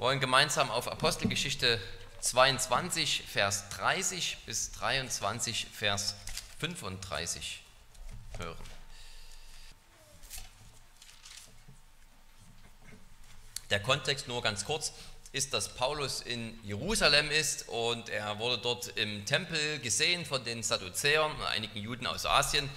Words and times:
wollen 0.00 0.18
gemeinsam 0.18 0.70
auf 0.70 0.88
Apostelgeschichte 0.88 1.78
22, 2.20 3.24
Vers 3.30 3.68
30 3.68 4.38
bis 4.46 4.72
23, 4.72 5.66
Vers 5.70 6.14
35 6.58 7.60
hören. 8.38 8.56
Der 13.68 13.80
Kontext 13.80 14.26
nur 14.26 14.40
ganz 14.40 14.64
kurz 14.64 14.94
ist, 15.32 15.52
dass 15.52 15.74
Paulus 15.74 16.22
in 16.22 16.58
Jerusalem 16.64 17.30
ist 17.30 17.68
und 17.68 18.08
er 18.08 18.38
wurde 18.38 18.56
dort 18.56 18.88
im 18.96 19.26
Tempel 19.26 19.80
gesehen 19.80 20.24
von 20.24 20.42
den 20.44 20.62
Sadduzäern 20.62 21.30
und 21.30 21.42
einigen 21.42 21.78
Juden 21.78 22.06
aus 22.06 22.24
Asien, 22.24 22.70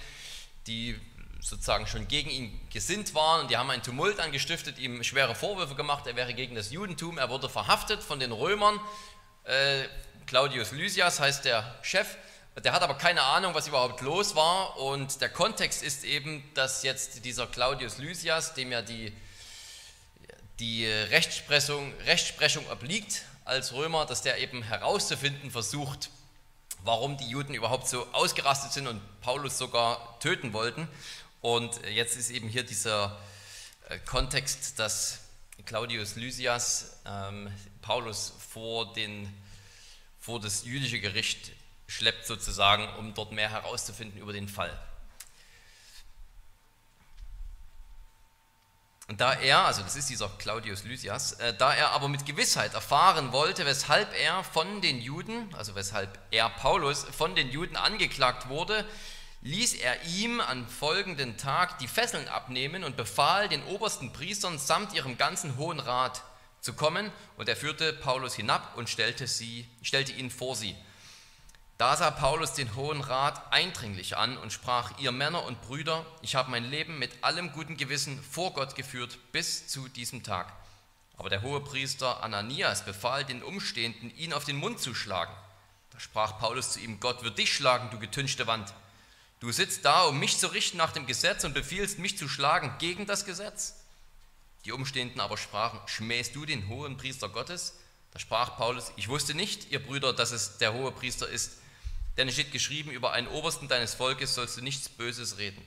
die 0.66 1.00
sozusagen 1.44 1.86
schon 1.86 2.08
gegen 2.08 2.30
ihn 2.30 2.68
gesinnt 2.72 3.14
waren. 3.14 3.42
Und 3.42 3.50
die 3.50 3.56
haben 3.56 3.70
einen 3.70 3.82
Tumult 3.82 4.18
angestiftet, 4.18 4.78
ihm 4.78 5.04
schwere 5.04 5.34
Vorwürfe 5.34 5.74
gemacht, 5.74 6.06
er 6.06 6.16
wäre 6.16 6.32
gegen 6.32 6.54
das 6.54 6.72
Judentum, 6.72 7.18
er 7.18 7.28
wurde 7.28 7.48
verhaftet 7.48 8.02
von 8.02 8.18
den 8.18 8.32
Römern, 8.32 8.80
äh, 9.44 9.84
Claudius 10.26 10.72
Lysias 10.72 11.20
heißt 11.20 11.44
der 11.44 11.78
Chef, 11.82 12.16
der 12.64 12.72
hat 12.72 12.80
aber 12.82 12.94
keine 12.94 13.20
Ahnung, 13.22 13.52
was 13.54 13.68
überhaupt 13.68 14.00
los 14.00 14.34
war. 14.34 14.78
Und 14.78 15.20
der 15.20 15.28
Kontext 15.28 15.82
ist 15.82 16.04
eben, 16.04 16.42
dass 16.54 16.82
jetzt 16.82 17.26
dieser 17.26 17.46
Claudius 17.46 17.98
Lysias, 17.98 18.54
dem 18.54 18.72
ja 18.72 18.80
die 18.80 19.12
die 20.60 20.86
Rechtsprechung, 20.86 21.92
Rechtsprechung 22.06 22.64
obliegt 22.70 23.22
als 23.44 23.72
Römer, 23.72 24.06
dass 24.06 24.22
der 24.22 24.38
eben 24.38 24.62
herauszufinden 24.62 25.50
versucht, 25.50 26.10
warum 26.84 27.16
die 27.16 27.28
Juden 27.28 27.54
überhaupt 27.54 27.88
so 27.88 28.06
ausgerastet 28.12 28.72
sind 28.72 28.86
und 28.86 29.00
Paulus 29.20 29.58
sogar 29.58 30.18
töten 30.20 30.52
wollten. 30.52 30.88
Und 31.44 31.78
jetzt 31.90 32.16
ist 32.16 32.30
eben 32.30 32.48
hier 32.48 32.62
dieser 32.62 33.20
äh, 33.90 33.98
Kontext, 33.98 34.78
dass 34.78 35.18
Claudius 35.66 36.16
Lysias 36.16 36.96
ähm, 37.04 37.52
Paulus 37.82 38.32
vor, 38.50 38.94
den, 38.94 39.30
vor 40.18 40.40
das 40.40 40.64
jüdische 40.64 41.00
Gericht 41.00 41.52
schleppt 41.86 42.26
sozusagen, 42.26 42.88
um 42.98 43.12
dort 43.12 43.32
mehr 43.32 43.50
herauszufinden 43.50 44.18
über 44.22 44.32
den 44.32 44.48
Fall. 44.48 44.72
Und 49.08 49.20
da 49.20 49.34
er, 49.34 49.66
also 49.66 49.82
das 49.82 49.96
ist 49.96 50.08
dieser 50.08 50.30
Claudius 50.38 50.84
Lysias, 50.84 51.34
äh, 51.34 51.52
da 51.52 51.74
er 51.74 51.90
aber 51.90 52.08
mit 52.08 52.24
Gewissheit 52.24 52.72
erfahren 52.72 53.32
wollte, 53.32 53.66
weshalb 53.66 54.18
er 54.18 54.44
von 54.44 54.80
den 54.80 54.98
Juden, 54.98 55.54
also 55.54 55.74
weshalb 55.74 56.18
er 56.30 56.48
Paulus 56.48 57.04
von 57.04 57.34
den 57.34 57.50
Juden 57.50 57.76
angeklagt 57.76 58.48
wurde, 58.48 58.86
ließ 59.44 59.74
er 59.74 60.02
ihm 60.04 60.40
am 60.40 60.66
folgenden 60.66 61.36
Tag 61.36 61.78
die 61.78 61.86
Fesseln 61.86 62.28
abnehmen 62.28 62.82
und 62.82 62.96
befahl 62.96 63.48
den 63.48 63.62
obersten 63.64 64.12
Priestern 64.12 64.58
samt 64.58 64.94
ihrem 64.94 65.18
ganzen 65.18 65.58
Hohen 65.58 65.80
Rat 65.80 66.22
zu 66.60 66.72
kommen. 66.72 67.12
Und 67.36 67.48
er 67.48 67.56
führte 67.56 67.92
Paulus 67.92 68.34
hinab 68.34 68.76
und 68.76 68.88
stellte, 68.88 69.26
sie, 69.26 69.68
stellte 69.82 70.12
ihn 70.12 70.30
vor 70.30 70.56
sie. 70.56 70.74
Da 71.76 71.94
sah 71.96 72.10
Paulus 72.10 72.54
den 72.54 72.74
Hohen 72.74 73.02
Rat 73.02 73.52
eindringlich 73.52 74.16
an 74.16 74.38
und 74.38 74.52
sprach, 74.52 74.98
ihr 74.98 75.12
Männer 75.12 75.44
und 75.44 75.60
Brüder, 75.60 76.06
ich 76.22 76.36
habe 76.36 76.50
mein 76.50 76.64
Leben 76.64 76.98
mit 76.98 77.22
allem 77.22 77.52
guten 77.52 77.76
Gewissen 77.76 78.22
vor 78.22 78.54
Gott 78.54 78.76
geführt 78.76 79.18
bis 79.32 79.66
zu 79.66 79.88
diesem 79.88 80.22
Tag. 80.22 80.52
Aber 81.18 81.28
der 81.28 81.42
hohe 81.42 81.60
Priester 81.60 82.22
Ananias 82.22 82.84
befahl 82.84 83.24
den 83.24 83.42
Umstehenden, 83.42 84.16
ihn 84.16 84.32
auf 84.32 84.44
den 84.44 84.56
Mund 84.56 84.80
zu 84.80 84.94
schlagen. 84.94 85.34
Da 85.90 86.00
sprach 86.00 86.38
Paulus 86.38 86.72
zu 86.72 86.80
ihm, 86.80 86.98
Gott 86.98 87.22
wird 87.24 87.36
dich 87.36 87.52
schlagen, 87.52 87.90
du 87.90 87.98
getünchte 87.98 88.46
Wand. 88.46 88.72
Du 89.44 89.52
sitzt 89.52 89.84
da, 89.84 90.04
um 90.04 90.18
mich 90.18 90.38
zu 90.38 90.48
richten 90.48 90.78
nach 90.78 90.92
dem 90.92 91.06
Gesetz 91.06 91.44
und 91.44 91.52
befiehlst 91.52 91.98
mich 91.98 92.16
zu 92.16 92.28
schlagen 92.28 92.74
gegen 92.78 93.06
das 93.06 93.24
Gesetz. 93.24 93.74
Die 94.64 94.72
Umstehenden 94.72 95.20
aber 95.20 95.36
sprachen, 95.36 95.78
schmähst 95.86 96.34
du 96.34 96.46
den 96.46 96.68
hohen 96.68 96.96
Priester 96.96 97.28
Gottes? 97.28 97.74
Da 98.12 98.18
sprach 98.18 98.56
Paulus, 98.56 98.92
ich 98.96 99.08
wusste 99.08 99.34
nicht, 99.34 99.70
ihr 99.70 99.84
Brüder, 99.84 100.12
dass 100.12 100.30
es 100.32 100.58
der 100.58 100.72
hohe 100.72 100.92
Priester 100.92 101.28
ist 101.28 101.58
denn 102.16 102.28
es 102.28 102.34
steht 102.34 102.52
geschrieben, 102.52 102.90
über 102.90 103.12
einen 103.12 103.28
Obersten 103.28 103.68
deines 103.68 103.94
Volkes 103.94 104.34
sollst 104.34 104.56
du 104.56 104.62
nichts 104.62 104.88
Böses 104.88 105.38
reden. 105.38 105.62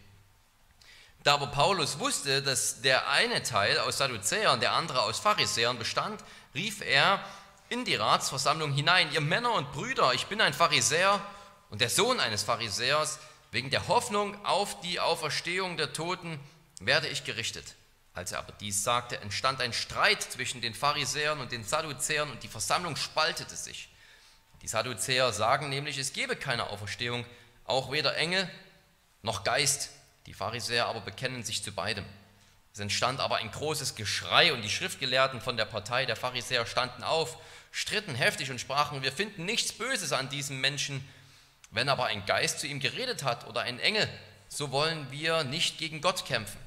Da 1.23 1.33
aber 1.33 1.47
Paulus 1.47 1.99
wusste, 1.99 2.41
dass 2.41 2.81
der 2.81 3.09
eine 3.09 3.43
Teil 3.43 3.79
aus 3.79 3.97
Sadduzäern, 3.97 4.59
der 4.59 4.71
andere 4.73 5.01
aus 5.01 5.19
Pharisäern 5.19 5.77
bestand, 5.77 6.23
rief 6.55 6.81
er 6.81 7.21
in 7.69 7.83
die 7.83 7.95
Ratsversammlung 7.95 8.71
hinein, 8.71 9.11
ihr 9.11 9.19
Männer 9.19 9.51
und 9.53 9.73
Brüder, 9.73 10.13
ich 10.13 10.27
bin 10.27 10.39
ein 10.39 10.53
Pharisäer 10.53 11.21
und 11.69 11.81
der 11.81 11.89
Sohn 11.89 12.21
eines 12.21 12.43
Pharisäers, 12.43 13.19
wegen 13.51 13.69
der 13.69 13.87
Hoffnung 13.87 14.43
auf 14.45 14.79
die 14.81 14.99
Auferstehung 14.99 15.77
der 15.77 15.93
Toten 15.93 16.39
werde 16.79 17.07
ich 17.07 17.23
gerichtet. 17.23 17.75
Als 18.13 18.31
er 18.31 18.39
aber 18.39 18.53
dies 18.53 18.83
sagte, 18.83 19.21
entstand 19.21 19.61
ein 19.61 19.73
Streit 19.73 20.23
zwischen 20.23 20.59
den 20.59 20.73
Pharisäern 20.73 21.39
und 21.39 21.51
den 21.51 21.63
Sadduzäern 21.63 22.31
und 22.31 22.41
die 22.43 22.47
Versammlung 22.47 22.95
spaltete 22.95 23.55
sich. 23.55 23.89
Die 24.63 24.67
Sadduzäer 24.67 25.31
sagen 25.33 25.69
nämlich, 25.69 25.97
es 25.97 26.13
gebe 26.13 26.35
keine 26.35 26.69
Auferstehung, 26.69 27.25
auch 27.65 27.91
weder 27.91 28.17
Engel 28.17 28.49
noch 29.21 29.43
Geist. 29.43 29.89
Die 30.25 30.33
Pharisäer 30.33 30.87
aber 30.87 31.01
bekennen 31.01 31.43
sich 31.43 31.63
zu 31.63 31.71
beidem. 31.71 32.05
Es 32.73 32.79
entstand 32.79 33.19
aber 33.19 33.37
ein 33.37 33.51
großes 33.51 33.95
Geschrei 33.95 34.53
und 34.53 34.61
die 34.61 34.69
Schriftgelehrten 34.69 35.41
von 35.41 35.57
der 35.57 35.65
Partei 35.65 36.05
der 36.05 36.15
Pharisäer 36.15 36.65
standen 36.65 37.03
auf, 37.03 37.37
stritten 37.71 38.15
heftig 38.15 38.51
und 38.51 38.59
sprachen, 38.59 39.03
wir 39.03 39.11
finden 39.11 39.45
nichts 39.45 39.73
Böses 39.73 40.11
an 40.11 40.29
diesem 40.29 40.59
Menschen. 40.59 41.07
Wenn 41.71 41.89
aber 41.89 42.05
ein 42.05 42.25
Geist 42.25 42.59
zu 42.59 42.67
ihm 42.67 42.79
geredet 42.79 43.23
hat 43.23 43.47
oder 43.47 43.61
ein 43.61 43.79
Engel, 43.79 44.07
so 44.49 44.71
wollen 44.71 45.11
wir 45.11 45.43
nicht 45.43 45.77
gegen 45.77 46.01
Gott 46.01 46.25
kämpfen. 46.25 46.59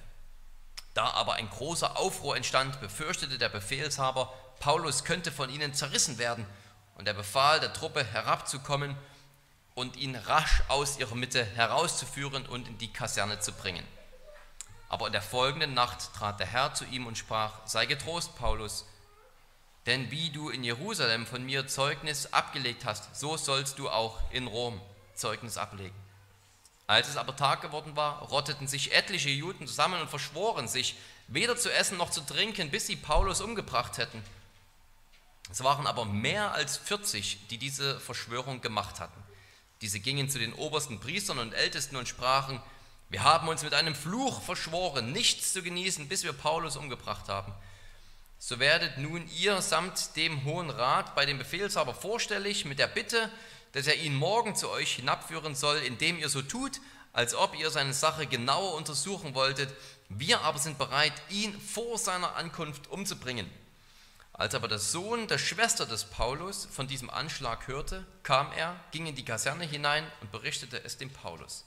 Da 0.94 1.10
aber 1.10 1.34
ein 1.34 1.48
großer 1.48 1.96
Aufruhr 1.96 2.36
entstand, 2.36 2.80
befürchtete 2.80 3.38
der 3.38 3.48
Befehlshaber, 3.48 4.32
Paulus 4.58 5.04
könnte 5.04 5.32
von 5.32 5.48
ihnen 5.48 5.72
zerrissen 5.72 6.18
werden 6.18 6.46
und 6.96 7.08
er 7.08 7.14
befahl 7.14 7.60
der 7.60 7.72
Truppe 7.72 8.04
herabzukommen 8.04 8.96
und 9.74 9.96
ihn 9.96 10.16
rasch 10.16 10.62
aus 10.68 10.98
ihrer 10.98 11.14
Mitte 11.14 11.44
herauszuführen 11.44 12.44
und 12.44 12.68
in 12.68 12.76
die 12.76 12.92
Kaserne 12.92 13.40
zu 13.40 13.52
bringen. 13.52 13.86
Aber 14.88 15.06
in 15.06 15.12
der 15.12 15.22
folgenden 15.22 15.72
Nacht 15.72 16.12
trat 16.14 16.40
der 16.40 16.48
Herr 16.48 16.74
zu 16.74 16.84
ihm 16.84 17.06
und 17.06 17.16
sprach, 17.16 17.66
sei 17.66 17.86
getrost, 17.86 18.36
Paulus, 18.36 18.84
denn 19.86 20.10
wie 20.10 20.30
du 20.30 20.50
in 20.50 20.62
Jerusalem 20.62 21.26
von 21.26 21.44
mir 21.44 21.66
Zeugnis 21.66 22.32
abgelegt 22.32 22.84
hast, 22.84 23.16
so 23.16 23.36
sollst 23.36 23.78
du 23.78 23.88
auch 23.88 24.18
in 24.30 24.46
Rom 24.46 24.80
Zeugnis 25.14 25.56
ablegen. 25.56 25.94
Als 26.86 27.08
es 27.08 27.16
aber 27.16 27.36
Tag 27.36 27.60
geworden 27.60 27.94
war, 27.94 28.22
rotteten 28.22 28.66
sich 28.66 28.92
etliche 28.92 29.30
Juden 29.30 29.66
zusammen 29.66 30.00
und 30.00 30.10
verschworen 30.10 30.66
sich, 30.66 30.96
weder 31.28 31.56
zu 31.56 31.72
essen 31.72 31.98
noch 31.98 32.10
zu 32.10 32.20
trinken, 32.20 32.70
bis 32.70 32.88
sie 32.88 32.96
Paulus 32.96 33.40
umgebracht 33.40 33.98
hätten. 33.98 34.22
Es 35.50 35.62
waren 35.62 35.86
aber 35.86 36.04
mehr 36.04 36.52
als 36.52 36.76
40, 36.76 37.46
die 37.48 37.58
diese 37.58 37.98
Verschwörung 38.00 38.60
gemacht 38.60 39.00
hatten. 39.00 39.22
Diese 39.80 40.00
gingen 40.00 40.28
zu 40.28 40.38
den 40.38 40.52
obersten 40.52 41.00
Priestern 41.00 41.38
und 41.38 41.54
Ältesten 41.54 41.96
und 41.96 42.08
sprachen, 42.08 42.60
wir 43.08 43.24
haben 43.24 43.48
uns 43.48 43.62
mit 43.64 43.74
einem 43.74 43.94
Fluch 43.94 44.40
verschworen, 44.42 45.12
nichts 45.12 45.52
zu 45.52 45.62
genießen, 45.62 46.08
bis 46.08 46.22
wir 46.22 46.32
Paulus 46.32 46.76
umgebracht 46.76 47.28
haben. 47.28 47.52
So 48.38 48.58
werdet 48.58 48.98
nun 48.98 49.28
ihr 49.36 49.60
samt 49.60 50.16
dem 50.16 50.44
Hohen 50.44 50.70
Rat 50.70 51.14
bei 51.14 51.26
dem 51.26 51.38
Befehlshaber 51.38 51.92
vorstellig 51.92 52.64
mit 52.64 52.78
der 52.78 52.86
Bitte, 52.86 53.30
dass 53.72 53.86
er 53.86 53.96
ihn 53.96 54.14
morgen 54.14 54.56
zu 54.56 54.70
euch 54.70 54.94
hinabführen 54.94 55.54
soll, 55.54 55.78
indem 55.78 56.18
ihr 56.18 56.28
so 56.28 56.42
tut, 56.42 56.80
als 57.12 57.34
ob 57.34 57.58
ihr 57.58 57.70
seine 57.70 57.94
Sache 57.94 58.26
genauer 58.26 58.74
untersuchen 58.74 59.34
wolltet. 59.34 59.72
Wir 60.08 60.40
aber 60.42 60.58
sind 60.58 60.78
bereit, 60.78 61.12
ihn 61.28 61.58
vor 61.60 61.98
seiner 61.98 62.36
Ankunft 62.36 62.88
umzubringen. 62.88 63.50
Als 64.32 64.54
aber 64.54 64.68
der 64.68 64.78
Sohn 64.78 65.28
der 65.28 65.38
Schwester 65.38 65.86
des 65.86 66.04
Paulus 66.04 66.66
von 66.70 66.88
diesem 66.88 67.10
Anschlag 67.10 67.66
hörte, 67.68 68.06
kam 68.22 68.50
er, 68.52 68.74
ging 68.90 69.06
in 69.06 69.14
die 69.14 69.24
Kaserne 69.24 69.64
hinein 69.64 70.06
und 70.20 70.32
berichtete 70.32 70.82
es 70.82 70.96
dem 70.96 71.10
Paulus. 71.10 71.64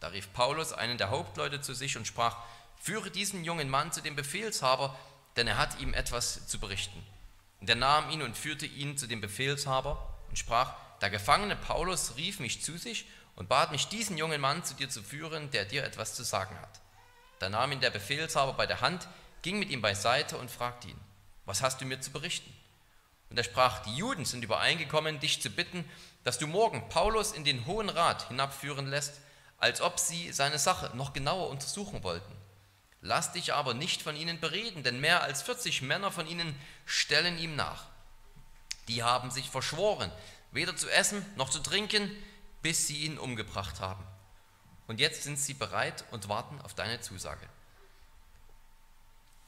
Da 0.00 0.08
rief 0.08 0.32
Paulus 0.32 0.72
einen 0.72 0.98
der 0.98 1.10
Hauptleute 1.10 1.60
zu 1.60 1.74
sich 1.74 1.96
und 1.96 2.06
sprach, 2.06 2.36
führe 2.80 3.10
diesen 3.10 3.44
jungen 3.44 3.68
Mann 3.68 3.92
zu 3.92 4.02
dem 4.02 4.14
Befehlshaber, 4.14 4.96
denn 5.36 5.48
er 5.48 5.58
hat 5.58 5.80
ihm 5.80 5.94
etwas 5.94 6.46
zu 6.46 6.60
berichten. 6.60 7.04
Und 7.60 7.68
er 7.68 7.76
nahm 7.76 8.10
ihn 8.10 8.22
und 8.22 8.36
führte 8.36 8.66
ihn 8.66 8.96
zu 8.96 9.06
dem 9.06 9.20
Befehlshaber 9.20 10.14
und 10.28 10.38
sprach, 10.38 10.74
der 11.00 11.10
Gefangene 11.10 11.56
Paulus 11.56 12.16
rief 12.16 12.40
mich 12.40 12.62
zu 12.62 12.78
sich 12.78 13.06
und 13.34 13.48
bat 13.48 13.70
mich, 13.70 13.88
diesen 13.88 14.16
jungen 14.18 14.40
Mann 14.40 14.64
zu 14.64 14.74
dir 14.74 14.88
zu 14.88 15.02
führen, 15.02 15.50
der 15.50 15.64
dir 15.64 15.84
etwas 15.84 16.14
zu 16.14 16.24
sagen 16.24 16.58
hat. 16.60 16.80
Da 17.38 17.48
nahm 17.48 17.72
ihn 17.72 17.80
der 17.80 17.90
Befehlshaber 17.90 18.54
bei 18.54 18.66
der 18.66 18.80
Hand, 18.80 19.08
ging 19.42 19.58
mit 19.58 19.70
ihm 19.70 19.82
beiseite 19.82 20.38
und 20.38 20.50
fragte 20.50 20.88
ihn, 20.88 21.00
was 21.44 21.62
hast 21.62 21.80
du 21.80 21.84
mir 21.84 22.00
zu 22.00 22.10
berichten? 22.10 22.52
Und 23.28 23.36
er 23.36 23.44
sprach, 23.44 23.80
die 23.80 23.96
Juden 23.96 24.24
sind 24.24 24.44
übereingekommen, 24.44 25.20
dich 25.20 25.42
zu 25.42 25.50
bitten, 25.50 25.88
dass 26.24 26.38
du 26.38 26.46
morgen 26.46 26.88
Paulus 26.88 27.32
in 27.32 27.44
den 27.44 27.66
Hohen 27.66 27.88
Rat 27.88 28.28
hinabführen 28.28 28.86
lässt, 28.86 29.20
als 29.58 29.80
ob 29.80 29.98
sie 29.98 30.32
seine 30.32 30.58
Sache 30.58 30.96
noch 30.96 31.12
genauer 31.12 31.48
untersuchen 31.50 32.02
wollten. 32.02 32.32
Lass 33.00 33.32
dich 33.32 33.52
aber 33.52 33.74
nicht 33.74 34.02
von 34.02 34.16
ihnen 34.16 34.40
bereden, 34.40 34.82
denn 34.82 35.00
mehr 35.00 35.22
als 35.22 35.42
40 35.42 35.82
Männer 35.82 36.10
von 36.10 36.26
ihnen 36.26 36.58
stellen 36.84 37.38
ihm 37.38 37.54
nach. 37.54 37.84
Die 38.88 39.02
haben 39.02 39.30
sich 39.30 39.50
verschworen, 39.50 40.10
weder 40.56 40.74
zu 40.74 40.90
essen 40.90 41.24
noch 41.36 41.50
zu 41.50 41.60
trinken, 41.60 42.10
bis 42.62 42.88
sie 42.88 43.04
ihn 43.04 43.18
umgebracht 43.18 43.78
haben. 43.78 44.04
Und 44.88 44.98
jetzt 44.98 45.22
sind 45.22 45.38
sie 45.38 45.54
bereit 45.54 46.04
und 46.10 46.28
warten 46.28 46.60
auf 46.62 46.74
deine 46.74 47.00
Zusage. 47.00 47.48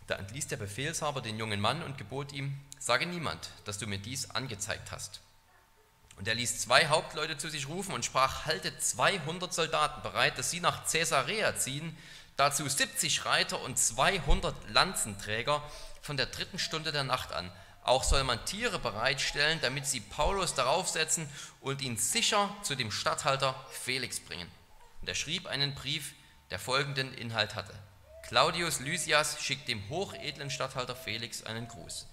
Da 0.06 0.16
entließ 0.16 0.46
der 0.46 0.56
Befehlshaber 0.56 1.20
den 1.20 1.38
jungen 1.38 1.60
Mann 1.60 1.82
und 1.82 1.98
gebot 1.98 2.32
ihm, 2.32 2.58
sage 2.78 3.06
niemand, 3.06 3.50
dass 3.64 3.78
du 3.78 3.86
mir 3.86 3.98
dies 3.98 4.30
angezeigt 4.30 4.90
hast. 4.90 5.20
Und 6.16 6.26
er 6.26 6.34
ließ 6.34 6.60
zwei 6.60 6.88
Hauptleute 6.88 7.36
zu 7.36 7.48
sich 7.48 7.68
rufen 7.68 7.92
und 7.92 8.04
sprach, 8.04 8.46
haltet 8.46 8.82
200 8.82 9.52
Soldaten 9.52 10.02
bereit, 10.02 10.38
dass 10.38 10.50
sie 10.50 10.60
nach 10.60 10.90
Caesarea 10.90 11.56
ziehen, 11.56 11.96
dazu 12.36 12.66
70 12.66 13.24
Reiter 13.24 13.60
und 13.60 13.78
200 13.78 14.70
Lanzenträger 14.70 15.62
von 16.02 16.16
der 16.16 16.26
dritten 16.26 16.58
Stunde 16.58 16.90
der 16.90 17.04
Nacht 17.04 17.32
an. 17.32 17.52
Auch 17.82 18.04
soll 18.04 18.24
man 18.24 18.44
Tiere 18.44 18.78
bereitstellen, 18.78 19.60
damit 19.62 19.86
sie 19.86 20.00
Paulus 20.00 20.54
darauf 20.54 20.88
setzen 20.88 21.28
und 21.60 21.80
ihn 21.80 21.96
sicher 21.96 22.54
zu 22.62 22.74
dem 22.74 22.90
Statthalter 22.90 23.54
Felix 23.70 24.20
bringen. 24.20 24.50
Und 25.00 25.08
er 25.08 25.14
schrieb 25.14 25.46
einen 25.46 25.74
Brief, 25.74 26.14
der 26.50 26.58
folgenden 26.58 27.14
Inhalt 27.14 27.54
hatte. 27.54 27.74
Claudius 28.26 28.80
Lysias 28.80 29.42
schickt 29.42 29.68
dem 29.68 29.88
hochedlen 29.88 30.50
Statthalter 30.50 30.94
Felix 30.94 31.42
einen 31.44 31.66
Gruß. 31.66 32.06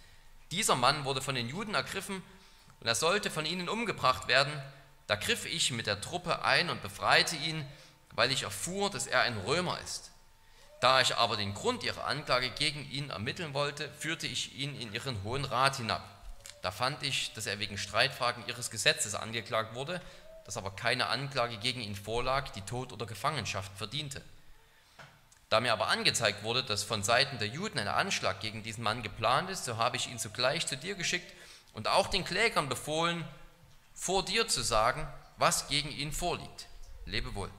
Dieser 0.51 0.75
Mann 0.75 1.03
wurde 1.03 1.21
von 1.21 1.35
den 1.35 1.49
Juden 1.49 1.73
ergriffen 1.73 2.23
und 2.79 2.87
er 2.87 2.95
sollte 2.95 3.29
von 3.29 3.45
ihnen 3.45 3.67
umgebracht 3.67 4.27
werden. 4.27 4.53
Da 5.07 5.15
griff 5.15 5.45
ich 5.45 5.71
mit 5.71 5.87
der 5.87 6.01
Truppe 6.01 6.43
ein 6.43 6.69
und 6.69 6.81
befreite 6.81 7.35
ihn, 7.35 7.65
weil 8.11 8.31
ich 8.31 8.43
erfuhr, 8.43 8.89
dass 8.89 9.07
er 9.07 9.21
ein 9.21 9.37
Römer 9.39 9.79
ist. 9.81 10.11
Da 10.85 11.01
ich 11.01 11.17
aber 11.17 11.35
den 11.35 11.55
Grund 11.55 11.83
ihrer 11.83 12.05
Anklage 12.05 12.51
gegen 12.51 12.87
ihn 12.91 13.09
ermitteln 13.09 13.55
wollte, 13.55 13.89
führte 13.97 14.27
ich 14.27 14.53
ihn 14.55 14.79
in 14.79 14.93
ihren 14.93 15.23
Hohen 15.23 15.43
Rat 15.43 15.77
hinab. 15.77 16.07
Da 16.61 16.69
fand 16.69 17.01
ich, 17.01 17.33
dass 17.33 17.47
er 17.47 17.57
wegen 17.57 17.79
Streitfragen 17.79 18.45
ihres 18.45 18.69
Gesetzes 18.69 19.15
angeklagt 19.15 19.73
wurde, 19.73 19.99
dass 20.45 20.57
aber 20.57 20.69
keine 20.69 21.07
Anklage 21.07 21.57
gegen 21.57 21.81
ihn 21.81 21.95
vorlag, 21.95 22.49
die 22.49 22.61
Tod 22.61 22.93
oder 22.93 23.07
Gefangenschaft 23.07 23.75
verdiente. 23.75 24.21
Da 25.49 25.59
mir 25.59 25.73
aber 25.73 25.87
angezeigt 25.87 26.43
wurde, 26.43 26.63
dass 26.63 26.83
von 26.83 27.01
Seiten 27.01 27.39
der 27.39 27.47
Juden 27.47 27.79
ein 27.79 27.87
Anschlag 27.87 28.39
gegen 28.39 28.61
diesen 28.61 28.83
Mann 28.83 29.01
geplant 29.01 29.49
ist, 29.49 29.65
so 29.65 29.77
habe 29.77 29.97
ich 29.97 30.07
ihn 30.11 30.19
sogleich 30.19 30.67
zu 30.67 30.77
dir 30.77 30.93
geschickt 30.93 31.33
und 31.73 31.87
auch 31.87 32.09
den 32.09 32.23
Klägern 32.23 32.69
befohlen, 32.69 33.27
vor 33.95 34.23
dir 34.23 34.47
zu 34.47 34.61
sagen, 34.61 35.07
was 35.37 35.67
gegen 35.67 35.89
ihn 35.89 36.11
vorliegt. 36.11 36.67
Lebe 37.07 37.33
wohl. 37.33 37.49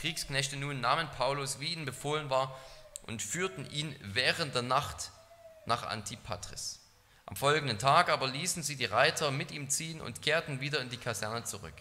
Kriegsknechte 0.00 0.56
nun 0.56 0.80
nahmen 0.80 1.08
Paulus, 1.10 1.60
wie 1.60 1.72
ihnen 1.72 1.84
befohlen 1.84 2.30
war, 2.30 2.58
und 3.06 3.22
führten 3.22 3.68
ihn 3.70 3.96
während 4.02 4.54
der 4.54 4.62
Nacht 4.62 5.10
nach 5.66 5.82
Antipatris. 5.82 6.80
Am 7.26 7.36
folgenden 7.36 7.78
Tag 7.78 8.08
aber 8.08 8.26
ließen 8.26 8.62
sie 8.62 8.76
die 8.76 8.84
Reiter 8.86 9.30
mit 9.30 9.50
ihm 9.50 9.68
ziehen 9.68 10.00
und 10.00 10.22
kehrten 10.22 10.60
wieder 10.60 10.80
in 10.80 10.88
die 10.88 10.96
Kaserne 10.96 11.44
zurück. 11.44 11.74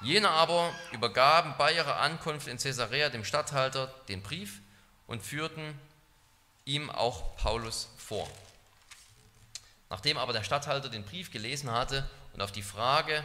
Jene 0.00 0.30
aber 0.30 0.72
übergaben 0.92 1.54
bei 1.58 1.72
ihrer 1.72 1.96
Ankunft 1.96 2.46
in 2.46 2.58
Caesarea 2.58 3.08
dem 3.08 3.24
Statthalter 3.24 3.92
den 4.08 4.22
Brief 4.22 4.60
und 5.06 5.22
führten 5.22 5.78
ihm 6.64 6.90
auch 6.90 7.36
Paulus 7.36 7.88
vor. 7.96 8.28
Nachdem 9.90 10.18
aber 10.18 10.32
der 10.32 10.44
Statthalter 10.44 10.88
den 10.88 11.04
Brief 11.04 11.30
gelesen 11.30 11.70
hatte 11.70 12.08
und 12.32 12.42
auf 12.42 12.52
die 12.52 12.62
Frage, 12.62 13.22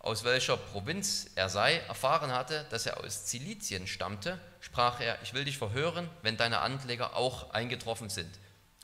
aus 0.00 0.24
welcher 0.24 0.56
Provinz 0.56 1.30
er 1.34 1.50
sei, 1.50 1.76
erfahren 1.76 2.32
hatte, 2.32 2.66
dass 2.70 2.86
er 2.86 3.04
aus 3.04 3.26
Zilizien 3.26 3.86
stammte, 3.86 4.40
sprach 4.60 5.00
er, 5.00 5.20
ich 5.22 5.34
will 5.34 5.44
dich 5.44 5.58
verhören, 5.58 6.08
wenn 6.22 6.36
deine 6.36 6.60
Ankläger 6.60 7.16
auch 7.16 7.50
eingetroffen 7.50 8.08
sind. 8.08 8.30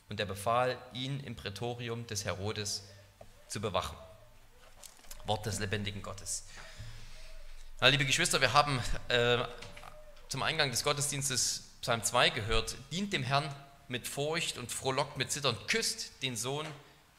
Und 0.09 0.19
er 0.19 0.27
befahl, 0.27 0.77
ihn 0.93 1.19
im 1.19 1.35
Prätorium 1.35 2.05
des 2.07 2.23
Herodes 2.23 2.83
zu 3.47 3.59
bewachen. 3.59 3.97
Wort 5.25 5.45
des 5.45 5.59
lebendigen 5.59 6.01
Gottes. 6.01 6.45
Ja, 7.81 7.87
liebe 7.87 8.05
Geschwister, 8.05 8.39
wir 8.39 8.53
haben 8.53 8.79
äh, 9.09 9.39
zum 10.29 10.43
Eingang 10.43 10.71
des 10.71 10.83
Gottesdienstes 10.83 11.63
Psalm 11.81 12.03
2 12.03 12.29
gehört, 12.29 12.75
dient 12.91 13.11
dem 13.11 13.23
Herrn 13.23 13.53
mit 13.87 14.07
Furcht 14.07 14.57
und 14.57 14.71
frohlockt 14.71 15.17
mit 15.17 15.31
Zittern, 15.31 15.57
küsst 15.67 16.21
den 16.21 16.35
Sohn, 16.35 16.67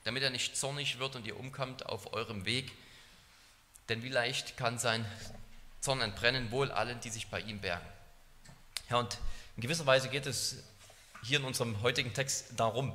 damit 0.04 0.22
er 0.22 0.30
nicht 0.30 0.56
zornig 0.56 0.98
wird 0.98 1.16
und 1.16 1.26
ihr 1.26 1.38
umkommt 1.38 1.86
auf 1.86 2.12
eurem 2.12 2.44
Weg. 2.44 2.72
Denn 3.88 4.02
wie 4.02 4.08
leicht 4.08 4.56
kann 4.56 4.78
sein 4.78 5.04
Zorn 5.80 6.00
entbrennen, 6.00 6.50
wohl 6.50 6.70
allen, 6.70 7.00
die 7.00 7.10
sich 7.10 7.28
bei 7.28 7.40
ihm 7.40 7.60
bergen. 7.60 7.86
Ja, 8.90 8.98
und 8.98 9.18
in 9.56 9.62
gewisser 9.62 9.86
Weise 9.86 10.08
geht 10.08 10.26
es 10.26 10.62
hier 11.22 11.38
in 11.38 11.44
unserem 11.44 11.80
heutigen 11.82 12.12
Text 12.12 12.52
darum, 12.56 12.94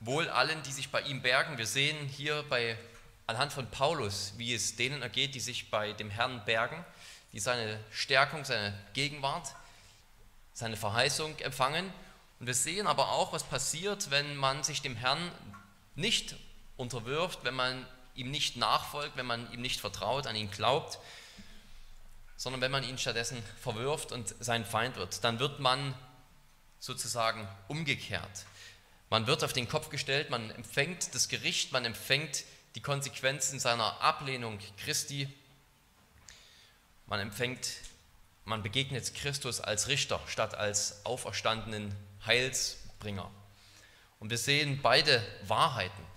wohl 0.00 0.28
allen, 0.28 0.62
die 0.62 0.72
sich 0.72 0.90
bei 0.90 1.02
ihm 1.02 1.22
bergen. 1.22 1.58
Wir 1.58 1.66
sehen 1.66 1.96
hier 2.08 2.44
bei 2.48 2.76
anhand 3.26 3.52
von 3.52 3.70
Paulus, 3.70 4.32
wie 4.38 4.54
es 4.54 4.76
denen 4.76 5.02
ergeht, 5.02 5.34
die 5.34 5.40
sich 5.40 5.70
bei 5.70 5.92
dem 5.92 6.10
Herrn 6.10 6.44
bergen, 6.44 6.84
die 7.32 7.38
seine 7.38 7.78
Stärkung, 7.92 8.44
seine 8.44 8.76
Gegenwart, 8.92 9.54
seine 10.52 10.76
Verheißung 10.76 11.38
empfangen. 11.38 11.92
Und 12.40 12.46
wir 12.46 12.54
sehen 12.54 12.86
aber 12.86 13.10
auch, 13.10 13.32
was 13.32 13.44
passiert, 13.44 14.10
wenn 14.10 14.36
man 14.36 14.64
sich 14.64 14.82
dem 14.82 14.96
Herrn 14.96 15.30
nicht 15.94 16.34
unterwirft, 16.76 17.44
wenn 17.44 17.54
man 17.54 17.86
ihm 18.20 18.30
nicht 18.30 18.56
nachfolgt, 18.56 19.16
wenn 19.16 19.26
man 19.26 19.50
ihm 19.52 19.62
nicht 19.62 19.80
vertraut, 19.80 20.26
an 20.26 20.36
ihn 20.36 20.50
glaubt, 20.50 20.98
sondern 22.36 22.60
wenn 22.60 22.70
man 22.70 22.84
ihn 22.84 22.98
stattdessen 22.98 23.42
verwirft 23.60 24.12
und 24.12 24.34
sein 24.40 24.64
Feind 24.64 24.96
wird. 24.96 25.24
Dann 25.24 25.38
wird 25.38 25.58
man 25.58 25.94
sozusagen 26.78 27.48
umgekehrt. 27.68 28.46
Man 29.08 29.26
wird 29.26 29.42
auf 29.42 29.52
den 29.52 29.68
Kopf 29.68 29.90
gestellt, 29.90 30.30
man 30.30 30.50
empfängt 30.50 31.14
das 31.14 31.28
Gericht, 31.28 31.72
man 31.72 31.84
empfängt 31.84 32.44
die 32.74 32.80
Konsequenzen 32.80 33.58
seiner 33.58 34.00
Ablehnung 34.00 34.58
Christi. 34.78 35.28
Man 37.06 37.18
empfängt, 37.18 37.68
man 38.44 38.62
begegnet 38.62 39.14
Christus 39.14 39.60
als 39.60 39.88
Richter 39.88 40.20
statt 40.28 40.54
als 40.54 41.04
auferstandenen 41.04 41.94
Heilsbringer. 42.24 43.30
Und 44.20 44.30
wir 44.30 44.38
sehen 44.38 44.80
beide 44.82 45.20
Wahrheiten 45.46 46.09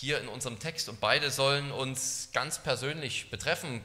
hier 0.00 0.20
in 0.20 0.28
unserem 0.28 0.60
Text 0.60 0.88
und 0.88 1.00
beide 1.00 1.28
sollen 1.28 1.72
uns 1.72 2.28
ganz 2.32 2.60
persönlich 2.62 3.30
betreffen, 3.30 3.84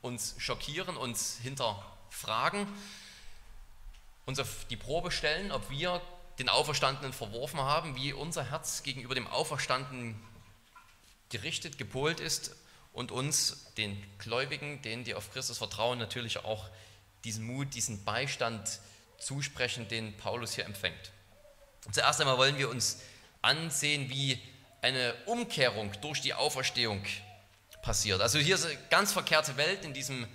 uns 0.00 0.34
schockieren, 0.38 0.96
uns 0.96 1.38
hinterfragen, 1.40 2.66
uns 4.26 4.40
auf 4.40 4.66
die 4.70 4.76
Probe 4.76 5.12
stellen, 5.12 5.52
ob 5.52 5.70
wir 5.70 6.02
den 6.40 6.48
Auferstandenen 6.48 7.12
verworfen 7.12 7.60
haben, 7.60 7.94
wie 7.94 8.12
unser 8.12 8.50
Herz 8.50 8.82
gegenüber 8.82 9.14
dem 9.14 9.28
Auferstandenen 9.28 10.20
gerichtet, 11.28 11.78
gepolt 11.78 12.18
ist 12.18 12.56
und 12.92 13.12
uns, 13.12 13.72
den 13.76 14.02
Gläubigen, 14.18 14.82
denen, 14.82 15.04
die 15.04 15.14
auf 15.14 15.32
Christus 15.32 15.58
vertrauen, 15.58 15.96
natürlich 15.96 16.44
auch 16.44 16.68
diesen 17.22 17.44
Mut, 17.44 17.72
diesen 17.74 18.02
Beistand 18.02 18.80
zusprechen, 19.16 19.86
den 19.86 20.16
Paulus 20.16 20.54
hier 20.54 20.64
empfängt. 20.64 21.12
Zuerst 21.92 22.20
einmal 22.20 22.36
wollen 22.36 22.58
wir 22.58 22.68
uns 22.68 23.00
ansehen, 23.42 24.10
wie 24.10 24.42
eine 24.82 25.14
Umkehrung 25.26 25.90
durch 26.00 26.20
die 26.20 26.34
Auferstehung 26.34 27.02
passiert. 27.82 28.20
Also 28.20 28.38
hier 28.38 28.56
ist 28.56 28.66
eine 28.66 28.76
ganz 28.90 29.12
verkehrte 29.12 29.56
Welt 29.56 29.84
in 29.84 29.94
diesem, 29.94 30.26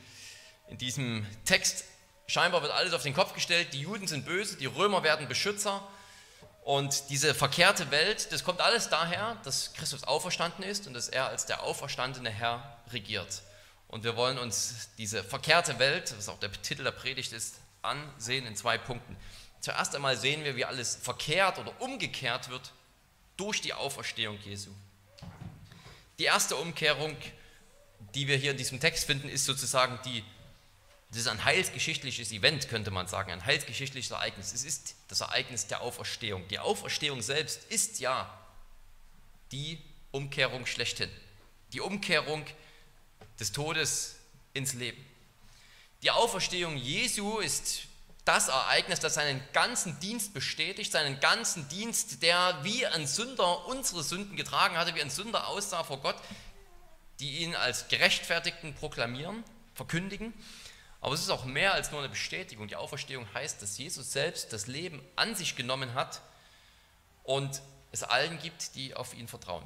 in 0.70 0.78
diesem 0.78 1.26
Text. 1.46 1.84
Scheinbar 2.26 2.62
wird 2.62 2.72
alles 2.72 2.94
auf 2.94 3.04
den 3.04 3.14
Kopf 3.14 3.34
gestellt. 3.34 3.74
Die 3.74 3.82
Juden 3.82 4.08
sind 4.08 4.26
böse, 4.26 4.58
die 4.58 4.66
Römer 4.66 5.04
werden 5.04 5.28
Beschützer 5.28 5.88
und 6.68 7.10
diese 7.10 7.34
verkehrte 7.34 7.92
Welt, 7.92 8.34
das 8.34 8.44
kommt 8.44 8.60
alles 8.60 8.90
daher, 8.90 9.38
dass 9.46 9.72
Christus 9.74 10.04
auferstanden 10.04 10.66
ist 10.66 10.86
und 10.86 10.94
dass 10.94 11.08
er 11.08 11.28
als 11.28 11.46
der 11.46 11.64
auferstandene 11.64 12.30
Herr 12.30 12.78
regiert. 12.92 13.42
Und 13.88 14.04
wir 14.04 14.18
wollen 14.18 14.38
uns 14.38 14.90
diese 14.98 15.24
verkehrte 15.24 15.80
Welt, 15.80 16.14
was 16.18 16.28
auch 16.28 16.40
der 16.40 16.52
Titel 16.52 16.84
der 16.84 16.92
Predigt 16.92 17.32
ist, 17.32 17.56
ansehen 17.82 18.46
in 18.46 18.58
zwei 18.58 18.78
Punkten. 18.78 19.16
Zuerst 19.62 19.96
einmal 19.96 20.18
sehen 20.18 20.44
wir, 20.44 20.58
wie 20.58 20.66
alles 20.66 20.98
verkehrt 21.02 21.58
oder 21.58 21.72
umgekehrt 21.80 22.50
wird 22.50 22.74
durch 23.38 23.62
die 23.62 23.74
Auferstehung 23.74 24.38
Jesu. 24.44 24.72
Die 26.20 26.26
erste 26.26 26.56
Umkehrung, 26.56 27.16
die 28.16 28.28
wir 28.28 28.38
hier 28.38 28.52
in 28.52 28.58
diesem 28.58 28.80
Text 28.80 29.06
finden, 29.06 29.30
ist 29.30 29.46
sozusagen 29.46 30.00
die 30.06 30.24
das 31.10 31.20
ist 31.20 31.28
ein 31.28 31.46
heilsgeschichtliches 31.46 32.32
Event, 32.32 32.68
könnte 32.68 32.92
man 32.92 33.08
sagen, 33.08 33.32
ein 33.32 33.46
heilsgeschichtliches 33.46 34.12
Ereignis. 34.12 34.54
Es 34.54 34.64
ist 34.64 34.96
das 35.08 35.22
Ereignis 35.22 35.68
der 35.68 35.82
Auferstehung. 35.82 36.46
Die 36.50 36.60
Auferstehung 36.60 37.22
selbst 37.22 37.64
ist 37.70 38.00
ja 38.00 38.30
die 39.52 39.82
Umkehrung 40.12 40.66
schlechthin. 40.66 41.10
Die 41.72 41.80
Umkehrung 41.80 42.46
des 43.40 43.54
Todes 43.54 44.18
ins 44.54 44.74
Leben. 44.74 45.04
Die 46.04 46.12
Auferstehung 46.12 46.76
Jesu 46.76 47.40
ist 47.40 47.87
das 48.28 48.50
Ereignis, 48.50 49.00
das 49.00 49.14
seinen 49.14 49.42
ganzen 49.54 50.00
Dienst 50.00 50.34
bestätigt, 50.34 50.92
seinen 50.92 51.20
ganzen 51.20 51.68
Dienst, 51.70 52.22
der 52.24 52.60
wie 52.64 52.86
ein 52.86 53.08
Sünder 53.08 53.68
unsere 53.68 54.04
Sünden 54.04 54.36
getragen 54.36 54.78
hatte, 54.78 54.96
wie 54.96 55.02
ein 55.02 55.10
Sünder 55.10 55.48
aussah 55.48 55.84
vor 55.84 56.02
Gott, 56.02 56.18
die 57.20 57.40
ihn 57.40 57.56
als 57.56 57.88
Gerechtfertigten 57.88 58.74
proklamieren, 58.76 59.44
verkündigen 59.74 60.34
aber 61.02 61.14
es 61.14 61.22
ist 61.22 61.30
auch 61.30 61.46
mehr 61.46 61.74
als 61.74 61.92
nur 61.92 62.02
eine 62.02 62.10
Bestätigung. 62.10 62.68
Die 62.68 62.76
Auferstehung 62.76 63.28
heißt, 63.34 63.62
dass 63.62 63.78
Jesus 63.78 64.12
selbst 64.12 64.52
das 64.52 64.68
Leben 64.68 65.02
an 65.16 65.36
sich 65.36 65.56
genommen 65.56 65.94
hat 65.94 66.22
und 67.24 67.62
es 67.92 68.04
allen 68.04 68.40
gibt, 68.40 68.76
die 68.76 68.96
auf 68.96 69.14
ihn 69.14 69.28
vertrauen. 69.28 69.64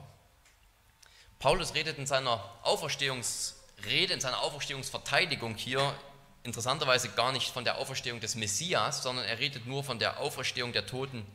Paulus 1.39 1.73
redet 1.73 1.97
in 1.97 2.05
seiner 2.05 2.43
Auferstehungsrede, 2.63 4.13
in 4.13 4.21
seiner 4.21 4.41
Auferstehungsverteidigung 4.41 5.55
hier 5.55 5.95
interessanterweise 6.43 7.09
gar 7.09 7.31
nicht 7.31 7.51
von 7.51 7.63
der 7.63 7.77
Auferstehung 7.77 8.19
des 8.19 8.35
Messias, 8.35 9.03
sondern 9.03 9.25
er 9.25 9.39
redet 9.39 9.65
nur 9.65 9.83
von 9.83 9.99
der 9.99 10.19
Auferstehung 10.19 10.73
der 10.73 10.85
Toten 10.85 11.25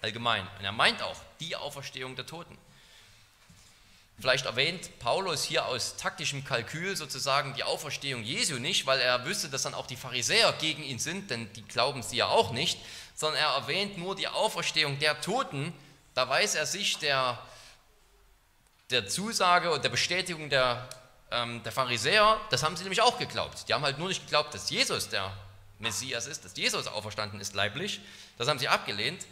allgemein. 0.00 0.46
Und 0.58 0.64
er 0.64 0.72
meint 0.72 1.02
auch 1.02 1.16
die 1.40 1.56
Auferstehung 1.56 2.16
der 2.16 2.26
Toten. 2.26 2.56
Vielleicht 4.18 4.46
erwähnt 4.46 4.98
Paulus 5.00 5.42
hier 5.42 5.66
aus 5.66 5.96
taktischem 5.96 6.44
Kalkül 6.44 6.96
sozusagen 6.96 7.54
die 7.54 7.64
Auferstehung 7.64 8.22
Jesu 8.22 8.58
nicht, 8.58 8.86
weil 8.86 9.00
er 9.00 9.24
wüsste, 9.24 9.48
dass 9.48 9.62
dann 9.62 9.74
auch 9.74 9.86
die 9.86 9.96
Pharisäer 9.96 10.52
gegen 10.60 10.84
ihn 10.84 11.00
sind, 11.00 11.30
denn 11.30 11.52
die 11.54 11.62
glauben 11.62 12.02
sie 12.02 12.16
ja 12.16 12.28
auch 12.28 12.52
nicht, 12.52 12.78
sondern 13.16 13.40
er 13.40 13.48
erwähnt 13.48 13.98
nur 13.98 14.14
die 14.14 14.28
Auferstehung 14.28 14.98
der 15.00 15.20
Toten. 15.20 15.72
Da 16.14 16.28
weiß 16.28 16.54
er 16.54 16.64
sich 16.64 16.98
der, 16.98 17.38
der 18.90 19.08
Zusage 19.08 19.72
und 19.72 19.82
der 19.82 19.88
Bestätigung 19.88 20.48
der, 20.48 20.88
ähm, 21.34 21.62
der 21.62 21.72
Pharisäer, 21.72 22.40
das 22.50 22.62
haben 22.62 22.76
sie 22.76 22.84
nämlich 22.84 23.02
auch 23.02 23.18
geglaubt. 23.18 23.68
Die 23.68 23.74
haben 23.74 23.82
halt 23.82 23.98
nur 23.98 24.08
nicht 24.08 24.24
geglaubt, 24.24 24.54
dass 24.54 24.70
Jesus 24.70 25.08
der 25.08 25.32
Messias 25.78 26.26
ist, 26.26 26.44
dass 26.44 26.56
Jesus 26.56 26.86
auferstanden 26.86 27.40
ist 27.40 27.54
leiblich. 27.54 28.00
Das 28.38 28.48
haben 28.48 28.58
sie 28.58 28.68
abgelehnt 28.68 29.26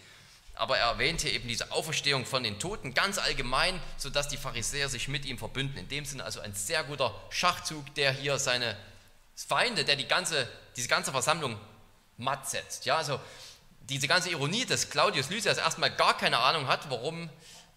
aber 0.54 0.78
er 0.78 0.86
erwähnt 0.86 1.22
hier 1.22 1.32
eben 1.32 1.48
diese 1.48 1.72
Auferstehung 1.72 2.26
von 2.26 2.42
den 2.42 2.58
Toten 2.58 2.94
ganz 2.94 3.18
allgemein, 3.18 3.80
sodass 3.96 4.28
die 4.28 4.36
Pharisäer 4.36 4.88
sich 4.88 5.08
mit 5.08 5.24
ihm 5.24 5.38
verbünden. 5.38 5.78
In 5.78 5.88
dem 5.88 6.04
Sinne 6.04 6.24
also 6.24 6.40
ein 6.40 6.54
sehr 6.54 6.84
guter 6.84 7.14
Schachzug, 7.30 7.94
der 7.94 8.12
hier 8.12 8.38
seine 8.38 8.76
Feinde, 9.34 9.84
der 9.84 9.96
die 9.96 10.06
ganze, 10.06 10.46
diese 10.76 10.88
ganze 10.88 11.10
Versammlung 11.10 11.58
matt 12.18 12.48
setzt. 12.48 12.84
Ja, 12.84 12.96
also 12.98 13.18
diese 13.80 14.06
ganze 14.06 14.30
Ironie, 14.30 14.66
dass 14.66 14.90
Claudius 14.90 15.30
Lysias 15.30 15.58
erstmal 15.58 15.90
gar 15.90 16.16
keine 16.16 16.38
Ahnung 16.38 16.68
hat, 16.68 16.90
warum 16.90 17.30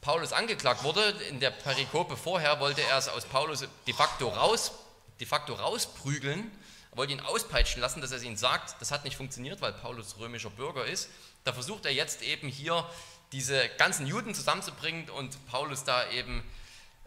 Paulus 0.05 0.33
angeklagt 0.33 0.83
wurde. 0.83 1.01
In 1.29 1.39
der 1.39 1.49
Perikope 1.49 2.15
vorher 2.15 2.59
wollte 2.59 2.81
er 2.81 2.99
es 2.99 3.07
aus 3.09 3.25
Paulus 3.25 3.65
de 3.87 3.93
facto, 3.95 4.29
raus, 4.29 4.71
de 5.19 5.25
facto 5.25 5.55
rausprügeln, 5.55 6.51
wollte 6.91 7.13
ihn 7.13 7.21
auspeitschen 7.21 7.81
lassen, 7.81 8.01
dass 8.01 8.11
er 8.11 8.17
es 8.17 8.23
ihnen 8.23 8.37
sagt. 8.37 8.79
Das 8.79 8.91
hat 8.91 9.03
nicht 9.03 9.17
funktioniert, 9.17 9.61
weil 9.61 9.73
Paulus 9.73 10.19
römischer 10.19 10.51
Bürger 10.51 10.85
ist. 10.85 11.09
Da 11.43 11.53
versucht 11.53 11.87
er 11.87 11.91
jetzt 11.91 12.21
eben 12.21 12.47
hier 12.47 12.87
diese 13.31 13.67
ganzen 13.79 14.05
Juden 14.05 14.35
zusammenzubringen 14.35 15.09
und 15.09 15.43
Paulus 15.47 15.85
da 15.85 16.07
eben 16.11 16.43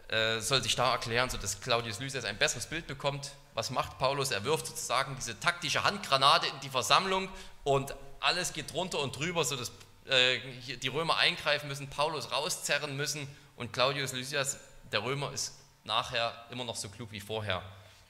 äh, 0.09 0.41
soll 0.41 0.61
sich 0.61 0.75
da 0.75 0.91
erklären, 0.91 1.29
sodass 1.29 1.61
Claudius 1.61 1.99
Lysias 1.99 2.25
ein 2.25 2.37
besseres 2.37 2.65
Bild 2.65 2.85
bekommt. 2.85 3.31
Was 3.53 3.69
macht 3.69 3.97
Paulus? 3.97 4.31
Er 4.31 4.43
wirft 4.43 4.67
sozusagen 4.67 5.15
diese 5.15 5.39
taktische 5.39 5.85
Handgranate 5.85 6.47
in 6.47 6.59
die 6.63 6.69
Versammlung 6.69 7.29
und 7.63 7.95
alles 8.19 8.51
geht 8.51 8.73
drunter 8.73 8.99
und 8.99 9.17
drüber, 9.17 9.45
sodass 9.45 9.71
äh, 10.09 10.77
die 10.77 10.87
Römer 10.87 11.17
eingreifen 11.17 11.67
müssen, 11.67 11.89
Paulus 11.89 12.31
rauszerren 12.31 12.95
müssen 12.97 13.27
und 13.55 13.73
Claudius 13.73 14.13
Lysias, 14.13 14.57
der 14.91 15.03
Römer, 15.03 15.31
ist 15.31 15.53
nachher 15.83 16.33
immer 16.51 16.63
noch 16.63 16.75
so 16.75 16.89
klug 16.89 17.11
wie 17.11 17.19
vorher 17.19 17.61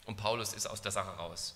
und 0.05 0.17
Paulus 0.17 0.53
ist 0.53 0.67
aus 0.67 0.81
der 0.81 0.91
Sache 0.91 1.11
raus. 1.11 1.55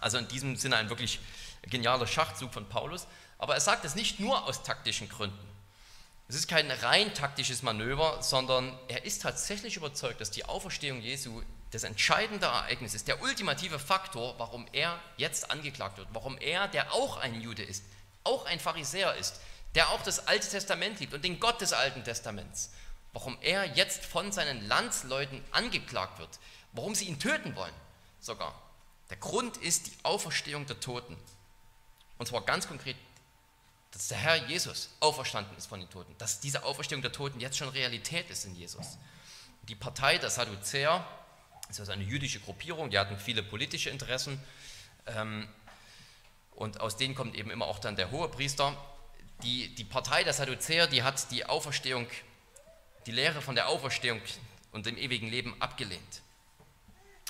Also 0.00 0.18
in 0.18 0.28
diesem 0.28 0.56
Sinne 0.56 0.76
ein 0.76 0.88
wirklich 0.88 1.20
genialer 1.62 2.06
Schachzug 2.06 2.52
von 2.52 2.68
Paulus. 2.68 3.06
Aber 3.38 3.54
er 3.54 3.60
sagt 3.60 3.84
es 3.84 3.94
nicht 3.94 4.20
nur 4.20 4.44
aus 4.46 4.62
taktischen 4.62 5.08
Gründen. 5.08 5.48
Es 6.28 6.36
ist 6.36 6.48
kein 6.48 6.70
rein 6.70 7.12
taktisches 7.14 7.62
Manöver, 7.62 8.22
sondern 8.22 8.78
er 8.88 9.04
ist 9.04 9.22
tatsächlich 9.22 9.76
überzeugt, 9.76 10.20
dass 10.20 10.30
die 10.30 10.44
Auferstehung 10.44 11.00
Jesu 11.00 11.42
das 11.72 11.84
entscheidende 11.84 12.46
Ereignis 12.46 12.94
ist, 12.94 13.08
der 13.08 13.22
ultimative 13.22 13.78
Faktor, 13.78 14.38
warum 14.38 14.66
er 14.72 14.98
jetzt 15.16 15.50
angeklagt 15.50 15.98
wird, 15.98 16.08
warum 16.12 16.38
er, 16.38 16.68
der 16.68 16.92
auch 16.92 17.16
ein 17.16 17.40
Jude 17.40 17.62
ist, 17.62 17.84
auch 18.24 18.46
ein 18.46 18.60
Pharisäer 18.60 19.14
ist, 19.16 19.40
der 19.74 19.90
auch 19.90 20.02
das 20.02 20.26
Alte 20.26 20.48
Testament 20.48 21.00
liebt 21.00 21.14
und 21.14 21.24
den 21.24 21.40
Gott 21.40 21.60
des 21.60 21.72
Alten 21.72 22.04
Testaments, 22.04 22.70
warum 23.12 23.38
er 23.40 23.64
jetzt 23.74 24.04
von 24.04 24.32
seinen 24.32 24.66
Landsleuten 24.66 25.42
angeklagt 25.50 26.18
wird, 26.18 26.38
warum 26.72 26.94
sie 26.94 27.06
ihn 27.06 27.18
töten 27.18 27.56
wollen 27.56 27.74
sogar. 28.20 28.60
Der 29.10 29.16
Grund 29.16 29.56
ist 29.58 29.88
die 29.88 29.92
Auferstehung 30.02 30.66
der 30.66 30.80
Toten. 30.80 31.16
Und 32.18 32.26
zwar 32.26 32.42
ganz 32.42 32.68
konkret 32.68 32.96
dass 33.92 34.08
der 34.08 34.18
Herr 34.18 34.36
Jesus 34.48 34.88
auferstanden 35.00 35.56
ist 35.56 35.66
von 35.66 35.78
den 35.78 35.88
Toten, 35.90 36.14
dass 36.18 36.40
diese 36.40 36.64
Auferstehung 36.64 37.02
der 37.02 37.12
Toten 37.12 37.40
jetzt 37.40 37.58
schon 37.58 37.68
Realität 37.68 38.30
ist 38.30 38.46
in 38.46 38.54
Jesus. 38.54 38.98
Die 39.68 39.74
Partei 39.74 40.18
der 40.18 40.30
Sadduzäer, 40.30 41.06
das 41.68 41.76
ist 41.76 41.80
also 41.80 41.92
eine 41.92 42.04
jüdische 42.04 42.40
Gruppierung, 42.40 42.90
die 42.90 42.98
hatten 42.98 43.18
viele 43.18 43.42
politische 43.42 43.90
Interessen 43.90 44.42
ähm, 45.06 45.46
und 46.52 46.80
aus 46.80 46.96
denen 46.96 47.14
kommt 47.14 47.34
eben 47.34 47.50
immer 47.50 47.66
auch 47.66 47.78
dann 47.78 47.94
der 47.94 48.10
hohe 48.10 48.28
Priester. 48.28 48.74
Die, 49.42 49.74
die 49.74 49.84
Partei 49.84 50.24
der 50.24 50.32
Sadduzäer, 50.32 50.86
die 50.86 51.02
hat 51.02 51.30
die 51.30 51.46
Auferstehung, 51.46 52.06
die 53.06 53.12
Lehre 53.12 53.42
von 53.42 53.54
der 53.54 53.68
Auferstehung 53.68 54.20
und 54.70 54.86
dem 54.86 54.96
ewigen 54.96 55.28
Leben 55.28 55.54
abgelehnt. 55.60 56.22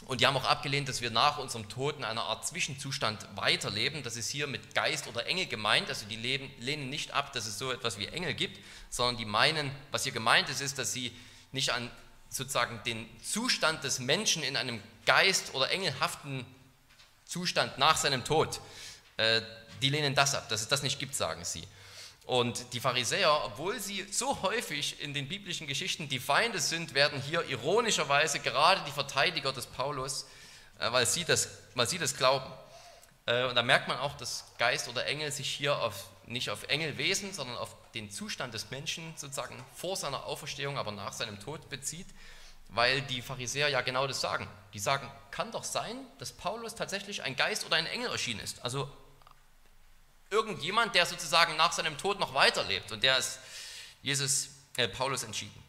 Und 0.06 0.20
die 0.20 0.26
haben 0.26 0.36
auch 0.36 0.44
abgelehnt, 0.44 0.88
dass 0.88 1.00
wir 1.00 1.10
nach 1.10 1.38
unserem 1.38 1.68
Tod 1.68 1.96
in 1.96 2.04
einer 2.04 2.24
Art 2.24 2.46
Zwischenzustand 2.46 3.26
weiterleben. 3.36 4.02
Das 4.02 4.16
ist 4.16 4.30
hier 4.30 4.46
mit 4.46 4.74
Geist 4.74 5.06
oder 5.06 5.26
Engel 5.26 5.46
gemeint. 5.46 5.88
Also 5.88 6.06
die 6.06 6.16
leben, 6.16 6.50
lehnen 6.58 6.90
nicht 6.90 7.12
ab, 7.12 7.32
dass 7.32 7.46
es 7.46 7.58
so 7.58 7.70
etwas 7.70 7.98
wie 7.98 8.06
Engel 8.08 8.34
gibt, 8.34 8.58
sondern 8.90 9.16
die 9.16 9.24
meinen, 9.24 9.70
was 9.92 10.02
hier 10.02 10.12
gemeint 10.12 10.48
ist, 10.48 10.60
ist, 10.60 10.78
dass 10.78 10.92
sie 10.92 11.12
nicht 11.52 11.70
an 11.70 11.90
sozusagen 12.28 12.80
den 12.84 13.08
Zustand 13.22 13.84
des 13.84 14.00
Menschen 14.00 14.42
in 14.42 14.56
einem 14.56 14.82
Geist 15.06 15.54
oder 15.54 15.70
engelhaften 15.70 16.44
Zustand 17.24 17.78
nach 17.78 17.96
seinem 17.96 18.24
Tod, 18.24 18.60
äh, 19.18 19.42
die 19.80 19.90
lehnen 19.90 20.14
das 20.14 20.34
ab, 20.34 20.48
dass 20.48 20.62
es 20.62 20.68
das 20.68 20.82
nicht 20.82 20.98
gibt, 20.98 21.14
sagen 21.14 21.44
sie. 21.44 21.62
Und 22.24 22.72
die 22.72 22.80
Pharisäer, 22.80 23.44
obwohl 23.44 23.80
sie 23.80 24.06
so 24.10 24.42
häufig 24.42 25.00
in 25.00 25.12
den 25.12 25.28
biblischen 25.28 25.66
Geschichten 25.66 26.08
die 26.08 26.20
Feinde 26.20 26.60
sind, 26.60 26.94
werden 26.94 27.20
hier 27.20 27.44
ironischerweise 27.48 28.38
gerade 28.38 28.80
die 28.86 28.92
Verteidiger 28.92 29.52
des 29.52 29.66
Paulus, 29.66 30.26
äh, 30.78 30.90
weil 30.92 31.06
sie 31.06 31.24
das, 31.24 31.48
weil 31.74 31.88
sie 31.88 31.98
das 31.98 32.16
glauben. 32.16 32.50
Äh, 33.26 33.44
und 33.44 33.56
da 33.56 33.62
merkt 33.62 33.88
man 33.88 33.98
auch, 33.98 34.16
dass 34.16 34.44
Geist 34.58 34.88
oder 34.88 35.06
Engel 35.06 35.32
sich 35.32 35.48
hier 35.48 35.76
auf, 35.78 36.10
nicht 36.26 36.50
auf 36.50 36.64
Engelwesen, 36.68 37.32
sondern 37.32 37.56
auf 37.56 37.74
den 37.94 38.10
Zustand 38.10 38.54
des 38.54 38.70
Menschen 38.70 39.12
sozusagen 39.16 39.62
vor 39.74 39.96
seiner 39.96 40.24
Auferstehung, 40.24 40.78
aber 40.78 40.92
nach 40.92 41.12
seinem 41.12 41.40
Tod 41.40 41.68
bezieht, 41.68 42.06
weil 42.68 43.02
die 43.02 43.20
Pharisäer 43.20 43.68
ja 43.68 43.80
genau 43.80 44.06
das 44.06 44.20
sagen. 44.20 44.48
Die 44.74 44.78
sagen, 44.78 45.10
kann 45.32 45.50
doch 45.50 45.64
sein, 45.64 45.98
dass 46.18 46.32
Paulus 46.32 46.76
tatsächlich 46.76 47.22
ein 47.24 47.34
Geist 47.34 47.66
oder 47.66 47.76
ein 47.76 47.86
Engel 47.86 48.10
erschienen 48.10 48.40
ist. 48.40 48.64
Also 48.64 48.90
irgendjemand, 50.32 50.94
der 50.94 51.06
sozusagen 51.06 51.56
nach 51.56 51.72
seinem 51.72 51.96
Tod 51.98 52.18
noch 52.18 52.34
weiterlebt. 52.34 52.90
Und 52.90 53.02
der 53.04 53.18
ist 53.18 53.38
Jesus, 54.02 54.48
äh, 54.76 54.88
Paulus 54.88 55.22
entschieden. 55.22 55.62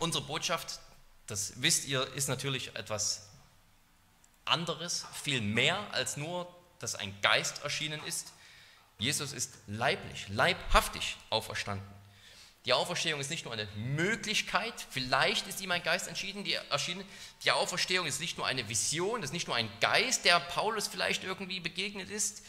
Unsere 0.00 0.24
Botschaft, 0.24 0.80
das 1.26 1.54
wisst 1.62 1.86
ihr, 1.86 2.06
ist 2.14 2.28
natürlich 2.28 2.74
etwas 2.74 3.28
anderes, 4.44 5.06
viel 5.22 5.40
mehr 5.40 5.78
als 5.92 6.16
nur, 6.16 6.52
dass 6.80 6.94
ein 6.96 7.18
Geist 7.22 7.62
erschienen 7.62 8.02
ist. 8.04 8.32
Jesus 8.98 9.32
ist 9.32 9.54
leiblich, 9.66 10.28
leibhaftig 10.28 11.16
auferstanden. 11.30 11.86
Die 12.64 12.72
Auferstehung 12.72 13.20
ist 13.20 13.30
nicht 13.30 13.44
nur 13.44 13.54
eine 13.54 13.68
Möglichkeit, 13.76 14.74
vielleicht 14.90 15.46
ist 15.46 15.60
ihm 15.60 15.70
ein 15.70 15.84
Geist 15.84 16.08
entschieden, 16.08 16.42
die 16.42 16.54
erschienen. 16.54 17.04
Die 17.44 17.52
Auferstehung 17.52 18.06
ist 18.06 18.20
nicht 18.20 18.38
nur 18.38 18.46
eine 18.46 18.68
Vision, 18.68 19.22
ist 19.22 19.32
nicht 19.32 19.46
nur 19.46 19.54
ein 19.54 19.70
Geist, 19.80 20.24
der 20.24 20.40
Paulus 20.40 20.88
vielleicht 20.88 21.22
irgendwie 21.22 21.60
begegnet 21.60 22.10
ist, 22.10 22.42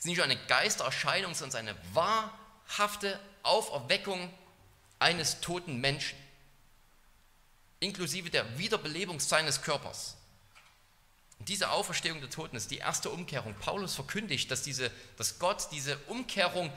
es 0.00 0.06
ist 0.06 0.08
nicht 0.08 0.16
nur 0.16 0.24
eine 0.24 0.46
Geistererscheinung, 0.46 1.34
sondern 1.34 1.68
eine 1.68 1.76
wahrhafte 1.92 3.20
Auferweckung 3.42 4.32
eines 4.98 5.42
toten 5.42 5.78
Menschen, 5.78 6.18
inklusive 7.80 8.30
der 8.30 8.58
Wiederbelebung 8.58 9.20
seines 9.20 9.60
Körpers. 9.60 10.16
Und 11.38 11.50
diese 11.50 11.68
Auferstehung 11.68 12.22
der 12.22 12.30
Toten 12.30 12.56
ist 12.56 12.70
die 12.70 12.78
erste 12.78 13.10
Umkehrung. 13.10 13.54
Paulus 13.56 13.94
verkündigt, 13.94 14.50
dass, 14.50 14.62
diese, 14.62 14.90
dass 15.18 15.38
Gott 15.38 15.68
diese 15.70 15.98
Umkehrung 16.06 16.72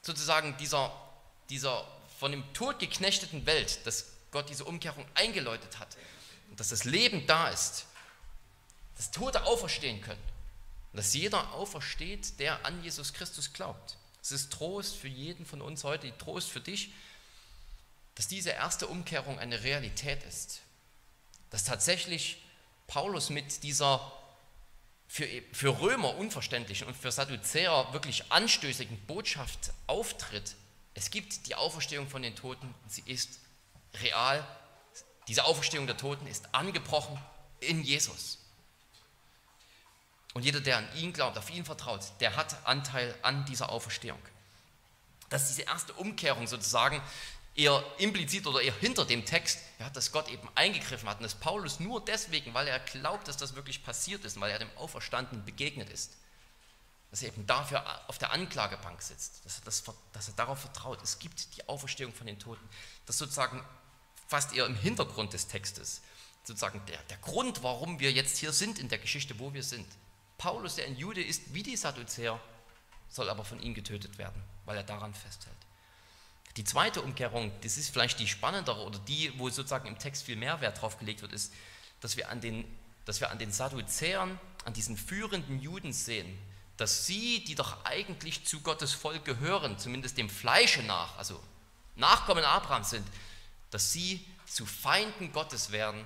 sozusagen 0.00 0.56
dieser, 0.58 0.94
dieser 1.50 1.84
von 2.20 2.30
dem 2.30 2.44
Tod 2.52 2.78
geknechteten 2.78 3.44
Welt, 3.44 3.84
dass 3.88 4.12
Gott 4.30 4.48
diese 4.50 4.64
Umkehrung 4.64 5.04
eingeläutet 5.14 5.80
hat 5.80 5.96
und 6.48 6.60
dass 6.60 6.68
das 6.68 6.84
Leben 6.84 7.26
da 7.26 7.48
ist, 7.48 7.86
dass 8.96 9.10
Tote 9.10 9.42
auferstehen 9.46 10.00
können 10.00 10.37
dass 10.92 11.14
jeder 11.14 11.52
aufersteht, 11.52 12.38
der 12.40 12.64
an 12.64 12.82
Jesus 12.82 13.12
Christus 13.12 13.52
glaubt. 13.52 13.96
Es 14.22 14.32
ist 14.32 14.52
Trost 14.52 14.96
für 14.96 15.08
jeden 15.08 15.46
von 15.46 15.60
uns 15.60 15.84
heute, 15.84 16.16
Trost 16.18 16.50
für 16.50 16.60
dich, 16.60 16.92
dass 18.14 18.26
diese 18.28 18.50
erste 18.50 18.86
Umkehrung 18.88 19.38
eine 19.38 19.62
Realität 19.62 20.22
ist. 20.24 20.62
Dass 21.50 21.64
tatsächlich 21.64 22.42
Paulus 22.86 23.30
mit 23.30 23.62
dieser 23.62 24.12
für, 25.06 25.26
für 25.52 25.80
Römer 25.80 26.16
unverständlichen 26.16 26.86
und 26.86 26.94
für 26.94 27.10
Sadduzäer 27.10 27.88
wirklich 27.92 28.30
anstößigen 28.30 28.98
Botschaft 29.06 29.72
auftritt. 29.86 30.54
Es 30.94 31.10
gibt 31.10 31.46
die 31.46 31.54
Auferstehung 31.54 32.08
von 32.08 32.22
den 32.22 32.36
Toten, 32.36 32.74
sie 32.88 33.02
ist 33.06 33.40
real. 34.02 34.46
Diese 35.28 35.44
Auferstehung 35.44 35.86
der 35.86 35.96
Toten 35.96 36.26
ist 36.26 36.54
angebrochen 36.54 37.18
in 37.60 37.82
Jesus. 37.82 38.37
Und 40.34 40.44
jeder, 40.44 40.60
der 40.60 40.78
an 40.78 40.88
ihn 40.96 41.12
glaubt, 41.12 41.38
auf 41.38 41.50
ihn 41.50 41.64
vertraut, 41.64 42.02
der 42.20 42.36
hat 42.36 42.66
Anteil 42.66 43.14
an 43.22 43.44
dieser 43.46 43.70
Auferstehung. 43.70 44.20
Dass 45.30 45.48
diese 45.48 45.62
erste 45.62 45.92
Umkehrung 45.94 46.46
sozusagen 46.46 47.02
eher 47.58 47.84
implizit 47.98 48.46
oder 48.46 48.62
eher 48.62 48.74
hinter 48.74 49.04
dem 49.04 49.24
Text, 49.24 49.58
ja, 49.80 49.90
dass 49.90 50.12
Gott 50.12 50.28
eben 50.28 50.48
eingegriffen 50.54 51.08
hat 51.08 51.18
und 51.18 51.24
dass 51.24 51.34
Paulus 51.34 51.80
nur 51.80 52.04
deswegen, 52.04 52.54
weil 52.54 52.68
er 52.68 52.78
glaubt, 52.78 53.26
dass 53.26 53.36
das 53.36 53.56
wirklich 53.56 53.82
passiert 53.82 54.24
ist 54.24 54.40
weil 54.40 54.50
er 54.50 54.58
dem 54.58 54.70
Auferstandenen 54.76 55.44
begegnet 55.44 55.90
ist. 55.90 56.16
dass 57.10 57.22
er 57.22 57.28
eben 57.28 57.46
dafür 57.46 57.84
auf 58.08 58.18
der 58.18 58.32
Anklagebank 58.32 59.02
sitzt, 59.02 59.44
dass 59.44 59.58
er, 59.58 59.64
das, 59.64 59.82
dass 60.12 60.28
er 60.28 60.34
darauf 60.34 60.60
vertraut. 60.60 61.02
Es 61.02 61.18
gibt 61.18 61.56
die 61.56 61.68
Auferstehung 61.68 62.12
von 62.12 62.26
den 62.26 62.38
Toten. 62.38 62.66
Das 63.06 63.18
sozusagen 63.18 63.64
fast 64.28 64.54
eher 64.54 64.66
im 64.66 64.76
Hintergrund 64.76 65.32
des 65.32 65.48
Textes, 65.48 66.02
sozusagen 66.44 66.84
der, 66.86 66.98
der 67.04 67.16
Grund, 67.16 67.62
warum 67.62 67.98
wir 67.98 68.12
jetzt 68.12 68.36
hier 68.36 68.52
sind 68.52 68.78
in 68.78 68.88
der 68.88 68.98
Geschichte, 68.98 69.38
wo 69.38 69.52
wir 69.54 69.62
sind. 69.62 69.88
Paulus, 70.38 70.76
der 70.76 70.86
ein 70.86 70.96
Jude 70.96 71.22
ist, 71.22 71.52
wie 71.52 71.62
die 71.62 71.76
Sadduzäer, 71.76 72.40
soll 73.10 73.28
aber 73.28 73.44
von 73.44 73.60
ihm 73.60 73.74
getötet 73.74 74.18
werden, 74.18 74.42
weil 74.64 74.76
er 74.76 74.84
daran 74.84 75.12
festhält. 75.12 75.56
Die 76.56 76.64
zweite 76.64 77.02
Umkehrung, 77.02 77.52
das 77.62 77.76
ist 77.76 77.90
vielleicht 77.90 78.18
die 78.18 78.26
spannendere 78.26 78.82
oder 78.82 78.98
die, 79.00 79.32
wo 79.38 79.48
sozusagen 79.48 79.86
im 79.86 79.98
Text 79.98 80.24
viel 80.24 80.36
mehr 80.36 80.60
Wert 80.60 80.80
drauf 80.80 80.98
gelegt 80.98 81.22
wird, 81.22 81.32
ist, 81.32 81.52
dass 82.00 82.16
wir 82.16 82.30
an 82.30 82.40
den, 82.40 82.64
dass 83.04 83.20
wir 83.20 83.30
an 83.30 83.38
den 83.38 83.52
Sadduzäern, 83.52 84.38
an 84.64 84.72
diesen 84.72 84.96
führenden 84.96 85.60
Juden 85.60 85.92
sehen, 85.92 86.38
dass 86.76 87.06
sie, 87.06 87.44
die 87.44 87.54
doch 87.54 87.84
eigentlich 87.84 88.46
zu 88.46 88.60
Gottes 88.60 88.92
Volk 88.92 89.24
gehören, 89.24 89.78
zumindest 89.78 90.16
dem 90.16 90.30
Fleische 90.30 90.82
nach, 90.82 91.16
also 91.18 91.40
Nachkommen 91.96 92.44
Abrahams 92.44 92.90
sind, 92.90 93.06
dass 93.70 93.92
sie 93.92 94.24
zu 94.46 94.64
Feinden 94.64 95.32
Gottes 95.32 95.72
werden, 95.72 96.04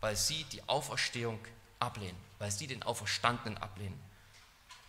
weil 0.00 0.16
sie 0.16 0.44
die 0.44 0.62
Auferstehung 0.68 1.40
ablehnen, 1.80 2.16
weil 2.42 2.50
sie 2.50 2.66
den 2.66 2.82
Auferstandenen 2.82 3.56
ablehnen. 3.58 3.98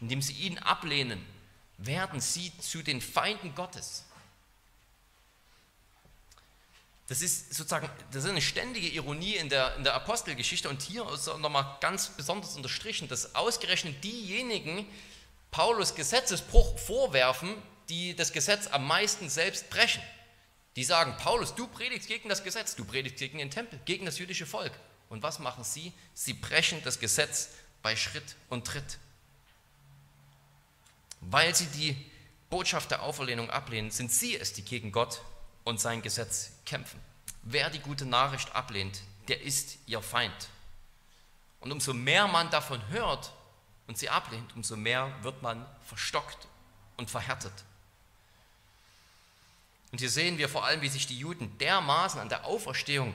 Indem 0.02 0.24
sie 0.24 0.34
ihn 0.34 0.58
ablehnen, 0.58 1.24
werden 1.78 2.20
sie 2.20 2.52
zu 2.58 2.82
den 2.82 3.00
Feinden 3.00 3.54
Gottes. 3.54 4.06
Das 7.08 7.22
ist 7.22 7.54
sozusagen 7.54 7.88
das 8.10 8.24
ist 8.24 8.30
eine 8.32 8.42
ständige 8.42 8.88
Ironie 8.88 9.36
in 9.36 9.50
der, 9.50 9.76
in 9.76 9.84
der 9.84 9.94
Apostelgeschichte 9.94 10.68
und 10.68 10.82
hier 10.82 11.08
ist 11.12 11.28
nochmal 11.28 11.78
ganz 11.80 12.08
besonders 12.10 12.56
unterstrichen, 12.56 13.08
dass 13.08 13.36
ausgerechnet 13.36 14.04
diejenigen 14.04 14.88
Paulus 15.52 15.94
Gesetzesbruch 15.94 16.80
vorwerfen, 16.80 17.54
die 17.88 18.16
das 18.16 18.34
Gesetz 18.34 18.66
am 18.66 18.88
meisten 18.88 19.30
selbst 19.30 19.70
brechen. 19.70 20.02
Die 20.76 20.84
sagen, 20.84 21.16
Paulus, 21.18 21.54
du 21.54 21.68
predigst 21.68 22.08
gegen 22.08 22.30
das 22.30 22.44
Gesetz, 22.44 22.76
du 22.76 22.84
predigst 22.84 23.20
gegen 23.20 23.38
den 23.38 23.52
Tempel, 23.52 23.80
gegen 23.86 24.08
das 24.08 24.18
jüdische 24.18 24.48
Volk. 24.48 24.72
Und 25.10 25.24
was 25.24 25.40
machen 25.40 25.64
sie? 25.64 25.94
Sie 26.14 26.34
brechen 26.34 26.82
das 26.84 27.00
Gesetz 27.00 27.50
bei 27.82 27.96
Schritt 27.96 28.36
und 28.50 28.66
Tritt. 28.66 28.98
Weil 31.22 31.54
sie 31.56 31.68
die 31.68 32.12
Botschaft 32.50 32.92
der 32.92 33.04
Auferlehnung 33.04 33.50
ablehnen, 33.50 33.92
sind 33.92 34.12
sie 34.12 34.38
es, 34.38 34.54
die 34.54 34.64
gegen 34.64 34.92
Gott 34.92 35.22
und 35.64 35.80
sein 35.80 36.02
Gesetz 36.02 36.52
kämpfen. 36.66 37.00
Wer 37.44 37.70
die 37.70 37.80
gute 37.80 38.06
Nachricht 38.06 38.54
ablehnt, 38.56 39.02
der 39.28 39.42
ist 39.42 39.78
ihr 39.86 40.02
Feind. 40.02 40.50
Und 41.60 41.72
umso 41.72 41.94
mehr 41.94 42.28
man 42.28 42.50
davon 42.50 42.86
hört 42.90 43.32
und 43.88 43.98
sie 43.98 44.10
ablehnt, 44.10 44.56
umso 44.56 44.76
mehr 44.76 45.12
wird 45.22 45.42
man 45.42 45.66
verstockt 45.86 46.48
und 46.98 47.10
verhärtet. 47.10 47.54
Und 49.92 50.00
hier 50.00 50.10
sehen 50.10 50.38
wir 50.38 50.50
vor 50.50 50.66
allem, 50.66 50.82
wie 50.82 50.90
sich 50.90 51.08
die 51.08 51.18
Juden 51.18 51.58
dermaßen 51.60 52.20
an 52.20 52.30
der 52.30 52.46
Auferstehung 52.46 53.14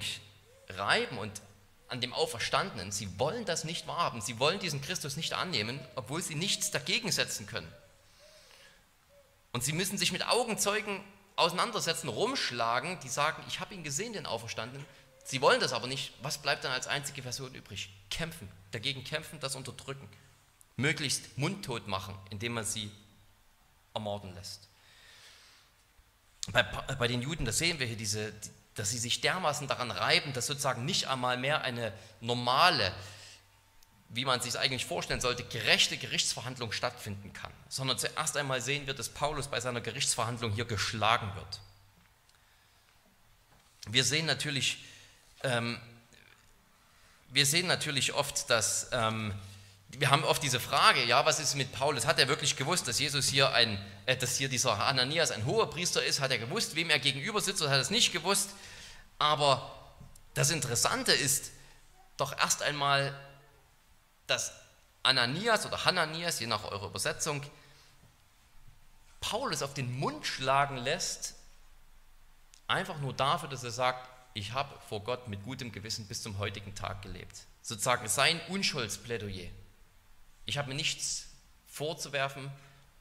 reiben 0.68 1.18
und 1.18 1.42
an 1.88 2.00
dem 2.00 2.12
Auferstandenen. 2.12 2.92
Sie 2.92 3.18
wollen 3.18 3.44
das 3.44 3.64
nicht 3.64 3.86
wahrhaben, 3.86 4.20
sie 4.20 4.38
wollen 4.38 4.58
diesen 4.60 4.82
Christus 4.82 5.16
nicht 5.16 5.32
annehmen, 5.32 5.80
obwohl 5.94 6.22
sie 6.22 6.34
nichts 6.34 6.70
dagegen 6.70 7.10
setzen 7.10 7.46
können. 7.46 7.72
Und 9.52 9.64
sie 9.64 9.72
müssen 9.72 9.98
sich 9.98 10.12
mit 10.12 10.26
Augenzeugen 10.26 11.00
auseinandersetzen, 11.36 12.08
rumschlagen, 12.08 12.98
die 13.00 13.08
sagen, 13.08 13.42
ich 13.48 13.60
habe 13.60 13.74
ihn 13.74 13.84
gesehen, 13.84 14.12
den 14.12 14.26
Auferstandenen. 14.26 14.84
Sie 15.24 15.40
wollen 15.40 15.60
das 15.60 15.72
aber 15.72 15.86
nicht. 15.86 16.12
Was 16.22 16.38
bleibt 16.38 16.64
dann 16.64 16.72
als 16.72 16.86
einzige 16.86 17.22
Version 17.22 17.54
übrig? 17.54 17.90
Kämpfen, 18.10 18.48
dagegen 18.70 19.04
kämpfen, 19.04 19.40
das 19.40 19.56
unterdrücken. 19.56 20.08
Möglichst 20.76 21.36
mundtot 21.36 21.86
machen, 21.86 22.14
indem 22.30 22.54
man 22.54 22.64
sie 22.64 22.90
ermorden 23.94 24.34
lässt. 24.34 24.68
Bei, 26.52 26.62
bei 26.62 27.08
den 27.08 27.20
Juden, 27.20 27.44
da 27.44 27.52
sehen 27.52 27.78
wir 27.78 27.86
hier 27.86 27.96
diese, 27.96 28.32
dass 28.78 28.90
sie 28.90 28.98
sich 28.98 29.20
dermaßen 29.20 29.66
daran 29.68 29.90
reiben, 29.90 30.32
dass 30.32 30.46
sozusagen 30.46 30.84
nicht 30.84 31.08
einmal 31.08 31.36
mehr 31.36 31.62
eine 31.62 31.92
normale 32.20 32.92
wie 34.10 34.24
man 34.24 34.40
sich 34.40 34.58
eigentlich 34.58 34.86
vorstellen 34.86 35.20
sollte, 35.20 35.44
gerechte 35.44 35.96
Gerichtsverhandlung 35.96 36.72
stattfinden 36.72 37.32
kann, 37.32 37.52
sondern 37.68 37.98
zuerst 37.98 38.36
einmal 38.36 38.62
sehen 38.62 38.86
wir, 38.86 38.94
dass 38.94 39.10
Paulus 39.10 39.48
bei 39.48 39.60
seiner 39.60 39.80
Gerichtsverhandlung 39.80 40.52
hier 40.52 40.64
geschlagen 40.64 41.30
wird. 41.34 41.60
Wir 43.86 44.04
sehen 44.04 44.26
natürlich, 44.26 44.78
ähm, 45.42 45.78
wir 47.30 47.44
sehen 47.44 47.66
natürlich 47.66 48.14
oft, 48.14 48.48
dass 48.48 48.88
ähm, 48.92 49.34
wir 49.90 50.10
haben 50.10 50.24
oft 50.24 50.42
diese 50.42 50.60
Frage, 50.60 51.04
ja, 51.04 51.24
was 51.24 51.38
ist 51.38 51.54
mit 51.54 51.72
Paulus? 51.72 52.06
Hat 52.06 52.18
er 52.18 52.28
wirklich 52.28 52.56
gewusst, 52.56 52.88
dass 52.88 52.98
Jesus 52.98 53.28
hier 53.28 53.52
ein, 53.52 53.78
äh, 54.06 54.16
dass 54.16 54.36
hier 54.36 54.48
dieser 54.48 54.82
Ananias 54.84 55.30
ein 55.30 55.44
hoher 55.44 55.68
Priester 55.68 56.02
ist? 56.02 56.20
Hat 56.20 56.30
er 56.30 56.38
gewusst, 56.38 56.76
wem 56.76 56.88
er 56.90 56.98
gegenüber 56.98 57.40
sitzt 57.40 57.60
oder 57.60 57.70
hat 57.70 57.78
er 57.78 57.82
es 57.82 57.90
nicht 57.90 58.12
gewusst? 58.12 58.50
Aber 59.18 59.74
das 60.34 60.50
Interessante 60.50 61.12
ist 61.12 61.50
doch 62.16 62.36
erst 62.38 62.62
einmal, 62.62 63.18
dass 64.26 64.52
Ananias 65.02 65.66
oder 65.66 65.84
Hananias, 65.84 66.40
je 66.40 66.46
nach 66.46 66.64
eurer 66.64 66.86
Übersetzung, 66.86 67.42
Paulus 69.20 69.62
auf 69.62 69.74
den 69.74 69.98
Mund 69.98 70.26
schlagen 70.26 70.76
lässt, 70.76 71.34
einfach 72.66 72.98
nur 72.98 73.12
dafür, 73.12 73.48
dass 73.48 73.64
er 73.64 73.70
sagt, 73.70 74.08
ich 74.34 74.52
habe 74.52 74.72
vor 74.88 75.02
Gott 75.02 75.26
mit 75.28 75.42
gutem 75.42 75.72
Gewissen 75.72 76.06
bis 76.06 76.22
zum 76.22 76.38
heutigen 76.38 76.74
Tag 76.74 77.02
gelebt. 77.02 77.46
Sozusagen 77.62 78.08
sein 78.08 78.40
Unschuldsplädoyer. 78.48 79.50
Ich 80.46 80.58
habe 80.58 80.68
mir 80.68 80.74
nichts 80.74 81.26
vorzuwerfen, 81.66 82.50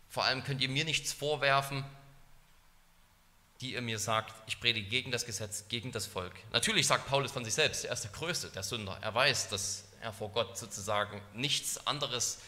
vor 0.10 0.24
allem 0.24 0.44
könnt 0.44 0.62
ihr 0.62 0.70
mir 0.70 0.86
nichts 0.86 1.14
vorwerfen, 1.14 1.86
die 3.62 3.74
ihr 3.74 3.82
mir 3.82 4.00
sagt, 4.00 4.34
ich 4.48 4.60
predige 4.60 4.88
gegen 4.88 5.12
das 5.12 5.26
Gesetz, 5.26 5.66
gegen 5.68 5.92
das 5.92 6.06
Volk. 6.06 6.34
Natürlich 6.52 6.86
sagt 6.88 7.08
Paulus 7.08 7.32
von 7.32 7.44
sich 7.44 7.54
selbst, 7.54 7.86
er 7.86 7.94
ist 7.94 8.04
der 8.04 8.12
Größte, 8.12 8.50
der 8.50 8.64
Sünder. 8.64 8.98
Er 9.02 9.14
weiß, 9.14 9.50
dass 9.50 9.86
er 10.02 10.14
vor 10.14 10.30
Gott 10.30 10.58
sozusagen 10.58 11.22
nichts 11.34 11.86
anderes, 11.88 12.40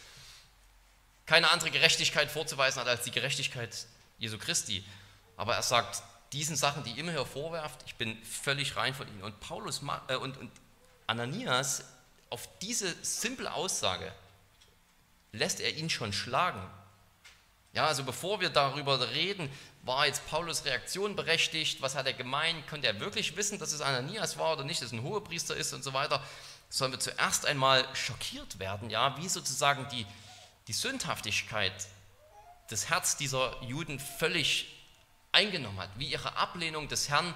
keine 1.26 1.50
andere 1.50 1.70
Gerechtigkeit 1.70 2.30
vorzuweisen 2.30 2.80
hat 2.80 2.88
als 2.88 3.02
die 3.02 3.10
Gerechtigkeit 3.10 3.86
Jesu 4.18 4.38
Christi. 4.38 4.84
Aber 5.36 5.54
er 5.54 5.62
sagt, 5.62 6.02
diesen 6.32 6.54
Sachen, 6.56 6.84
die 6.84 6.92
ihr 6.92 6.98
immer 6.98 7.26
vorwerft, 7.26 7.80
ich 7.86 7.96
bin 7.96 8.16
völlig 8.24 8.76
rein 8.76 8.94
von 8.94 9.08
ihnen. 9.08 9.22
Und 9.22 9.40
Paulus 9.40 9.82
äh, 10.08 10.16
und, 10.16 10.36
und 10.36 10.50
Ananias, 11.06 11.84
auf 12.30 12.48
diese 12.60 12.94
simple 13.02 13.52
Aussage 13.52 14.12
lässt 15.32 15.60
er 15.60 15.74
ihn 15.76 15.90
schon 15.90 16.12
schlagen. 16.12 16.62
Ja, 17.72 17.86
also 17.86 18.04
bevor 18.04 18.40
wir 18.40 18.50
darüber 18.50 19.10
reden, 19.10 19.50
war 19.82 20.06
jetzt 20.06 20.26
Paulus 20.28 20.64
Reaktion 20.64 21.16
berechtigt, 21.16 21.80
was 21.80 21.94
hat 21.94 22.06
er 22.06 22.12
gemeint, 22.12 22.66
konnte 22.68 22.86
er 22.86 23.00
wirklich 23.00 23.36
wissen, 23.36 23.58
dass 23.58 23.72
es 23.72 23.80
Ananias 23.80 24.36
war 24.36 24.52
oder 24.52 24.64
nicht, 24.64 24.80
dass 24.80 24.88
es 24.88 24.92
ein 24.92 25.02
Hohepriester 25.02 25.56
ist 25.56 25.72
und 25.72 25.82
so 25.82 25.92
weiter? 25.92 26.22
Sollen 26.68 26.92
wir 26.92 27.00
zuerst 27.00 27.46
einmal 27.46 27.84
schockiert 27.94 28.58
werden, 28.58 28.90
ja, 28.90 29.16
wie 29.18 29.28
sozusagen 29.28 29.88
die, 29.88 30.06
die 30.68 30.72
Sündhaftigkeit 30.72 31.72
des 32.70 32.90
Herz 32.90 33.16
dieser 33.16 33.60
Juden 33.62 33.98
völlig 33.98 34.68
eingenommen 35.32 35.78
hat, 35.80 35.90
wie 35.96 36.06
ihre 36.06 36.36
Ablehnung 36.36 36.88
des 36.88 37.08
Herrn 37.08 37.34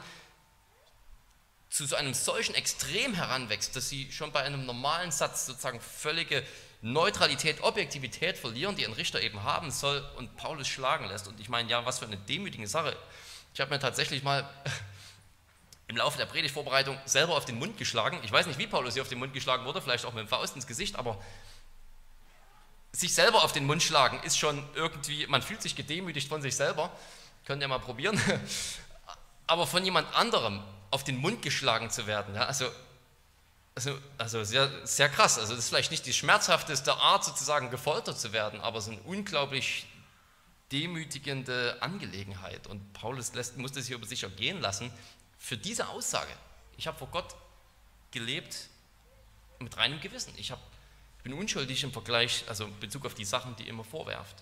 zu 1.71 1.87
so 1.87 1.97
einem 1.97 2.15
solchen 2.15 2.55
Extrem 2.55 3.15
heranwächst, 3.15 3.75
dass 3.75 3.89
sie 3.89 4.13
schon 4.13 4.31
bei 4.31 4.43
einem 4.43 4.65
normalen 4.65 5.11
Satz 5.11 5.47
sozusagen 5.47 5.81
völlige 5.81 6.45
Neutralität, 6.85 7.63
Objektivität 7.63 8.37
verlieren, 8.37 8.77
die 8.77 8.85
ein 8.85 8.93
Richter 8.93 9.23
eben 9.23 9.43
haben 9.43 9.71
soll 9.71 10.05
und 10.19 10.37
Paulus 10.37 10.69
schlagen 10.69 11.07
lässt. 11.07 11.27
Und 11.27 11.41
ich 11.41 11.49
meine, 11.49 11.71
ja, 11.71 11.87
was 11.87 11.99
für 11.99 12.05
eine 12.05 12.19
demütige 12.19 12.69
Sache. 12.69 12.95
Ich 13.55 13.61
habe 13.63 13.71
mir 13.71 13.81
tatsächlich 13.81 14.23
mal 14.23 14.47
im 15.89 15.97
Laufe 15.97 16.19
der 16.19 16.27
Predigtvorbereitung 16.27 16.99
selber 17.07 17.39
auf 17.39 17.47
den 17.47 17.59
Mund 17.59 17.79
geschlagen. 17.79 18.21
Ich 18.23 18.31
weiß 18.31 18.47
nicht, 18.47 18.59
wie 18.59 18.67
Paulus 18.67 18.93
hier 18.93 19.03
auf 19.03 19.09
den 19.09 19.19
Mund 19.19 19.33
geschlagen 19.33 19.65
wurde, 19.65 19.81
vielleicht 19.81 20.05
auch 20.05 20.13
mit 20.13 20.27
dem 20.27 20.29
Faust 20.29 20.57
ins 20.57 20.67
Gesicht, 20.67 20.97
aber 20.97 21.19
sich 22.93 23.15
selber 23.15 23.43
auf 23.45 23.53
den 23.53 23.65
Mund 23.65 23.83
schlagen 23.83 24.21
ist 24.23 24.37
schon 24.37 24.63
irgendwie, 24.75 25.27
man 25.27 25.41
fühlt 25.41 25.63
sich 25.63 25.75
gedemütigt 25.75 26.29
von 26.29 26.43
sich 26.43 26.55
selber. 26.55 26.91
Könnt 27.47 27.63
ihr 27.63 27.69
mal 27.69 27.81
probieren. 27.81 28.21
Aber 29.47 29.67
von 29.67 29.85
jemand 29.85 30.15
anderem 30.15 30.63
auf 30.91 31.05
den 31.05 31.17
Mund 31.17 31.43
geschlagen 31.43 31.91
zu 31.91 32.07
werden, 32.07 32.35
ja, 32.35 32.47
also, 32.47 32.67
also, 33.75 33.99
also 34.19 34.45
sehr, 34.45 34.71
sehr 34.87 35.09
krass. 35.09 35.39
Also 35.39 35.55
das 35.55 35.65
ist 35.65 35.69
vielleicht 35.69 35.91
nicht 35.91 36.07
die 36.07 36.13
schmerzhafteste 36.13 36.95
Art, 36.95 37.25
sozusagen 37.25 37.71
gefoltert 37.71 38.19
zu 38.19 38.33
werden, 38.33 38.61
aber 38.61 38.79
es 38.79 38.87
ist 38.87 38.93
eine 38.93 39.03
unglaublich 39.03 39.87
demütigende 40.71 41.77
Angelegenheit. 41.81 42.67
Und 42.67 42.93
Paulus 42.93 43.35
lässt, 43.35 43.57
muss 43.57 43.73
das 43.73 43.87
hier 43.87 43.97
über 43.97 44.07
sich 44.07 44.23
ergehen 44.23 44.61
lassen 44.61 44.93
für 45.39 45.57
diese 45.57 45.89
Aussage. 45.89 46.33
Ich 46.77 46.87
habe 46.87 46.99
vor 46.99 47.09
Gott 47.09 47.35
gelebt 48.11 48.69
mit 49.59 49.77
reinem 49.77 50.01
Gewissen. 50.01 50.33
Ich 50.37 50.51
hab, 50.51 50.61
bin 51.23 51.33
unschuldig 51.33 51.83
im 51.83 51.93
Vergleich, 51.93 52.45
also 52.49 52.65
in 52.65 52.81
Bezug 52.81 53.05
auf 53.07 53.15
die 53.15 53.25
Sachen, 53.25 53.57
die 53.57 53.65
ihr 53.65 53.71
immer 53.71 53.85
vorwerft. 53.85 54.37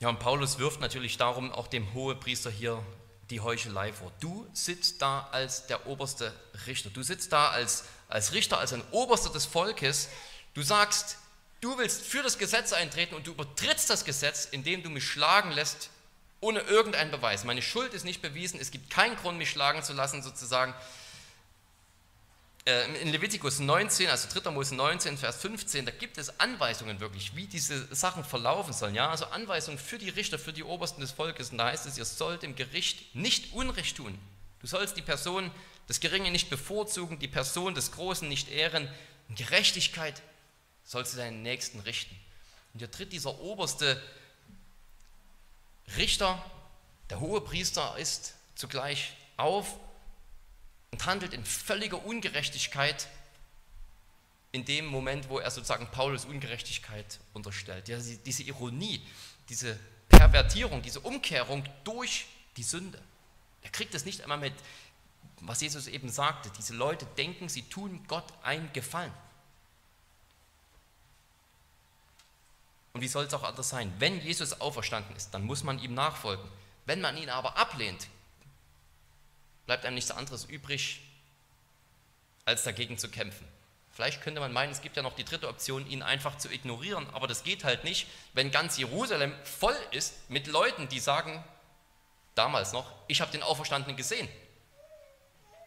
Ja, 0.00 0.08
und 0.10 0.20
Paulus 0.20 0.58
wirft 0.58 0.80
natürlich 0.80 1.16
darum 1.16 1.50
auch 1.50 1.66
dem 1.66 1.92
Hohepriester 1.92 2.50
hier 2.50 2.84
die 3.30 3.40
Heuchelei 3.40 3.92
vor. 3.92 4.12
Du 4.20 4.46
sitzt 4.52 5.02
da 5.02 5.28
als 5.32 5.66
der 5.66 5.86
oberste 5.86 6.32
Richter. 6.66 6.90
Du 6.90 7.02
sitzt 7.02 7.32
da 7.32 7.48
als, 7.48 7.84
als 8.08 8.32
Richter, 8.32 8.58
als 8.58 8.72
ein 8.72 8.82
Oberster 8.90 9.30
des 9.30 9.46
Volkes. 9.46 10.08
Du 10.54 10.62
sagst, 10.62 11.18
Du 11.60 11.76
willst 11.76 12.02
für 12.02 12.22
das 12.22 12.38
Gesetz 12.38 12.72
eintreten 12.72 13.16
und 13.16 13.26
du 13.26 13.32
übertrittst 13.32 13.90
das 13.90 14.04
Gesetz, 14.04 14.44
indem 14.44 14.84
du 14.84 14.90
mich 14.90 15.04
schlagen 15.04 15.50
lässt, 15.50 15.90
ohne 16.40 16.60
irgendeinen 16.60 17.10
Beweis. 17.10 17.42
Meine 17.42 17.62
Schuld 17.62 17.94
ist 17.94 18.04
nicht 18.04 18.22
bewiesen, 18.22 18.60
es 18.60 18.70
gibt 18.70 18.90
keinen 18.90 19.16
Grund, 19.16 19.38
mich 19.38 19.50
schlagen 19.50 19.82
zu 19.82 19.92
lassen, 19.92 20.22
sozusagen. 20.22 20.72
Äh, 22.68 23.00
in 23.00 23.08
Levitikus 23.08 23.60
19, 23.60 24.10
also 24.10 24.28
3. 24.28 24.50
Mose 24.50 24.74
19, 24.74 25.16
Vers 25.16 25.40
15, 25.40 25.86
da 25.86 25.90
gibt 25.90 26.18
es 26.18 26.38
Anweisungen 26.38 27.00
wirklich, 27.00 27.34
wie 27.34 27.46
diese 27.46 27.94
Sachen 27.94 28.24
verlaufen 28.24 28.74
sollen. 28.74 28.94
Ja? 28.94 29.08
Also 29.08 29.24
Anweisungen 29.24 29.78
für 29.78 29.96
die 29.96 30.10
Richter, 30.10 30.38
für 30.38 30.52
die 30.52 30.62
Obersten 30.62 31.00
des 31.00 31.12
Volkes. 31.12 31.50
Und 31.50 31.56
da 31.56 31.68
heißt 31.68 31.86
es, 31.86 31.96
ihr 31.96 32.04
sollt 32.04 32.44
im 32.44 32.56
Gericht 32.56 33.14
nicht 33.14 33.54
Unrecht 33.54 33.96
tun. 33.96 34.18
Du 34.60 34.66
sollst 34.66 34.98
die 34.98 35.02
Person 35.02 35.50
des 35.88 36.00
Geringen 36.00 36.30
nicht 36.30 36.50
bevorzugen, 36.50 37.18
die 37.18 37.28
Person 37.28 37.74
des 37.74 37.90
Großen 37.92 38.28
nicht 38.28 38.50
ehren. 38.50 38.86
In 39.30 39.34
Gerechtigkeit 39.36 40.20
sollst 40.84 41.14
du 41.14 41.16
deinen 41.16 41.42
Nächsten 41.42 41.80
richten. 41.80 42.14
Und 42.74 42.80
hier 42.80 42.90
tritt 42.90 43.14
dieser 43.14 43.40
oberste 43.40 43.98
Richter, 45.96 46.44
der 47.08 47.20
hohe 47.20 47.40
Priester 47.40 47.96
ist 47.96 48.34
zugleich 48.56 49.14
auf 49.38 49.74
und 50.90 51.06
handelt 51.06 51.34
in 51.34 51.44
völliger 51.44 52.04
Ungerechtigkeit 52.04 53.08
in 54.52 54.64
dem 54.64 54.86
Moment, 54.86 55.28
wo 55.28 55.38
er 55.38 55.50
sozusagen 55.50 55.86
Paulus 55.90 56.24
Ungerechtigkeit 56.24 57.20
unterstellt. 57.34 57.88
Ja, 57.88 57.98
diese 57.98 58.42
Ironie, 58.44 59.06
diese 59.48 59.78
Pervertierung, 60.08 60.82
diese 60.82 61.00
Umkehrung 61.00 61.64
durch 61.84 62.26
die 62.56 62.62
Sünde. 62.62 63.00
Er 63.62 63.70
kriegt 63.70 63.94
es 63.94 64.04
nicht 64.04 64.22
einmal 64.22 64.38
mit, 64.38 64.54
was 65.40 65.60
Jesus 65.60 65.86
eben 65.86 66.08
sagte. 66.08 66.50
Diese 66.56 66.74
Leute 66.74 67.06
denken, 67.16 67.48
sie 67.48 67.62
tun 67.62 68.04
Gott 68.08 68.24
einen 68.42 68.72
Gefallen. 68.72 69.12
Und 72.94 73.02
wie 73.02 73.08
soll 73.08 73.26
es 73.26 73.34
auch 73.34 73.44
anders 73.44 73.68
sein? 73.68 73.92
Wenn 73.98 74.20
Jesus 74.20 74.60
auferstanden 74.60 75.14
ist, 75.14 75.30
dann 75.30 75.44
muss 75.44 75.62
man 75.62 75.78
ihm 75.78 75.94
nachfolgen. 75.94 76.48
Wenn 76.86 77.00
man 77.00 77.16
ihn 77.16 77.28
aber 77.28 77.56
ablehnt, 77.56 78.08
bleibt 79.68 79.84
einem 79.84 79.96
nichts 79.96 80.10
anderes 80.10 80.46
übrig, 80.46 81.02
als 82.46 82.62
dagegen 82.64 82.96
zu 82.96 83.10
kämpfen. 83.10 83.46
Vielleicht 83.92 84.22
könnte 84.22 84.40
man 84.40 84.50
meinen, 84.50 84.72
es 84.72 84.80
gibt 84.80 84.96
ja 84.96 85.02
noch 85.02 85.14
die 85.14 85.24
dritte 85.24 85.46
Option, 85.46 85.86
ihn 85.86 86.02
einfach 86.02 86.38
zu 86.38 86.50
ignorieren, 86.50 87.06
aber 87.12 87.26
das 87.26 87.44
geht 87.44 87.64
halt 87.64 87.84
nicht, 87.84 88.06
wenn 88.32 88.50
ganz 88.50 88.78
Jerusalem 88.78 89.34
voll 89.44 89.76
ist 89.90 90.30
mit 90.30 90.46
Leuten, 90.46 90.88
die 90.88 91.00
sagen, 91.00 91.44
damals 92.34 92.72
noch, 92.72 92.90
ich 93.08 93.20
habe 93.20 93.30
den 93.30 93.42
Auferstandenen 93.42 93.98
gesehen. 93.98 94.26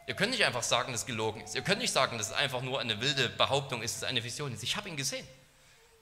Ihr 0.07 0.15
könnt 0.15 0.31
nicht 0.31 0.45
einfach 0.45 0.63
sagen, 0.63 0.93
dass 0.93 1.01
es 1.01 1.07
gelogen 1.07 1.41
ist. 1.41 1.53
Ihr 1.53 1.61
könnt 1.61 1.79
nicht 1.79 1.93
sagen, 1.93 2.17
dass 2.17 2.29
es 2.29 2.33
einfach 2.33 2.63
nur 2.63 2.79
eine 2.79 3.01
wilde 3.01 3.29
Behauptung 3.29 3.83
ist, 3.83 3.97
dass 3.97 4.01
es 4.01 4.09
eine 4.09 4.23
Vision 4.23 4.51
ist. 4.51 4.63
Ich 4.63 4.77
habe 4.77 4.89
ihn 4.89 4.97
gesehen. 4.97 5.27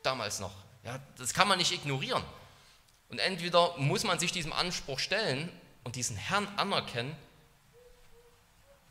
Damals 0.03 0.39
noch. 0.39 0.53
Ja, 0.85 1.01
das 1.17 1.33
kann 1.33 1.49
man 1.49 1.57
nicht 1.57 1.73
ignorieren. 1.73 2.23
Und 3.09 3.19
entweder 3.19 3.75
muss 3.75 4.05
man 4.05 4.19
sich 4.19 4.31
diesem 4.31 4.53
Anspruch 4.53 4.99
stellen 4.99 5.51
und 5.83 5.97
diesen 5.97 6.15
Herrn 6.15 6.47
anerkennen, 6.55 7.13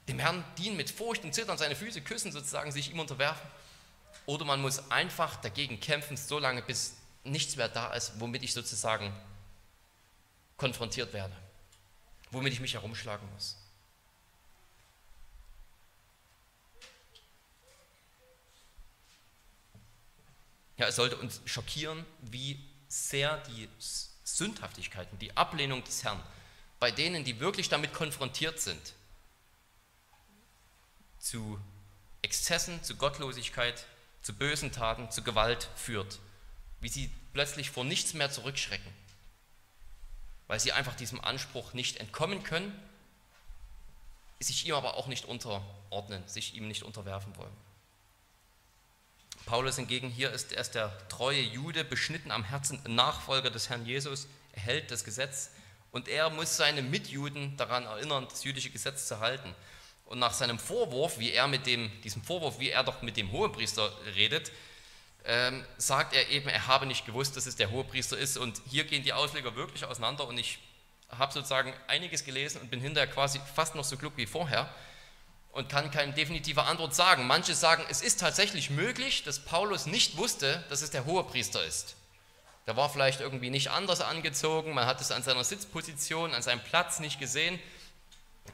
dem 0.09 0.19
Herrn 0.19 0.45
dienen 0.57 0.77
mit 0.77 0.91
Furcht 0.91 1.23
und 1.23 1.35
Zittern, 1.35 1.59
seine 1.59 1.77
Füße 1.77 2.01
küssen, 2.01 2.33
sozusagen 2.33 2.73
sich 2.73 2.91
ihm 2.91 2.99
unterwerfen, 2.99 3.47
oder 4.27 4.45
man 4.45 4.61
muss 4.61 4.91
einfach 4.91 5.37
dagegen 5.37 5.81
kämpfen, 5.81 6.17
solange 6.17 6.63
bis 6.63 6.97
nichts 7.25 7.57
mehr 7.57 7.69
da 7.69 7.93
ist, 7.93 8.19
womit 8.19 8.43
ich 8.43 8.53
sozusagen 8.53 9.13
konfrontiert 10.57 11.13
werde, 11.13 11.35
womit 12.31 12.53
ich 12.53 12.61
mich 12.61 12.75
herumschlagen 12.75 13.31
muss. 13.33 13.57
Ja, 20.79 20.87
es 20.87 20.97
sollte 20.97 21.17
uns 21.17 21.41
schockieren, 21.45 22.07
wie 22.23 22.59
sehr 22.89 23.39
die 23.49 23.69
Sündhaftigkeiten, 24.25 25.19
die 25.19 25.37
Ablehnung 25.37 25.83
des 25.85 26.05
Herrn, 26.05 26.23
bei 26.79 26.91
denen, 26.91 27.25
die 27.25 27.41
wirklich 27.41 27.69
damit 27.69 27.93
konfrontiert 27.93 28.61
sind, 28.61 28.95
zu 31.29 31.61
Exzessen, 32.23 32.83
zu 32.83 32.97
Gottlosigkeit, 32.97 33.85
zu 34.23 34.33
bösen 34.33 34.73
Taten, 34.73 35.11
zu 35.11 35.23
Gewalt 35.23 35.69
führt, 35.77 36.19
wie 36.81 36.89
sie 36.89 37.11
plötzlich 37.35 37.71
vor 37.71 37.85
nichts 37.85 38.15
mehr 38.15 38.31
zurückschrecken, 38.31 38.91
weil 40.47 40.59
sie 40.59 40.73
einfach 40.73 40.95
diesem 40.95 41.21
Anspruch 41.21 41.75
nicht 41.75 41.99
entkommen 41.99 42.43
können, 42.45 42.73
sich 44.41 44.67
ihm 44.67 44.75
aber 44.75 44.95
auch 44.95 45.07
nicht 45.07 45.27
unterordnen, 45.27 46.27
sich 46.27 46.55
ihm 46.55 46.67
nicht 46.67 46.83
unterwerfen 46.83 47.37
wollen. 47.37 47.57
Paulus 49.45 49.77
hingegen 49.77 50.09
hier 50.09 50.31
ist 50.31 50.53
erst 50.53 50.75
der 50.75 50.97
treue 51.09 51.41
Jude, 51.41 51.85
beschnitten 51.85 52.31
am 52.31 52.45
Herzen, 52.45 52.81
Nachfolger 52.87 53.51
des 53.51 53.69
Herrn 53.69 53.87
Jesus, 53.87 54.27
er 54.53 54.63
hält 54.63 54.91
das 54.91 55.05
Gesetz 55.05 55.51
und 55.91 56.09
er 56.09 56.31
muss 56.31 56.57
seine 56.57 56.83
Mitjuden 56.83 57.57
daran 57.57 57.85
erinnern, 57.85 58.27
das 58.29 58.45
jüdische 58.45 58.71
Gesetz 58.71 59.07
zu 59.07 59.21
halten. 59.21 59.55
Und 60.09 60.19
nach 60.19 60.33
seinem 60.33 60.59
Vorwurf, 60.59 61.19
wie 61.19 61.33
er 61.33 61.49
mit 61.49 61.67
dem, 61.67 61.91
diesem 62.03 62.23
Vorwurf, 62.23 62.59
wie 62.59 62.71
er 62.71 62.83
doch 62.83 63.03
mit 63.03 63.19
dem 63.19 63.31
Hohepriester 63.31 63.93
redet, 64.17 64.51
ähm, 65.27 65.63
sagt 65.77 66.15
er 66.15 66.31
eben, 66.31 66.49
er 66.49 66.67
habe 66.67 66.87
nicht 66.87 67.05
gewusst, 67.05 67.37
dass 67.37 67.45
es 67.45 67.57
der 67.57 67.71
Hohepriester 67.71 68.17
ist. 68.17 68.39
Und 68.39 68.63
hier 68.71 68.85
gehen 68.85 69.03
die 69.03 69.13
Ausleger 69.13 69.55
wirklich 69.55 69.85
auseinander 69.85 70.27
und 70.27 70.39
ich 70.39 70.59
habe 71.11 71.31
sozusagen 71.33 71.75
einiges 71.89 72.25
gelesen 72.25 72.63
und 72.63 72.71
bin 72.71 72.81
hinterher 72.81 73.11
quasi 73.11 73.39
fast 73.55 73.75
noch 73.75 73.85
so 73.85 73.99
klug 73.99 74.15
wie 74.17 74.25
vorher 74.25 74.73
und 75.53 75.69
kann 75.69 75.91
keine 75.91 76.15
definitive 76.15 76.63
Antwort 76.63 76.95
sagen. 76.95 77.27
Manche 77.27 77.55
sagen, 77.55 77.85
es 77.91 78.01
ist 78.01 78.21
tatsächlich 78.21 78.71
möglich, 78.71 79.25
dass 79.25 79.39
Paulus 79.39 79.85
nicht 79.85 80.17
wusste, 80.17 80.65
dass 80.71 80.81
es 80.81 80.91
der 80.91 81.05
Hohepriester 81.05 81.63
ist. 81.65 81.97
Der 82.67 82.77
war 82.77 82.89
vielleicht 82.89 83.21
irgendwie 83.21 83.51
nicht 83.51 83.71
anders 83.71 84.01
angezogen, 84.01 84.73
man 84.73 84.87
hat 84.87 85.03
es 85.03 85.11
an 85.11 85.23
seiner 85.23 85.45
Sitzposition, 85.45 86.33
an 86.33 86.43
seinem 86.43 86.61
Platz 86.61 86.99
nicht 86.99 87.21
gesehen. 87.21 87.59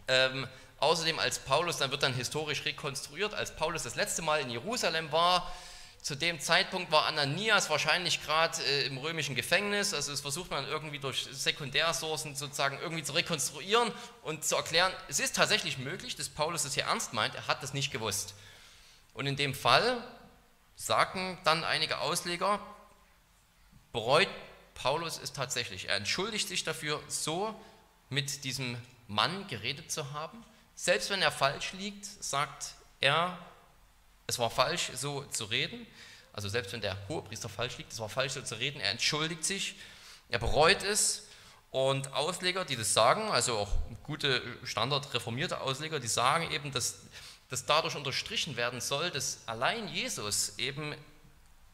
Ähm, 0.08 0.48
außerdem 0.84 1.18
als 1.18 1.38
Paulus, 1.38 1.78
dann 1.78 1.90
wird 1.90 2.02
dann 2.02 2.14
historisch 2.14 2.64
rekonstruiert, 2.64 3.34
als 3.34 3.54
Paulus 3.56 3.82
das 3.82 3.96
letzte 3.96 4.22
Mal 4.22 4.40
in 4.40 4.50
Jerusalem 4.50 5.10
war, 5.12 5.52
zu 6.04 6.14
dem 6.14 6.38
Zeitpunkt 6.38 6.92
war 6.92 7.06
Ananias 7.06 7.70
wahrscheinlich 7.70 8.22
gerade 8.22 8.62
äh, 8.62 8.86
im 8.86 8.98
römischen 8.98 9.34
Gefängnis. 9.34 9.94
Also 9.94 10.10
das 10.10 10.20
versucht 10.20 10.50
man 10.50 10.66
irgendwie 10.68 10.98
durch 10.98 11.26
Sekundärsourcen 11.32 12.36
sozusagen 12.36 12.78
irgendwie 12.78 13.02
zu 13.02 13.12
rekonstruieren 13.12 13.90
und 14.22 14.44
zu 14.44 14.54
erklären, 14.54 14.92
es 15.08 15.18
ist 15.18 15.34
tatsächlich 15.34 15.78
möglich, 15.78 16.14
dass 16.14 16.28
Paulus 16.28 16.66
es 16.66 16.74
hier 16.74 16.84
ernst 16.84 17.14
meint, 17.14 17.34
er 17.34 17.46
hat 17.46 17.62
das 17.62 17.72
nicht 17.72 17.90
gewusst. 17.90 18.34
Und 19.14 19.26
in 19.26 19.36
dem 19.36 19.54
Fall 19.54 20.04
sagen 20.76 21.38
dann 21.44 21.64
einige 21.64 21.98
Ausleger, 22.00 22.60
bereut 23.90 24.28
Paulus 24.74 25.18
es 25.18 25.32
tatsächlich. 25.32 25.88
Er 25.88 25.96
entschuldigt 25.96 26.48
sich 26.48 26.64
dafür, 26.64 27.02
so 27.08 27.58
mit 28.10 28.44
diesem 28.44 28.76
Mann 29.08 29.46
geredet 29.48 29.90
zu 29.90 30.12
haben. 30.12 30.44
Selbst 30.74 31.10
wenn 31.10 31.22
er 31.22 31.32
falsch 31.32 31.72
liegt, 31.72 32.04
sagt 32.04 32.74
er, 33.00 33.38
es 34.26 34.38
war 34.38 34.50
falsch, 34.50 34.90
so 34.94 35.22
zu 35.24 35.44
reden. 35.44 35.87
Also 36.32 36.48
selbst 36.48 36.72
wenn 36.72 36.80
der 36.80 36.96
Hohepriester 37.08 37.48
falsch 37.48 37.78
liegt, 37.78 37.92
es 37.92 38.00
war 38.00 38.08
falsch, 38.08 38.32
so 38.32 38.42
zu 38.42 38.56
reden. 38.56 38.80
Er 38.80 38.90
entschuldigt 38.90 39.44
sich, 39.44 39.76
er 40.28 40.38
bereut 40.38 40.82
es. 40.82 41.28
Und 41.70 42.12
Ausleger, 42.12 42.64
die 42.64 42.76
das 42.76 42.92
sagen, 42.92 43.30
also 43.30 43.58
auch 43.58 43.70
gute 44.04 44.40
standardreformierte 44.62 45.60
Ausleger, 45.60 45.98
die 45.98 46.08
sagen 46.08 46.50
eben, 46.52 46.70
dass, 46.72 47.00
dass 47.50 47.66
dadurch 47.66 47.96
unterstrichen 47.96 48.56
werden 48.56 48.80
soll, 48.80 49.10
dass 49.10 49.38
allein 49.46 49.88
Jesus 49.88 50.58
eben 50.58 50.94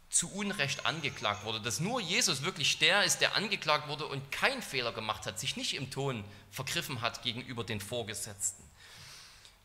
zu 0.08 0.32
Unrecht 0.32 0.86
angeklagt 0.86 1.44
wurde, 1.44 1.60
dass 1.60 1.80
nur 1.80 2.00
Jesus 2.00 2.42
wirklich 2.42 2.78
der 2.78 3.04
ist, 3.04 3.20
der 3.20 3.36
angeklagt 3.36 3.88
wurde 3.88 4.06
und 4.06 4.32
keinen 4.32 4.60
Fehler 4.62 4.92
gemacht 4.92 5.24
hat, 5.26 5.38
sich 5.38 5.56
nicht 5.56 5.74
im 5.74 5.90
Ton 5.90 6.24
vergriffen 6.50 7.00
hat 7.00 7.22
gegenüber 7.22 7.62
den 7.62 7.80
Vorgesetzten. 7.80 8.64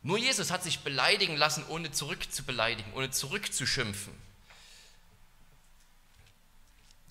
Nur 0.06 0.20
Jesus 0.20 0.52
hat 0.52 0.62
sich 0.62 0.82
beleidigen 0.82 1.36
lassen, 1.36 1.66
ohne 1.68 1.92
zurückzubeleidigen, 1.92 2.94
ohne 2.94 3.10
zurückzuschimpfen. 3.10 4.14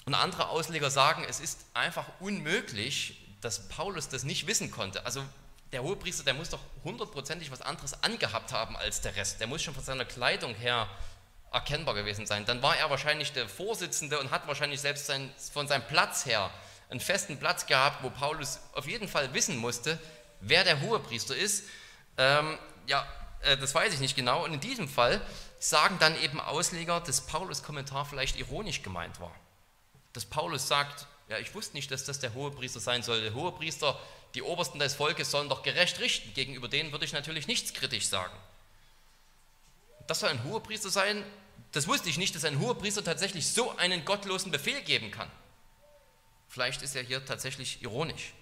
Und 0.04 0.14
andere 0.14 0.48
Ausleger 0.48 0.92
sagen, 0.92 1.26
es 1.28 1.40
ist 1.40 1.64
einfach 1.74 2.06
unmöglich, 2.20 3.18
dass 3.40 3.68
Paulus 3.68 4.08
das 4.08 4.22
nicht 4.22 4.46
wissen 4.46 4.70
konnte. 4.70 5.04
Also 5.04 5.24
der 5.72 5.82
Hohepriester, 5.82 6.22
der 6.22 6.34
muss 6.34 6.50
doch 6.50 6.60
hundertprozentig 6.84 7.50
was 7.50 7.62
anderes 7.62 8.00
angehabt 8.04 8.52
haben 8.52 8.76
als 8.76 9.00
der 9.00 9.16
Rest. 9.16 9.40
Der 9.40 9.48
muss 9.48 9.60
schon 9.60 9.74
von 9.74 9.82
seiner 9.82 10.04
Kleidung 10.04 10.54
her 10.54 10.88
erkennbar 11.50 11.96
gewesen 11.96 12.26
sein. 12.26 12.46
Dann 12.46 12.62
war 12.62 12.76
er 12.76 12.90
wahrscheinlich 12.90 13.32
der 13.32 13.48
Vorsitzende 13.48 14.20
und 14.20 14.30
hat 14.30 14.46
wahrscheinlich 14.46 14.80
selbst 14.80 15.06
sein, 15.06 15.32
von 15.52 15.66
seinem 15.66 15.84
Platz 15.88 16.26
her 16.26 16.48
einen 16.90 17.00
festen 17.00 17.40
Platz 17.40 17.66
gehabt, 17.66 18.04
wo 18.04 18.10
Paulus 18.10 18.60
auf 18.72 18.86
jeden 18.86 19.08
Fall 19.08 19.34
wissen 19.34 19.56
musste, 19.56 19.98
wer 20.40 20.62
der 20.62 20.80
Hohepriester 20.80 21.34
ist. 21.34 21.64
Ähm, 22.18 22.56
ja, 22.86 23.06
äh, 23.42 23.56
das 23.56 23.74
weiß 23.74 23.92
ich 23.94 24.00
nicht 24.00 24.16
genau. 24.16 24.44
Und 24.44 24.54
in 24.54 24.60
diesem 24.60 24.88
Fall 24.88 25.20
sagen 25.58 25.96
dann 26.00 26.20
eben 26.22 26.40
Ausleger, 26.40 27.00
dass 27.00 27.26
Paulus 27.26 27.62
Kommentar 27.62 28.04
vielleicht 28.04 28.38
ironisch 28.38 28.82
gemeint 28.82 29.20
war. 29.20 29.34
Dass 30.12 30.24
Paulus 30.24 30.68
sagt, 30.68 31.06
ja, 31.28 31.38
ich 31.38 31.54
wusste 31.54 31.74
nicht, 31.74 31.90
dass 31.90 32.04
das 32.04 32.18
der 32.18 32.34
Hohepriester 32.34 32.80
sein 32.80 33.02
soll. 33.02 33.22
Der 33.22 33.34
Hohepriester, 33.34 33.98
die 34.34 34.42
Obersten 34.42 34.78
des 34.78 34.94
Volkes 34.94 35.30
sollen 35.30 35.48
doch 35.48 35.62
gerecht 35.62 36.00
richten. 36.00 36.34
Gegenüber 36.34 36.68
denen 36.68 36.92
würde 36.92 37.04
ich 37.04 37.12
natürlich 37.12 37.46
nichts 37.46 37.72
kritisch 37.72 38.08
sagen. 38.08 38.36
Das 40.06 40.20
soll 40.20 40.28
ein 40.28 40.44
Hohepriester 40.44 40.90
sein, 40.90 41.24
das 41.74 41.88
wusste 41.88 42.08
ich 42.08 42.18
nicht, 42.18 42.36
dass 42.36 42.44
ein 42.44 42.60
hoher 42.60 42.78
Priester 42.78 43.02
tatsächlich 43.02 43.48
so 43.48 43.76
einen 43.76 44.04
gottlosen 44.04 44.52
Befehl 44.52 44.80
geben 44.82 45.10
kann. 45.10 45.28
Vielleicht 46.48 46.82
ist 46.82 46.94
er 46.94 47.02
hier 47.02 47.24
tatsächlich 47.24 47.82
ironisch. 47.82 48.32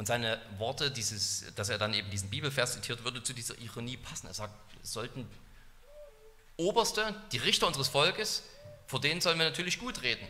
Und 0.00 0.06
seine 0.06 0.40
Worte, 0.56 0.90
dieses, 0.90 1.44
dass 1.56 1.68
er 1.68 1.76
dann 1.76 1.92
eben 1.92 2.08
diesen 2.08 2.30
Bibelvers 2.30 2.72
zitiert, 2.72 3.04
würde 3.04 3.22
zu 3.22 3.34
dieser 3.34 3.58
Ironie 3.58 3.98
passen. 3.98 4.28
Er 4.28 4.32
sagt, 4.32 4.54
sollten 4.82 5.28
Oberste, 6.56 7.14
die 7.32 7.36
Richter 7.36 7.66
unseres 7.66 7.88
Volkes, 7.88 8.42
vor 8.86 8.98
denen 8.98 9.20
sollen 9.20 9.38
wir 9.38 9.44
natürlich 9.44 9.78
gut 9.78 10.00
reden. 10.00 10.26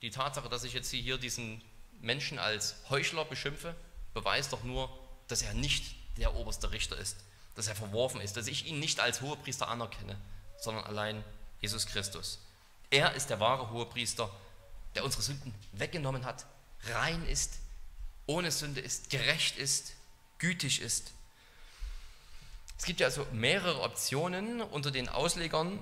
Die 0.00 0.10
Tatsache, 0.10 0.48
dass 0.48 0.62
ich 0.62 0.74
jetzt 0.74 0.92
hier 0.92 1.18
diesen 1.18 1.60
Menschen 2.00 2.38
als 2.38 2.76
Heuchler 2.88 3.24
beschimpfe, 3.24 3.74
beweist 4.14 4.52
doch 4.52 4.62
nur, 4.62 4.88
dass 5.26 5.42
er 5.42 5.54
nicht 5.54 5.92
der 6.16 6.36
oberste 6.36 6.70
Richter 6.70 6.96
ist, 6.96 7.16
dass 7.56 7.66
er 7.66 7.74
verworfen 7.74 8.20
ist, 8.20 8.36
dass 8.36 8.46
ich 8.46 8.66
ihn 8.66 8.78
nicht 8.78 9.00
als 9.00 9.22
Hohepriester 9.22 9.66
anerkenne, 9.66 10.16
sondern 10.56 10.84
allein 10.84 11.24
Jesus 11.60 11.86
Christus. 11.86 12.38
Er 12.90 13.12
ist 13.16 13.28
der 13.28 13.40
wahre 13.40 13.70
Hohepriester, 13.70 14.30
der 14.94 15.04
unsere 15.04 15.24
Sünden 15.24 15.52
weggenommen 15.72 16.24
hat, 16.24 16.46
rein 16.92 17.26
ist, 17.26 17.58
ohne 18.30 18.52
Sünde 18.52 18.80
ist, 18.80 19.10
gerecht 19.10 19.58
ist, 19.58 19.92
gütig 20.38 20.80
ist. 20.80 21.12
Es 22.78 22.84
gibt 22.84 23.00
ja 23.00 23.08
also 23.08 23.26
mehrere 23.32 23.82
Optionen 23.82 24.62
unter 24.62 24.92
den 24.92 25.08
Auslegern, 25.08 25.80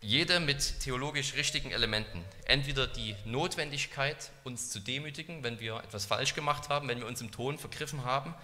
jede 0.00 0.40
mit 0.40 0.80
theologisch 0.80 1.34
richtigen 1.34 1.70
Elementen. 1.70 2.22
Entweder 2.44 2.88
die 2.88 3.14
Notwendigkeit, 3.24 4.30
uns 4.42 4.70
zu 4.70 4.80
demütigen, 4.80 5.44
wenn 5.44 5.60
wir 5.60 5.76
etwas 5.76 6.06
falsch 6.06 6.34
gemacht 6.34 6.68
haben, 6.68 6.88
wenn 6.88 6.98
wir 6.98 7.06
uns 7.06 7.20
im 7.20 7.30
Ton 7.30 7.56
vergriffen 7.56 8.04
haben, 8.04 8.34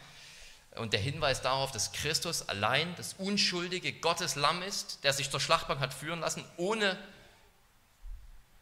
und 0.77 0.95
der 0.95 1.01
Hinweis 1.01 1.43
darauf, 1.43 1.71
dass 1.71 1.93
Christus 1.93 2.49
allein 2.49 2.95
das 2.97 3.15
unschuldige 3.19 3.93
Gottes 3.93 4.37
Lamm 4.37 4.63
ist, 4.63 5.05
der 5.05 5.13
sich 5.13 5.31
zur 5.31 5.41
Schlachtbank 5.41 5.81
hat 5.81 5.93
führen 5.93 6.21
lassen, 6.21 6.43
ohne 6.57 6.97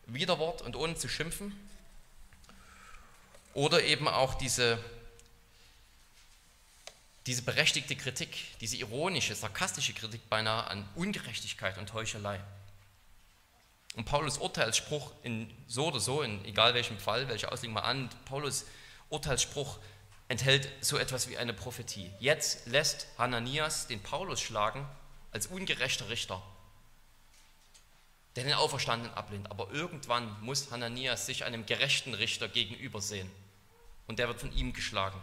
Widerwort 0.07 0.63
und 0.63 0.75
ohne 0.75 0.97
zu 0.97 1.09
schimpfen. 1.09 1.55
Oder 3.55 3.83
eben 3.83 4.09
auch 4.09 4.35
diese, 4.35 4.79
diese 7.27 7.43
berechtigte 7.43 7.97
Kritik, 7.97 8.59
diese 8.61 8.77
ironische, 8.77 9.35
sarkastische 9.35 9.93
Kritik 9.93 10.29
beinahe 10.29 10.67
an 10.69 10.89
Ungerechtigkeit 10.95 11.79
und 11.79 11.93
Heuchelei. 11.93 12.41
Und 13.97 14.05
Paulus 14.05 14.39
Urteilsspruch 14.39 15.13
in 15.25 15.53
so 15.67 15.89
oder 15.89 15.99
so, 15.99 16.23
in 16.23 16.45
egal 16.45 16.75
welchem 16.75 16.99
Fall, 16.99 17.29
welche 17.29 17.51
Auslegung 17.51 17.75
mal 17.75 17.81
an, 17.81 18.09
Paulus 18.25 18.67
Urteilsspruch 19.09 19.79
enthält 20.29 20.69
so 20.81 20.97
etwas 20.97 21.29
wie 21.29 21.37
eine 21.37 21.53
Prophetie. 21.53 22.11
Jetzt 22.21 22.67
lässt 22.69 23.09
Hananias 23.19 23.89
den 23.89 24.01
Paulus 24.01 24.41
schlagen 24.41 24.87
als 25.33 25.49
ungerechter 25.49 26.09
Richter, 26.09 26.41
der 28.37 28.45
den 28.45 28.55
Auferstandenen 28.55 29.15
ablehnt. 29.15 29.51
Aber 29.51 29.71
irgendwann 29.71 30.41
muss 30.43 30.71
Hananias 30.71 31.27
sich 31.27 31.45
einem 31.45 31.67
gerechten 31.67 32.15
Richter 32.15 32.49
gegenübersehen 32.49 33.31
und 34.07 34.19
der 34.19 34.29
wird 34.29 34.41
von 34.41 34.53
ihm 34.53 34.73
geschlagen. 34.73 35.21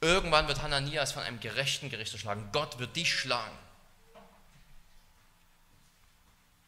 Irgendwann 0.00 0.48
wird 0.48 0.62
Hananias 0.62 1.12
von 1.12 1.22
einem 1.22 1.38
gerechten 1.38 1.88
Gerichter 1.88 2.18
schlagen. 2.18 2.48
Gott 2.52 2.78
wird 2.80 2.96
dich 2.96 3.14
schlagen. 3.14 3.56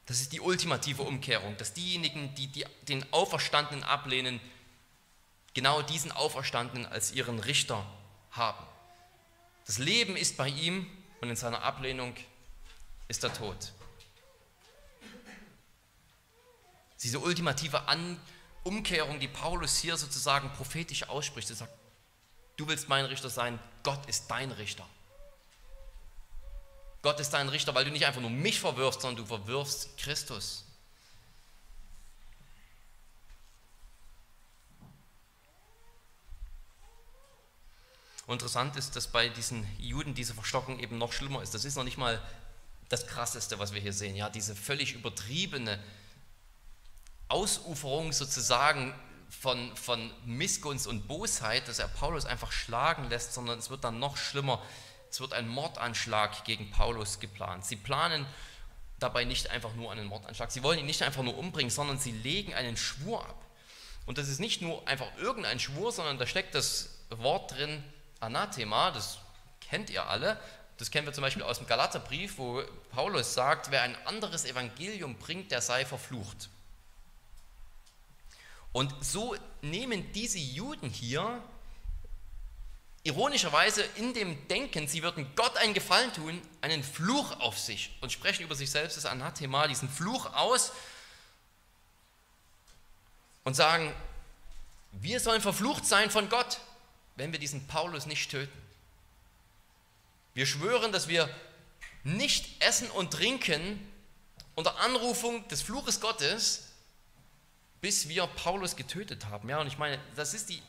Das 0.07 0.21
ist 0.21 0.33
die 0.33 0.41
ultimative 0.41 1.03
Umkehrung, 1.03 1.57
dass 1.57 1.73
diejenigen, 1.73 2.35
die, 2.37 2.47
die 2.47 2.65
den 2.83 3.05
Auferstandenen 3.13 3.83
ablehnen, 3.83 4.41
genau 5.55 5.83
diesen 5.83 6.13
Auferstandenen 6.13 6.87
als 6.87 7.13
ihren 7.13 7.41
Richter 7.41 7.85
haben. 8.31 8.65
Das 9.67 9.79
Leben 9.79 10.17
ist 10.17 10.37
bei 10.37 10.49
ihm 10.49 10.87
und 11.21 11.31
in 11.31 11.37
seiner 11.37 11.63
Ablehnung 11.63 12.15
ist 13.09 13.23
der 13.23 13.33
Tod. 13.33 13.73
Diese 17.03 17.19
ultimative 17.19 17.87
An 17.89 18.19
Umkehrung, 18.63 19.21
die 19.21 19.29
Paulus 19.29 19.77
hier 19.77 19.97
sozusagen 19.97 20.51
prophetisch 20.53 21.09
ausspricht, 21.09 21.51
er 21.51 21.57
sagt, 21.57 21.73
du 22.57 22.67
willst 22.67 22.89
mein 22.89 23.05
Richter 23.05 23.29
sein, 23.29 23.59
Gott 23.83 24.07
ist 24.07 24.31
dein 24.31 24.51
Richter. 24.53 24.89
Gott 27.03 27.21
ist 27.21 27.31
dein 27.31 27.51
Richter, 27.51 27.75
weil 27.75 27.85
du 27.85 27.91
nicht 27.91 28.07
einfach 28.07 28.23
nur 28.23 28.31
mich 28.31 28.59
verwirfst, 28.59 29.03
sondern 29.03 29.23
du 29.23 29.27
verwirfst 29.27 29.99
Christus. 29.99 30.65
Interessant 38.27 38.75
ist, 38.77 38.97
dass 38.97 39.07
bei 39.09 39.29
diesen 39.29 39.67
Juden 39.79 40.15
diese 40.15 40.33
Verstockung 40.33 40.79
eben 40.79 40.97
noch 40.97 41.13
schlimmer 41.13 41.43
ist. 41.43 41.53
Das 41.53 41.67
ist 41.67 41.77
noch 41.77 41.85
nicht 41.85 41.99
mal 41.99 42.23
das 42.89 43.07
Krasseste, 43.07 43.59
was 43.59 43.73
wir 43.73 43.81
hier 43.81 43.93
sehen. 43.93 44.17
Ja, 44.17 44.29
diese 44.31 44.55
völlig 44.55 44.95
übertriebene 44.95 45.79
Ausuferung 47.29 48.13
sozusagen 48.13 48.95
von, 49.29 49.75
von 49.77 50.11
Missgunst 50.25 50.87
und 50.87 51.09
Bosheit, 51.09 51.69
dass 51.69 51.79
er 51.79 51.89
Paulus 51.89 52.27
einfach 52.27 52.53
schlagen 52.53 53.09
lässt, 53.09 53.35
sondern 53.35 53.59
es 53.59 53.71
wird 53.71 53.85
dann 53.85 53.99
noch 53.99 54.17
schlimmer. 54.17 54.63
Es 55.11 55.21
wird 55.21 55.33
ein 55.33 55.49
Mordanschlag 55.49 56.45
gegen 56.45 56.71
Paulus 56.71 57.21
geplant. 57.21 57.65
Sie 57.65 57.77
planen 57.77 58.27
dabei 58.99 59.25
nicht 59.25 59.51
einfach 59.51 59.75
nur 59.75 59.93
einen 59.93 60.07
Mordanschlag. 60.07 60.51
Sie 60.51 60.63
wollen 60.63 60.79
ihn 60.79 60.87
nicht 60.87 61.03
einfach 61.03 61.23
nur 61.23 61.37
umbringen, 61.37 61.71
sondern 61.71 61.99
sie 61.99 62.13
legen 62.13 62.55
einen 62.55 62.77
Schwur 62.77 63.25
ab. 63.25 63.45
Und 64.07 64.19
das 64.19 64.29
ist 64.29 64.41
nicht 64.41 64.61
nur 64.61 64.87
einfach 64.87 65.07
irgendein 65.19 65.59
Schwur, 65.59 65.93
sondern 65.93 66.19
da 66.19 66.27
steckt 66.27 66.55
das 66.55 66.91
Wort 67.11 67.53
drin, 67.53 67.83
Anathema, 68.21 68.91
das 68.91 69.19
kennt 69.61 69.91
ihr 69.91 70.09
alle. 70.09 70.41
Das 70.79 70.91
kennen 70.91 71.07
wir 71.07 71.13
zum 71.13 71.23
Beispiel 71.23 71.43
aus 71.43 71.59
dem 71.59 71.67
Galaterbrief, 71.67 72.39
wo 72.39 72.63
Paulus 72.91 73.35
sagt, 73.35 73.71
wer 73.71 73.83
ein 73.83 73.97
anderes 74.07 74.45
Evangelium 74.45 75.17
bringt, 75.17 75.51
der 75.53 75.61
sei 75.61 75.85
verflucht. 75.85 76.49
Und 78.73 78.93
so 79.05 79.37
nehmen 79.63 80.13
diese 80.13 80.39
Juden 80.39 80.91
hier 80.91 81.41
ironischerweise 83.05 83.83
in 83.97 84.15
dem 84.15 84.49
Denken, 84.49 84.89
sie 84.89 85.03
würden 85.03 85.31
Gott 85.37 85.57
einen 85.59 85.75
Gefallen 85.75 86.13
tun, 86.13 86.43
einen 86.61 86.83
Fluch 86.83 87.39
auf 87.41 87.59
sich 87.59 87.97
und 88.01 88.11
sprechen 88.11 88.43
über 88.43 88.55
sich 88.55 88.71
selbst 88.71 88.97
das 88.97 89.07
Anathema, 89.07 89.69
diesen 89.69 89.89
Fluch 89.89 90.33
aus 90.35 90.73
und 93.45 93.55
sagen, 93.55 93.95
wir 94.93 95.21
sollen 95.21 95.41
verflucht 95.41 95.87
sein 95.87 96.11
von 96.11 96.29
Gott 96.29 96.59
wenn 97.17 97.33
wir 97.33 97.39
diesen 97.39 97.67
Paulus 97.67 98.07
nicht 98.07 98.31
töten. 98.31 98.64
Wir 100.35 100.47
schwören, 100.47 100.93
dass 100.93 101.09
wir 101.09 101.29
nicht 102.03 102.63
essen 102.63 102.91
und 102.91 103.13
trinken 103.13 103.81
unter 104.55 104.79
Anrufung 104.81 105.47
des 105.49 105.63
Fluches 105.63 106.01
Gottes, 106.01 106.69
bis 107.81 108.09
wir 108.09 108.27
Paulus 108.27 108.77
getötet 108.77 109.27
haben. 109.27 109.49
Ja, 109.49 109.61
und 109.61 109.67
ich 109.67 109.79
meine, 109.79 110.01
das 110.17 110.35
ist 110.35 110.49
die, 110.49 110.63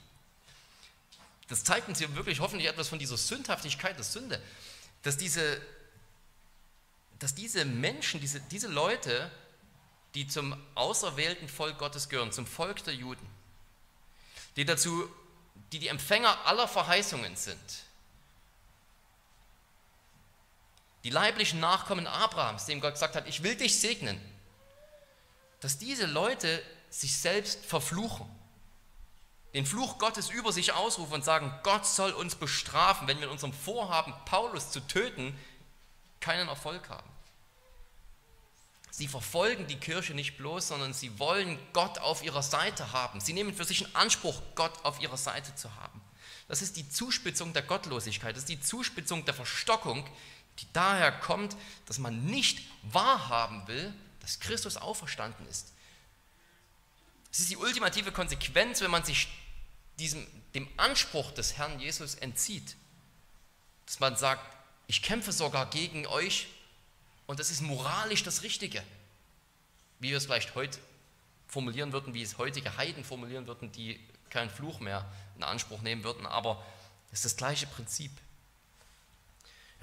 das 1.48 1.64
zeigt 1.64 1.88
uns 1.88 2.00
hier 2.00 2.16
wirklich 2.16 2.40
hoffentlich 2.40 2.68
etwas 2.68 2.90
von 2.90 3.00
dieser 3.00 3.18
Sündhaftigkeit 3.18 3.98
der 3.98 4.04
Sünde, 4.04 4.42
dass 5.04 5.18
diese, 5.18 5.62
dass 7.20 7.36
diese 7.36 7.66
Menschen, 7.66 8.20
diese, 8.22 8.40
diese 8.40 8.68
Leute, 8.68 9.32
die 10.16 10.28
zum 10.28 10.56
auserwählten 10.76 11.50
Volk 11.50 11.78
Gottes 11.78 12.10
gehören, 12.10 12.32
zum 12.32 12.48
Volk 12.48 12.84
der 12.84 12.96
Juden, 12.96 13.28
die 14.56 14.66
dazu 14.66 15.10
die 15.72 15.80
die 15.80 15.88
Empfänger 15.88 16.46
aller 16.46 16.68
Verheißungen 16.68 17.36
sind, 17.36 17.85
die 21.06 21.12
leiblichen 21.12 21.60
Nachkommen 21.60 22.08
Abrahams, 22.08 22.66
dem 22.66 22.82
Gott 22.82 22.94
gesagt 22.94 23.16
hat, 23.16 23.28
ich 23.28 23.44
will 23.44 23.56
dich 23.56 23.80
segnen, 23.80 24.20
dass 25.60 25.78
diese 25.78 26.08
Leute 26.08 26.64
sich 26.90 27.16
selbst 27.16 27.64
verfluchen, 27.64 28.28
den 29.54 29.68
Fluch 29.68 30.00
Gottes 30.00 30.32
über 30.32 30.52
sich 30.52 30.74
ausrufen 30.74 31.14
und 31.14 31.24
sagen, 31.24 31.54
Gott 31.62 31.86
soll 31.86 32.12
uns 32.12 32.34
bestrafen, 32.34 33.08
wenn 33.08 33.20
wir 33.20 33.28
in 33.28 33.32
unserem 33.32 33.54
Vorhaben, 33.54 34.16
Paulus 34.26 34.72
zu 34.72 34.80
töten, 34.80 35.38
keinen 36.22 36.48
Erfolg 36.48 36.90
haben. 36.90 37.10
Sie 38.90 39.08
verfolgen 39.08 39.68
die 39.68 39.80
Kirche 39.80 40.16
nicht 40.16 40.38
bloß, 40.38 40.70
sondern 40.70 40.94
sie 40.94 41.20
wollen 41.20 41.60
Gott 41.74 42.00
auf 42.00 42.24
ihrer 42.24 42.42
Seite 42.42 42.94
haben. 42.94 43.20
Sie 43.20 43.34
nehmen 43.34 43.54
für 43.54 43.66
sich 43.66 43.82
in 43.82 43.96
Anspruch, 43.96 44.42
Gott 44.56 44.74
auf 44.84 45.00
ihrer 45.00 45.18
Seite 45.18 45.54
zu 45.54 45.76
haben. 45.76 46.02
Das 46.48 46.62
ist 46.62 46.78
die 46.78 46.90
Zuspitzung 46.90 47.54
der 47.54 47.64
Gottlosigkeit, 47.64 48.36
das 48.36 48.44
ist 48.44 48.50
die 48.50 48.62
Zuspitzung 48.62 49.26
der 49.26 49.34
Verstockung, 49.34 50.08
die 50.60 50.68
daher 50.74 51.12
kommt, 51.12 51.56
dass 51.86 52.00
man 52.00 52.26
nicht 52.26 52.62
wahrhaben 52.84 53.68
will, 53.68 53.94
dass 54.22 54.40
Christus 54.40 54.78
auferstanden 54.78 55.48
ist. 55.48 55.74
Es 57.32 57.40
ist 57.40 57.50
die 57.50 57.58
ultimative 57.58 58.12
Konsequenz, 58.12 58.82
wenn 58.82 58.92
man 58.92 59.04
sich 59.04 59.28
diesem, 60.00 60.26
dem 60.54 60.68
Anspruch 60.78 61.32
des 61.32 61.58
Herrn 61.58 61.80
Jesus 61.80 62.16
entzieht. 62.16 62.76
Dass 63.86 64.00
man 64.00 64.16
sagt, 64.16 64.56
ich 64.88 65.02
kämpfe 65.02 65.32
sogar 65.32 65.70
gegen 65.70 66.08
euch, 66.08 66.48
und 67.28 67.40
das 67.40 67.50
ist 67.50 67.62
moralisch 67.62 68.24
das 68.24 68.44
Richtige. 68.44 68.84
Wie 70.00 70.10
wir 70.10 70.18
es 70.18 70.26
vielleicht 70.26 70.56
heute 70.56 70.80
formulieren 71.48 71.92
würden, 71.92 72.14
wie 72.14 72.22
es 72.22 72.38
heutige 72.38 72.78
Heiden 72.78 73.04
formulieren 73.04 73.48
würden, 73.48 73.72
die 73.72 74.00
keinen 74.30 74.50
Fluch 74.50 74.80
mehr 74.80 75.06
in 75.36 75.44
Anspruch 75.44 75.82
nehmen 75.82 76.04
würden, 76.04 76.26
aber 76.26 76.64
es 77.12 77.20
ist 77.20 77.26
das 77.26 77.38
gleiche 77.38 77.68
Prinzip. 77.68 78.12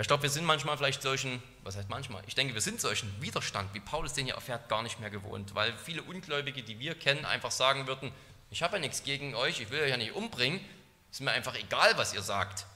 Ich 0.02 0.08
glaube, 0.08 0.24
wir 0.24 0.30
sind 0.30 0.44
manchmal 0.44 0.76
vielleicht 0.76 1.00
solchen, 1.00 1.40
was 1.62 1.76
heißt 1.76 1.88
manchmal? 1.88 2.24
Ich 2.26 2.34
denke, 2.34 2.54
wir 2.54 2.60
sind 2.60 2.80
solchen 2.80 3.08
Widerstand, 3.22 3.72
wie 3.72 3.78
Paulus 3.78 4.12
den 4.12 4.26
hier 4.26 4.34
erfährt, 4.34 4.68
gar 4.68 4.82
nicht 4.82 4.98
mehr 4.98 5.10
gewohnt, 5.10 5.54
weil 5.54 5.72
viele 5.76 6.02
Ungläubige, 6.02 6.64
die 6.64 6.80
wir 6.80 6.96
kennen, 6.96 7.24
einfach 7.24 7.52
sagen 7.52 7.86
würden, 7.86 8.10
ich 8.50 8.64
habe 8.64 8.74
ja 8.74 8.80
nichts 8.80 9.04
gegen 9.04 9.36
euch, 9.36 9.60
ich 9.60 9.70
will 9.70 9.80
euch 9.80 9.90
ja 9.90 9.96
nicht 9.96 10.12
umbringen, 10.12 10.60
ist 11.12 11.20
mir 11.20 11.30
einfach 11.30 11.54
egal, 11.54 11.96
was 11.98 12.14
ihr 12.14 12.22
sagt. 12.22 12.66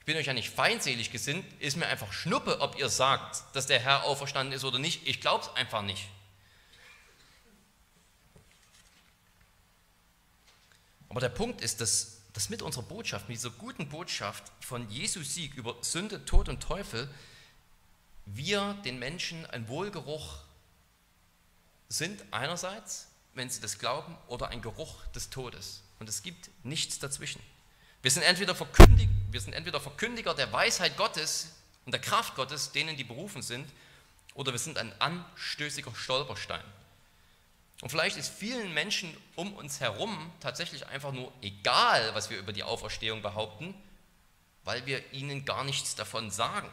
Ich 0.00 0.04
bin 0.04 0.14
euch 0.18 0.26
ja 0.26 0.34
nicht 0.34 0.50
feindselig 0.50 1.10
gesinnt, 1.10 1.46
ist 1.58 1.78
mir 1.78 1.86
einfach 1.86 2.12
Schnuppe, 2.12 2.60
ob 2.60 2.78
ihr 2.78 2.90
sagt, 2.90 3.42
dass 3.54 3.66
der 3.66 3.80
Herr 3.80 4.04
auferstanden 4.04 4.54
ist 4.54 4.64
oder 4.64 4.78
nicht. 4.78 5.08
Ich 5.08 5.22
glaube 5.22 5.44
es 5.44 5.56
einfach 5.56 5.80
nicht. 5.80 6.06
Aber 11.08 11.20
der 11.20 11.30
Punkt 11.30 11.62
ist, 11.62 11.80
dass, 11.80 12.19
dass 12.32 12.48
mit 12.48 12.62
unserer 12.62 12.84
Botschaft, 12.84 13.28
mit 13.28 13.36
dieser 13.36 13.50
guten 13.50 13.88
Botschaft 13.88 14.44
von 14.60 14.88
Jesu 14.90 15.22
Sieg 15.22 15.54
über 15.54 15.76
Sünde, 15.82 16.24
Tod 16.24 16.48
und 16.48 16.62
Teufel, 16.62 17.08
wir 18.26 18.74
den 18.84 18.98
Menschen 18.98 19.46
ein 19.46 19.68
Wohlgeruch 19.68 20.38
sind 21.88 22.24
einerseits, 22.30 23.08
wenn 23.34 23.50
sie 23.50 23.60
das 23.60 23.78
glauben, 23.78 24.16
oder 24.28 24.48
ein 24.48 24.62
Geruch 24.62 25.06
des 25.08 25.30
Todes. 25.30 25.82
Und 25.98 26.08
es 26.08 26.22
gibt 26.22 26.50
nichts 26.64 26.98
dazwischen. 26.98 27.42
Wir 28.02 28.10
sind, 28.10 28.22
entweder 28.22 28.54
Verkündiger, 28.54 29.10
wir 29.30 29.40
sind 29.40 29.52
entweder 29.52 29.80
Verkündiger 29.80 30.34
der 30.34 30.52
Weisheit 30.52 30.96
Gottes 30.96 31.52
und 31.84 31.92
der 31.92 32.00
Kraft 32.00 32.34
Gottes, 32.36 32.72
denen 32.72 32.96
die 32.96 33.04
berufen 33.04 33.42
sind, 33.42 33.68
oder 34.34 34.52
wir 34.52 34.58
sind 34.58 34.78
ein 34.78 34.92
anstößiger 35.00 35.94
Stolperstein. 35.94 36.62
Und 37.80 37.88
vielleicht 37.88 38.16
ist 38.16 38.28
vielen 38.28 38.74
Menschen 38.74 39.16
um 39.36 39.54
uns 39.54 39.80
herum 39.80 40.30
tatsächlich 40.40 40.86
einfach 40.88 41.12
nur 41.12 41.32
egal, 41.40 42.14
was 42.14 42.28
wir 42.28 42.38
über 42.38 42.52
die 42.52 42.62
Auferstehung 42.62 43.22
behaupten, 43.22 43.74
weil 44.64 44.84
wir 44.84 45.12
ihnen 45.12 45.44
gar 45.46 45.64
nichts 45.64 45.94
davon 45.94 46.30
sagen, 46.30 46.68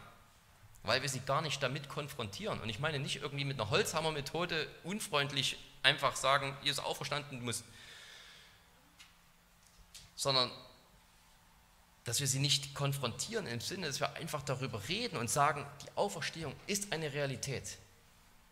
weil 0.84 1.02
wir 1.02 1.10
sie 1.10 1.22
gar 1.22 1.41
nicht 1.41 1.63
damit 1.63 1.88
konfrontieren. 1.88 2.60
Und 2.60 2.67
ich 2.70 2.80
meine 2.80 3.00
nicht 3.00 3.22
irgendwie 3.22 3.46
mit 3.46 3.60
einer 3.60 3.70
Holzhammermethode 3.70 4.67
unfreundlich 4.84 5.58
einfach 5.82 6.17
sagen, 6.17 6.56
ihr 6.63 6.72
ist 6.72 6.80
auferstanden, 6.80 7.43
muss, 7.43 7.63
sondern 10.17 10.52
dass 12.04 12.20
wir 12.20 12.28
sie 12.28 12.39
nicht 12.39 12.74
konfrontieren 12.74 13.48
im 13.48 13.62
Sinne, 13.62 13.88
dass 13.88 14.00
wir 14.00 14.13
einfach 14.15 14.41
darüber 14.41 14.88
reden 14.88 15.17
und 15.17 15.30
sagen, 15.30 15.65
die 15.84 15.98
Auferstehung 15.98 16.54
ist 16.65 16.91
eine 16.91 17.13
Realität. 17.13 17.78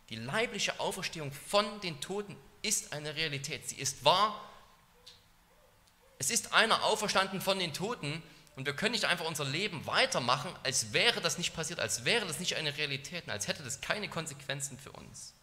Die 0.10 0.18
leibliche 0.18 0.80
Auferstehung 0.80 1.32
von 1.32 1.66
den 1.82 2.00
Toten 2.00 2.36
ist 2.66 2.94
eine 2.94 3.16
Realität. 3.16 3.70
Sie 3.70 3.76
ist 3.76 4.04
wahr. 4.04 4.42
Es 6.18 6.30
ist 6.30 6.54
einer 6.54 6.84
auferstanden 6.84 7.42
von 7.42 7.60
den 7.60 7.74
Toten 7.74 8.24
und 8.56 8.66
wir 8.66 8.76
können 8.76 8.94
nicht 8.94 9.06
einfach 9.06 9.26
unser 9.26 9.44
Leben 9.44 9.86
weitermachen, 9.86 10.54
als 10.64 10.94
wäre 10.94 11.20
das 11.22 11.38
nicht 11.38 11.54
passiert, 11.54 11.80
als 11.80 12.06
wäre 12.06 12.26
das 12.26 12.40
nicht 12.40 12.56
eine 12.56 12.76
Realität, 12.78 13.30
als 13.30 13.48
hätte 13.48 13.64
das 13.64 13.82
keine 13.82 14.10
Konsequenzen 14.10 14.80
für 14.80 14.92
uns. 14.94 15.34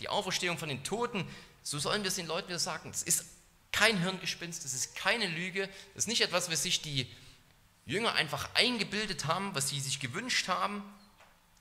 Die 0.00 0.08
Auferstehung 0.08 0.58
von 0.58 0.68
den 0.68 0.82
Toten, 0.82 1.28
so 1.62 1.78
sollen 1.78 2.02
wir 2.02 2.08
es 2.08 2.16
den 2.16 2.26
Leuten 2.26 2.48
wieder 2.48 2.58
sagen, 2.58 2.90
es 2.90 3.04
ist 3.04 3.24
kein 3.70 3.98
Hirngespinst, 3.98 4.64
das 4.64 4.74
ist 4.74 4.96
keine 4.96 5.28
Lüge, 5.28 5.68
das 5.94 6.04
ist 6.04 6.08
nicht 6.08 6.22
etwas, 6.22 6.50
was 6.50 6.64
sich 6.64 6.82
die 6.82 7.08
Jünger 7.86 8.14
einfach 8.14 8.52
eingebildet 8.54 9.26
haben, 9.26 9.54
was 9.54 9.68
sie 9.68 9.80
sich 9.80 10.00
gewünscht 10.00 10.48
haben, 10.48 10.82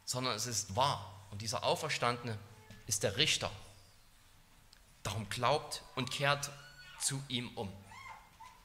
sondern 0.05 0.35
es 0.35 0.47
ist 0.47 0.75
wahr. 0.75 1.27
Und 1.29 1.41
dieser 1.41 1.63
Auferstandene 1.63 2.37
ist 2.87 3.03
der 3.03 3.17
Richter. 3.17 3.51
Darum 5.03 5.27
glaubt 5.29 5.83
und 5.95 6.11
kehrt 6.11 6.51
zu 6.99 7.21
ihm 7.27 7.49
um. 7.55 7.71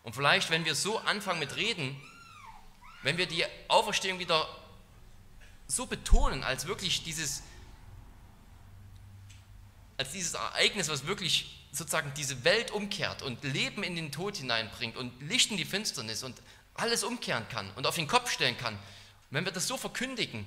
Und 0.02 0.14
vielleicht, 0.14 0.50
wenn 0.50 0.64
wir 0.64 0.74
so 0.74 0.98
anfangen 0.98 1.40
mit 1.40 1.56
Reden, 1.56 2.00
wenn 3.02 3.16
wir 3.16 3.26
die 3.26 3.44
Auferstehung 3.68 4.18
wieder 4.18 4.46
so 5.66 5.86
betonen, 5.86 6.44
als 6.44 6.66
wirklich 6.66 7.02
dieses, 7.02 7.42
als 9.96 10.12
dieses 10.12 10.34
Ereignis, 10.34 10.88
was 10.88 11.06
wirklich 11.06 11.66
sozusagen 11.72 12.12
diese 12.14 12.44
Welt 12.44 12.70
umkehrt 12.70 13.22
und 13.22 13.42
Leben 13.44 13.82
in 13.82 13.96
den 13.96 14.12
Tod 14.12 14.36
hineinbringt 14.36 14.96
und 14.96 15.20
Licht 15.22 15.50
in 15.50 15.56
die 15.56 15.64
Finsternis 15.64 16.22
und 16.22 16.40
alles 16.74 17.04
umkehren 17.04 17.48
kann 17.48 17.70
und 17.72 17.86
auf 17.86 17.94
den 17.94 18.06
Kopf 18.06 18.30
stellen 18.30 18.56
kann, 18.56 18.78
wenn 19.30 19.44
wir 19.44 19.52
das 19.52 19.66
so 19.66 19.76
verkündigen, 19.76 20.44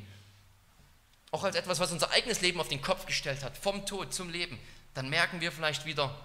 auch 1.32 1.44
als 1.44 1.56
etwas, 1.56 1.80
was 1.80 1.92
unser 1.92 2.12
eigenes 2.12 2.42
Leben 2.42 2.60
auf 2.60 2.70
den 2.70 2.82
Kopf 2.82 3.06
gestellt 3.06 3.44
hat, 3.44 3.58
vom 3.58 3.86
Tod 3.86 4.14
zum 4.14 4.30
Leben, 4.30 4.60
dann 4.94 5.10
merken 5.10 5.42
wir 5.42 5.52
vielleicht 5.52 5.86
wieder, 5.86 6.16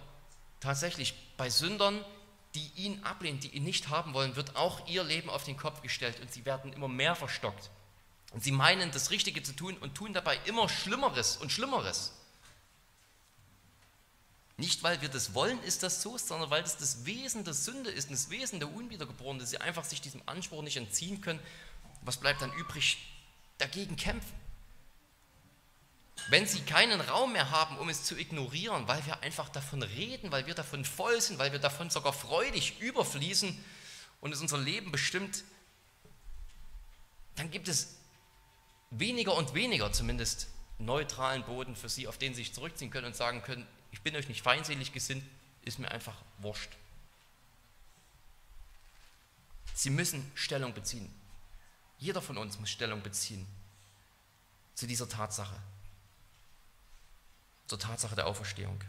tatsächlich 0.60 1.14
bei 1.36 1.50
Sündern, 1.50 2.04
die 2.54 2.70
ihn 2.76 3.02
ablehnen, 3.02 3.40
die 3.40 3.48
ihn 3.48 3.64
nicht 3.64 3.88
haben 3.88 4.14
wollen, 4.14 4.36
wird 4.36 4.56
auch 4.56 4.86
ihr 4.86 5.04
Leben 5.04 5.28
auf 5.28 5.44
den 5.44 5.56
Kopf 5.56 5.82
gestellt 5.82 6.20
und 6.20 6.32
sie 6.32 6.44
werden 6.44 6.72
immer 6.72 6.88
mehr 6.88 7.14
verstockt. 7.14 7.70
Und 8.32 8.42
sie 8.42 8.52
meinen, 8.52 8.90
das 8.90 9.10
Richtige 9.10 9.42
zu 9.42 9.52
tun 9.52 9.76
und 9.78 9.94
tun 9.94 10.12
dabei 10.12 10.38
immer 10.46 10.68
Schlimmeres 10.68 11.36
und 11.36 11.52
Schlimmeres. 11.52 12.12
Nicht, 14.56 14.84
weil 14.84 15.00
wir 15.00 15.08
das 15.08 15.34
wollen, 15.34 15.60
ist 15.64 15.82
das 15.82 16.00
so, 16.00 16.16
sondern 16.16 16.50
weil 16.50 16.62
das 16.62 16.76
das 16.76 17.04
Wesen 17.04 17.44
der 17.44 17.54
Sünde 17.54 17.90
ist, 17.90 18.10
das 18.10 18.30
Wesen 18.30 18.60
der 18.60 18.72
Unwiedergeborenen, 18.72 19.40
dass 19.40 19.50
sie 19.50 19.58
einfach 19.58 19.84
sich 19.84 20.00
diesem 20.00 20.22
Anspruch 20.26 20.62
nicht 20.62 20.76
entziehen 20.76 21.20
können. 21.20 21.40
Was 22.02 22.18
bleibt 22.18 22.40
dann 22.40 22.52
übrig? 22.52 22.98
Dagegen 23.58 23.96
kämpfen. 23.96 24.43
Wenn 26.28 26.46
sie 26.46 26.60
keinen 26.60 27.00
Raum 27.00 27.32
mehr 27.32 27.50
haben, 27.50 27.76
um 27.78 27.88
es 27.88 28.04
zu 28.04 28.16
ignorieren, 28.16 28.88
weil 28.88 29.04
wir 29.04 29.20
einfach 29.20 29.48
davon 29.48 29.82
reden, 29.82 30.32
weil 30.32 30.46
wir 30.46 30.54
davon 30.54 30.84
voll 30.84 31.20
sind, 31.20 31.38
weil 31.38 31.52
wir 31.52 31.58
davon 31.58 31.90
sogar 31.90 32.12
freudig 32.12 32.80
überfließen 32.80 33.62
und 34.20 34.32
es 34.32 34.40
unser 34.40 34.58
Leben 34.58 34.90
bestimmt, 34.90 35.44
dann 37.36 37.50
gibt 37.50 37.68
es 37.68 37.96
weniger 38.90 39.34
und 39.34 39.54
weniger 39.54 39.92
zumindest 39.92 40.48
neutralen 40.78 41.44
Boden 41.44 41.76
für 41.76 41.88
sie, 41.88 42.08
auf 42.08 42.18
den 42.18 42.34
sie 42.34 42.42
sich 42.42 42.54
zurückziehen 42.54 42.90
können 42.90 43.08
und 43.08 43.16
sagen 43.16 43.42
können, 43.42 43.66
ich 43.92 44.00
bin 44.00 44.16
euch 44.16 44.28
nicht 44.28 44.42
feindselig 44.42 44.92
gesinnt, 44.92 45.24
ist 45.62 45.78
mir 45.78 45.90
einfach 45.90 46.16
wurscht. 46.38 46.70
Sie 49.74 49.90
müssen 49.90 50.30
Stellung 50.34 50.72
beziehen. 50.72 51.12
Jeder 51.98 52.22
von 52.22 52.38
uns 52.38 52.58
muss 52.58 52.70
Stellung 52.70 53.02
beziehen 53.02 53.46
zu 54.74 54.86
dieser 54.86 55.08
Tatsache, 55.08 55.56
zur 57.66 57.78
Tatsache 57.78 58.14
der 58.14 58.26
Auferstehung. 58.26 58.82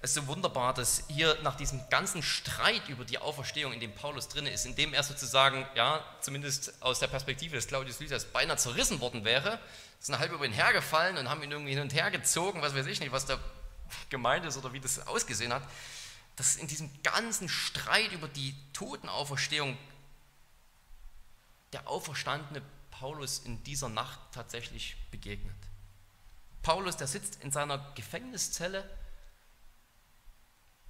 Es 0.00 0.10
ist 0.10 0.14
so 0.14 0.26
wunderbar, 0.28 0.74
dass 0.74 1.04
hier 1.08 1.36
nach 1.42 1.56
diesem 1.56 1.80
ganzen 1.90 2.22
Streit 2.22 2.88
über 2.88 3.04
die 3.04 3.18
Auferstehung, 3.18 3.72
in 3.72 3.80
dem 3.80 3.92
Paulus 3.92 4.28
drin 4.28 4.46
ist, 4.46 4.64
in 4.64 4.76
dem 4.76 4.94
er 4.94 5.02
sozusagen, 5.02 5.66
ja, 5.74 6.04
zumindest 6.20 6.80
aus 6.80 7.00
der 7.00 7.08
Perspektive 7.08 7.56
des 7.56 7.66
Claudius 7.66 7.98
Lysias, 7.98 8.24
beinahe 8.24 8.56
zerrissen 8.56 9.00
worden 9.00 9.24
wäre, 9.24 9.58
sind 9.98 10.16
halb 10.18 10.30
über 10.30 10.44
ihn 10.44 10.52
hergefallen 10.52 11.16
und 11.16 11.28
haben 11.28 11.42
ihn 11.42 11.50
irgendwie 11.50 11.72
hin 11.72 11.82
und 11.82 11.92
her 11.92 12.12
gezogen, 12.12 12.62
was 12.62 12.76
weiß 12.76 12.86
ich 12.86 13.00
nicht, 13.00 13.10
was 13.10 13.26
da 13.26 13.40
gemeint 14.08 14.44
ist 14.44 14.56
oder 14.56 14.72
wie 14.72 14.78
das 14.78 15.04
ausgesehen 15.08 15.52
hat, 15.52 15.62
dass 16.36 16.54
in 16.54 16.68
diesem 16.68 16.90
ganzen 17.02 17.48
Streit 17.48 18.12
über 18.12 18.28
die 18.28 18.54
Totenauferstehung 18.72 19.76
der 21.72 21.88
auferstandene 21.88 22.62
Paulus 22.92 23.40
in 23.40 23.64
dieser 23.64 23.88
Nacht 23.88 24.20
tatsächlich 24.32 24.96
begegnet. 25.10 25.56
Paulus, 26.62 26.96
der 26.96 27.06
sitzt 27.06 27.42
in 27.42 27.50
seiner 27.50 27.78
Gefängniszelle 27.94 28.88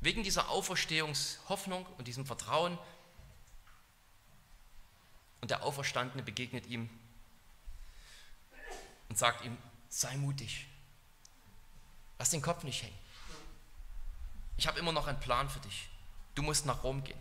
wegen 0.01 0.23
dieser 0.23 0.49
Auferstehungshoffnung 0.49 1.87
und 1.99 2.09
diesem 2.09 2.25
Vertrauen 2.25 2.79
und 5.41 5.51
der 5.51 5.63
Auferstandene 5.63 6.23
begegnet 6.23 6.67
ihm 6.67 6.89
und 9.09 9.19
sagt 9.19 9.45
ihm, 9.45 9.57
sei 9.89 10.17
mutig. 10.17 10.67
Lass 12.19 12.31
den 12.31 12.43
Kopf 12.43 12.65
nicht 12.65 12.83
hängen. 12.83 12.99
Ich 14.57 14.67
habe 14.67 14.79
immer 14.79 14.93
noch 14.93 15.07
einen 15.07 15.21
Plan 15.21 15.49
für 15.49 15.61
dich. 15.61 15.89
Du 16.35 16.43
musst 16.43 16.67
nach 16.67 16.83
Rom 16.83 17.05
gehen. 17.05 17.19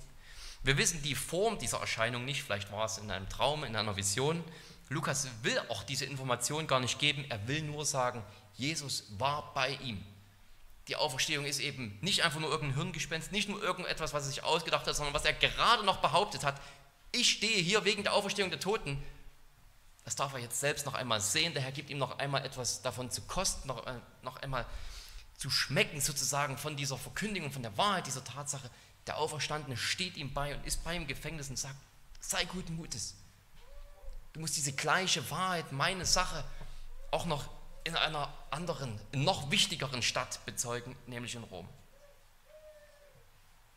Wir 0.64 0.78
wissen 0.78 1.02
die 1.04 1.16
Form 1.16 1.60
dieser 1.60 1.80
Erscheinung 1.80 2.26
nicht, 2.26 2.44
vielleicht 2.44 2.72
war 2.72 2.86
es 2.86 2.98
in 2.98 3.10
einem 3.12 3.30
Traum, 3.30 3.64
in 3.64 3.76
einer 3.76 3.96
Vision. 3.96 4.44
Lukas 4.90 5.28
will 5.44 5.60
auch 5.70 5.84
diese 5.84 6.06
Information 6.06 6.68
gar 6.68 6.80
nicht 6.80 7.00
geben, 7.00 7.26
er 7.30 7.48
will 7.48 7.62
nur 7.62 7.86
sagen, 7.86 8.24
Jesus 8.56 9.04
war 9.18 9.54
bei 9.54 9.72
ihm. 9.84 10.04
Die 10.88 10.96
Auferstehung 10.96 11.46
ist 11.46 11.60
eben 11.60 11.98
nicht 12.02 12.24
einfach 12.24 12.40
nur 12.40 12.50
irgendein 12.50 12.78
Hirngespenst, 12.78 13.32
nicht 13.32 13.50
nur 13.50 13.62
irgendetwas, 13.62 14.14
was 14.14 14.24
er 14.24 14.30
sich 14.30 14.44
ausgedacht 14.44 14.88
hat, 14.88 14.96
sondern 14.96 15.14
was 15.14 15.26
er 15.26 15.34
gerade 15.34 15.86
noch 15.86 15.98
behauptet 15.98 16.46
hat. 16.46 16.60
Ich 17.12 17.30
stehe 17.30 17.62
hier 17.62 17.84
wegen 17.84 18.04
der 18.04 18.14
Auferstehung 18.14 18.50
der 18.50 18.60
Toten 18.60 19.02
das 20.08 20.16
darf 20.16 20.32
er 20.32 20.40
jetzt 20.40 20.62
selbst 20.62 20.86
noch 20.86 20.94
einmal 20.94 21.20
sehen. 21.20 21.54
Der 21.54 21.62
Herr 21.62 21.74
gibt 21.74 21.90
ihm 21.90 21.98
noch 21.98 22.18
einmal 22.18 22.46
etwas 22.46 22.82
davon 22.82 23.12
zu 23.12 23.24
kosten, 23.24 23.68
noch, 23.68 23.86
äh, 23.88 24.00
noch 24.22 24.38
einmal 24.38 24.66
zu 25.36 25.50
schmecken, 25.50 26.00
sozusagen 26.00 26.58
von 26.58 26.78
dieser 26.78 26.98
Verkündigung, 26.98 27.52
von 27.52 27.62
der 27.62 27.78
Wahrheit 27.78 28.08
dieser 28.08 28.24
Tatsache. 28.24 28.72
Der 29.06 29.18
Auferstandene 29.18 29.76
steht 29.76 30.16
ihm 30.16 30.34
bei 30.34 30.56
und 30.56 30.66
ist 30.66 30.82
bei 30.86 30.96
ihm 30.96 31.02
im 31.02 31.10
Gefängnis 31.10 31.50
und 31.50 31.60
sagt: 31.60 31.76
Sei 32.22 32.46
guten 32.46 32.78
Mutes. 32.78 33.16
Du 34.38 34.42
musst 34.42 34.56
diese 34.56 34.74
gleiche 34.74 35.28
Wahrheit, 35.32 35.72
meine 35.72 36.06
Sache, 36.06 36.44
auch 37.10 37.26
noch 37.26 37.50
in 37.84 37.96
einer 37.96 38.32
anderen, 38.52 39.02
noch 39.12 39.50
wichtigeren 39.50 40.04
Stadt 40.04 40.46
bezeugen, 40.46 40.96
nämlich 41.08 41.34
in 41.34 41.42
Rom. 41.42 41.68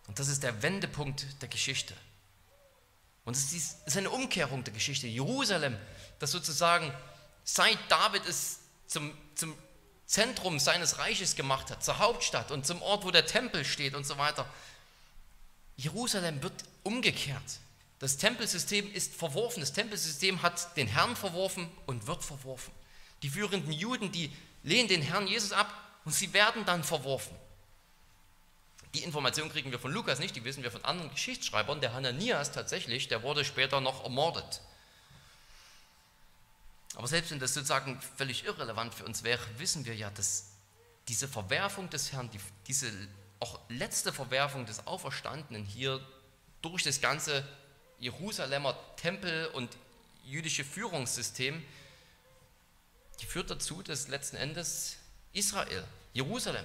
Und 0.06 0.18
das 0.18 0.28
ist 0.28 0.42
der 0.42 0.62
Wendepunkt 0.62 1.24
der 1.40 1.48
Geschichte. 1.48 1.94
Und 3.24 3.38
es 3.38 3.54
ist 3.54 3.96
eine 3.96 4.10
Umkehrung 4.10 4.62
der 4.62 4.74
Geschichte. 4.74 5.06
Jerusalem, 5.06 5.78
das 6.18 6.30
sozusagen 6.30 6.92
seit 7.42 7.78
David 7.88 8.26
es 8.26 8.58
zum, 8.86 9.16
zum 9.36 9.56
Zentrum 10.04 10.58
seines 10.58 10.98
Reiches 10.98 11.36
gemacht 11.36 11.70
hat, 11.70 11.82
zur 11.82 11.98
Hauptstadt 12.00 12.50
und 12.50 12.66
zum 12.66 12.82
Ort, 12.82 13.06
wo 13.06 13.10
der 13.10 13.24
Tempel 13.24 13.64
steht 13.64 13.94
und 13.94 14.04
so 14.04 14.18
weiter. 14.18 14.44
Jerusalem 15.78 16.42
wird 16.42 16.64
umgekehrt. 16.82 17.60
Das 18.00 18.16
Tempelsystem 18.16 18.92
ist 18.92 19.14
verworfen. 19.14 19.60
Das 19.60 19.72
Tempelsystem 19.72 20.42
hat 20.42 20.76
den 20.76 20.88
Herrn 20.88 21.14
verworfen 21.14 21.70
und 21.86 22.06
wird 22.06 22.24
verworfen. 22.24 22.72
Die 23.22 23.28
führenden 23.28 23.72
Juden, 23.72 24.10
die 24.10 24.34
lehnen 24.62 24.88
den 24.88 25.02
Herrn 25.02 25.26
Jesus 25.26 25.52
ab 25.52 25.72
und 26.04 26.12
sie 26.12 26.32
werden 26.32 26.64
dann 26.64 26.82
verworfen. 26.82 27.36
Die 28.94 29.04
Information 29.04 29.50
kriegen 29.50 29.70
wir 29.70 29.78
von 29.78 29.92
Lukas 29.92 30.18
nicht, 30.18 30.34
die 30.34 30.44
wissen 30.44 30.62
wir 30.62 30.72
von 30.72 30.84
anderen 30.84 31.10
Geschichtsschreibern. 31.10 31.80
Der 31.80 31.92
Hananias 31.92 32.50
tatsächlich, 32.52 33.06
der 33.08 33.22
wurde 33.22 33.44
später 33.44 33.80
noch 33.80 34.02
ermordet. 34.02 34.62
Aber 36.96 37.06
selbst 37.06 37.30
wenn 37.30 37.38
das 37.38 37.54
sozusagen 37.54 38.00
völlig 38.16 38.44
irrelevant 38.44 38.94
für 38.94 39.04
uns 39.04 39.22
wäre, 39.22 39.42
wissen 39.58 39.84
wir 39.84 39.94
ja, 39.94 40.10
dass 40.10 40.46
diese 41.06 41.28
Verwerfung 41.28 41.88
des 41.90 42.12
Herrn, 42.12 42.30
die, 42.30 42.40
diese 42.66 42.90
auch 43.40 43.60
letzte 43.68 44.12
Verwerfung 44.12 44.66
des 44.66 44.86
Auferstandenen 44.86 45.64
hier 45.64 46.00
durch 46.62 46.82
das 46.82 47.00
ganze 47.00 47.46
Jerusalemer 48.00 48.76
Tempel 48.96 49.46
und 49.48 49.76
jüdische 50.24 50.64
Führungssystem, 50.64 51.64
die 53.20 53.26
führt 53.26 53.50
dazu, 53.50 53.82
dass 53.82 54.08
letzten 54.08 54.36
Endes 54.36 54.96
Israel, 55.32 55.84
Jerusalem, 56.12 56.64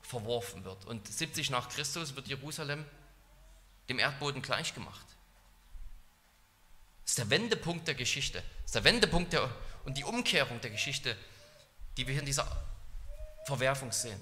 verworfen 0.00 0.64
wird. 0.64 0.84
Und 0.86 1.06
70 1.06 1.50
nach 1.50 1.68
Christus 1.68 2.14
wird 2.14 2.28
Jerusalem 2.28 2.84
dem 3.88 3.98
Erdboden 3.98 4.42
gleichgemacht. 4.42 5.06
Das 7.02 7.12
ist 7.12 7.18
der 7.18 7.30
Wendepunkt 7.30 7.88
der 7.88 7.94
Geschichte. 7.94 8.42
Das 8.62 8.66
ist 8.66 8.74
der 8.76 8.84
Wendepunkt 8.84 9.32
der, 9.32 9.50
und 9.84 9.98
die 9.98 10.04
Umkehrung 10.04 10.60
der 10.60 10.70
Geschichte, 10.70 11.16
die 11.96 12.06
wir 12.06 12.12
hier 12.12 12.20
in 12.20 12.26
dieser 12.26 12.46
Verwerfung 13.46 13.90
sehen. 13.90 14.20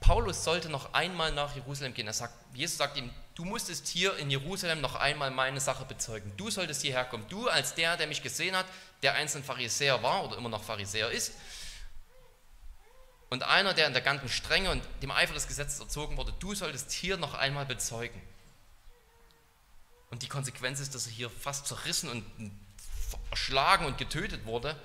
Paulus 0.00 0.44
sollte 0.44 0.68
noch 0.68 0.92
einmal 0.92 1.32
nach 1.32 1.54
Jerusalem 1.54 1.94
gehen. 1.94 2.06
Er 2.06 2.12
sagt, 2.12 2.34
Jesus 2.54 2.76
sagt 2.76 2.96
ihm, 2.96 3.10
du 3.34 3.44
musstest 3.44 3.88
hier 3.88 4.16
in 4.16 4.30
Jerusalem 4.30 4.80
noch 4.80 4.94
einmal 4.94 5.30
meine 5.30 5.60
Sache 5.60 5.84
bezeugen. 5.84 6.32
Du 6.36 6.50
solltest 6.50 6.82
hierher 6.82 7.04
kommen. 7.04 7.26
Du 7.28 7.48
als 7.48 7.74
der, 7.74 7.96
der 7.96 8.06
mich 8.06 8.22
gesehen 8.22 8.56
hat, 8.56 8.66
der 9.02 9.14
einzeln 9.14 9.44
Pharisäer 9.44 10.02
war 10.02 10.24
oder 10.24 10.36
immer 10.36 10.48
noch 10.48 10.62
Pharisäer 10.62 11.10
ist. 11.10 11.32
Und 13.30 13.42
einer, 13.44 13.72
der 13.72 13.86
in 13.86 13.94
der 13.94 14.02
ganzen 14.02 14.28
Strenge 14.28 14.70
und 14.70 14.82
dem 15.00 15.10
Eifer 15.10 15.32
des 15.32 15.48
Gesetzes 15.48 15.80
erzogen 15.80 16.16
wurde, 16.18 16.34
du 16.38 16.54
solltest 16.54 16.92
hier 16.92 17.16
noch 17.16 17.34
einmal 17.34 17.64
bezeugen. 17.64 18.20
Und 20.10 20.22
die 20.22 20.28
Konsequenz 20.28 20.80
ist, 20.80 20.94
dass 20.94 21.06
er 21.06 21.12
hier 21.12 21.30
fast 21.30 21.66
zerrissen 21.66 22.10
und 22.10 22.24
erschlagen 23.30 23.86
und 23.86 23.96
getötet 23.96 24.44
wurde. 24.44 24.76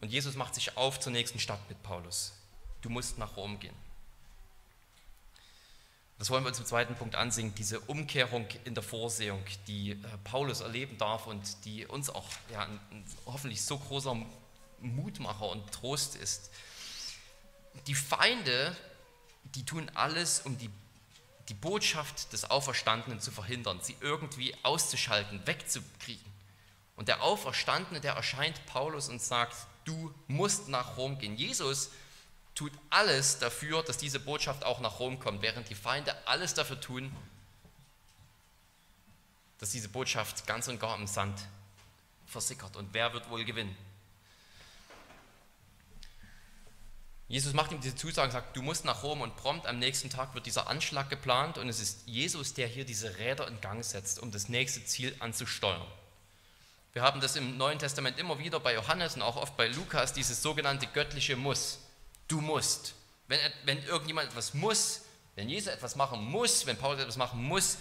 Und 0.00 0.08
Jesus 0.08 0.34
macht 0.36 0.54
sich 0.54 0.78
auf 0.78 0.98
zur 1.00 1.12
nächsten 1.12 1.38
Stadt 1.38 1.60
mit 1.68 1.82
Paulus. 1.82 2.32
Du 2.80 2.88
musst 2.88 3.18
nach 3.18 3.36
Rom 3.36 3.60
gehen. 3.60 3.76
Das 6.18 6.30
wollen 6.30 6.44
wir 6.44 6.48
uns 6.48 6.58
im 6.58 6.64
zweiten 6.64 6.94
Punkt 6.94 7.14
ansehen, 7.14 7.54
diese 7.56 7.78
Umkehrung 7.80 8.46
in 8.64 8.74
der 8.74 8.82
Vorsehung, 8.82 9.42
die 9.66 9.90
äh, 9.90 9.96
Paulus 10.24 10.60
erleben 10.60 10.96
darf 10.96 11.26
und 11.26 11.64
die 11.66 11.84
uns 11.86 12.08
auch 12.08 12.28
ja, 12.50 12.62
ein, 12.62 12.80
ein 12.90 13.04
hoffentlich 13.26 13.62
so 13.62 13.78
großer 13.78 14.16
Mutmacher 14.80 15.48
und 15.50 15.70
Trost 15.72 16.16
ist. 16.16 16.50
Die 17.86 17.94
Feinde, 17.94 18.74
die 19.54 19.64
tun 19.64 19.90
alles, 19.94 20.40
um 20.40 20.56
die, 20.56 20.70
die 21.50 21.54
Botschaft 21.54 22.32
des 22.32 22.50
Auferstandenen 22.50 23.20
zu 23.20 23.30
verhindern, 23.30 23.80
sie 23.82 23.96
irgendwie 24.00 24.54
auszuschalten, 24.62 25.46
wegzukriegen. 25.46 26.24
Und 26.96 27.08
der 27.08 27.22
Auferstandene, 27.22 28.00
der 28.00 28.14
erscheint 28.14 28.64
Paulus 28.64 29.10
und 29.10 29.20
sagt, 29.20 29.54
du 29.84 30.14
musst 30.28 30.68
nach 30.68 30.96
Rom 30.96 31.18
gehen. 31.18 31.36
Jesus 31.36 31.90
tut 32.56 32.72
alles 32.90 33.38
dafür, 33.38 33.84
dass 33.84 33.98
diese 33.98 34.18
Botschaft 34.18 34.64
auch 34.64 34.80
nach 34.80 34.98
Rom 34.98 35.20
kommt, 35.20 35.42
während 35.42 35.68
die 35.68 35.76
Feinde 35.76 36.16
alles 36.26 36.54
dafür 36.54 36.80
tun, 36.80 37.14
dass 39.58 39.70
diese 39.70 39.88
Botschaft 39.88 40.46
ganz 40.46 40.66
und 40.66 40.80
gar 40.80 40.98
im 40.98 41.06
Sand 41.06 41.38
versickert. 42.26 42.74
Und 42.76 42.92
wer 42.92 43.12
wird 43.12 43.30
wohl 43.30 43.44
gewinnen? 43.44 43.76
Jesus 47.28 47.52
macht 47.52 47.72
ihm 47.72 47.80
diese 47.80 47.96
Zusage, 47.96 48.32
sagt, 48.32 48.56
du 48.56 48.62
musst 48.62 48.84
nach 48.84 49.02
Rom 49.02 49.20
und 49.20 49.36
prompt 49.36 49.66
am 49.66 49.78
nächsten 49.78 50.08
Tag 50.08 50.34
wird 50.34 50.46
dieser 50.46 50.68
Anschlag 50.68 51.10
geplant 51.10 51.58
und 51.58 51.68
es 51.68 51.80
ist 51.80 52.06
Jesus, 52.06 52.54
der 52.54 52.68
hier 52.68 52.84
diese 52.84 53.18
Räder 53.18 53.48
in 53.48 53.60
Gang 53.60 53.84
setzt, 53.84 54.20
um 54.20 54.30
das 54.30 54.48
nächste 54.48 54.84
Ziel 54.84 55.14
anzusteuern. 55.18 55.82
Wir 56.92 57.02
haben 57.02 57.20
das 57.20 57.36
im 57.36 57.58
Neuen 57.58 57.80
Testament 57.80 58.18
immer 58.18 58.38
wieder 58.38 58.60
bei 58.60 58.74
Johannes 58.74 59.16
und 59.16 59.22
auch 59.22 59.36
oft 59.36 59.56
bei 59.56 59.66
Lukas, 59.66 60.12
dieses 60.12 60.40
sogenannte 60.40 60.86
göttliche 60.86 61.36
Muss. 61.36 61.80
Du 62.28 62.40
musst. 62.40 62.94
Wenn, 63.28 63.38
wenn 63.64 63.82
irgendjemand 63.84 64.28
etwas 64.28 64.54
muss, 64.54 65.02
wenn 65.34 65.48
Jesus 65.48 65.68
etwas 65.68 65.96
machen 65.96 66.24
muss, 66.24 66.66
wenn 66.66 66.76
Paulus 66.76 67.00
etwas 67.00 67.16
machen 67.16 67.42
muss, 67.42 67.78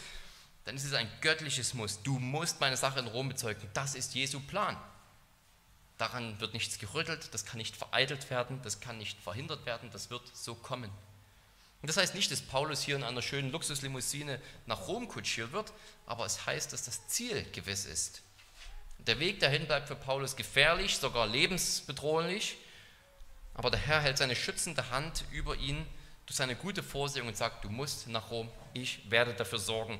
dann 0.66 0.76
ist 0.76 0.84
es 0.84 0.94
ein 0.94 1.10
göttliches 1.22 1.74
Muss. 1.74 2.02
Du 2.02 2.20
musst 2.20 2.60
meine 2.60 2.78
Sache 2.78 3.00
in 3.00 3.08
Rom 3.08 3.30
bezeugen. 3.30 3.70
Das 3.74 3.96
ist 3.96 4.16
Jesu 4.16 4.40
Plan. 4.40 4.76
Daran 5.98 6.40
wird 6.42 6.54
nichts 6.54 6.80
gerüttelt, 6.80 7.34
das 7.34 7.46
kann 7.46 7.58
nicht 7.58 7.78
vereitelt 7.78 8.30
werden, 8.30 8.60
das 8.64 8.82
kann 8.82 8.98
nicht 8.98 9.18
verhindert 9.22 9.66
werden, 9.66 9.90
das 9.92 10.10
wird 10.10 10.24
so 10.36 10.54
kommen. 10.54 10.92
Und 11.82 11.88
das 11.88 11.98
heißt 11.98 12.16
nicht, 12.16 12.32
dass 12.32 12.42
Paulus 12.42 12.82
hier 12.82 12.96
in 12.96 13.04
einer 13.04 13.22
schönen 13.22 13.52
Luxuslimousine 13.52 14.42
nach 14.66 14.88
Rom 14.88 15.08
kutschiert 15.08 15.54
wird, 15.54 15.72
aber 16.06 16.26
es 16.26 16.46
heißt, 16.46 16.74
dass 16.74 16.84
das 16.84 17.08
Ziel 17.08 17.46
gewiss 17.52 17.86
ist. 17.86 18.24
Der 18.98 19.20
Weg 19.20 19.40
dahin 19.40 19.68
bleibt 19.68 19.88
für 19.88 19.96
Paulus 19.96 20.36
gefährlich, 20.36 20.98
sogar 20.98 21.28
lebensbedrohlich, 21.28 22.58
aber 23.56 23.72
der 23.72 23.80
Herr 23.80 24.02
hält 24.02 24.18
seine 24.18 24.36
schützende 24.36 24.92
Hand 24.92 25.24
über 25.32 25.56
ihn 25.56 25.86
durch 26.26 26.38
seine 26.38 26.56
gute 26.56 26.84
Vorsehung 26.84 27.28
und 27.28 27.38
sagt, 27.38 27.64
du 27.64 27.70
musst 27.70 28.08
nach 28.08 28.30
Rom, 28.30 28.50
ich 28.74 29.10
werde 29.10 29.34
dafür 29.34 29.60
sorgen, 29.60 30.00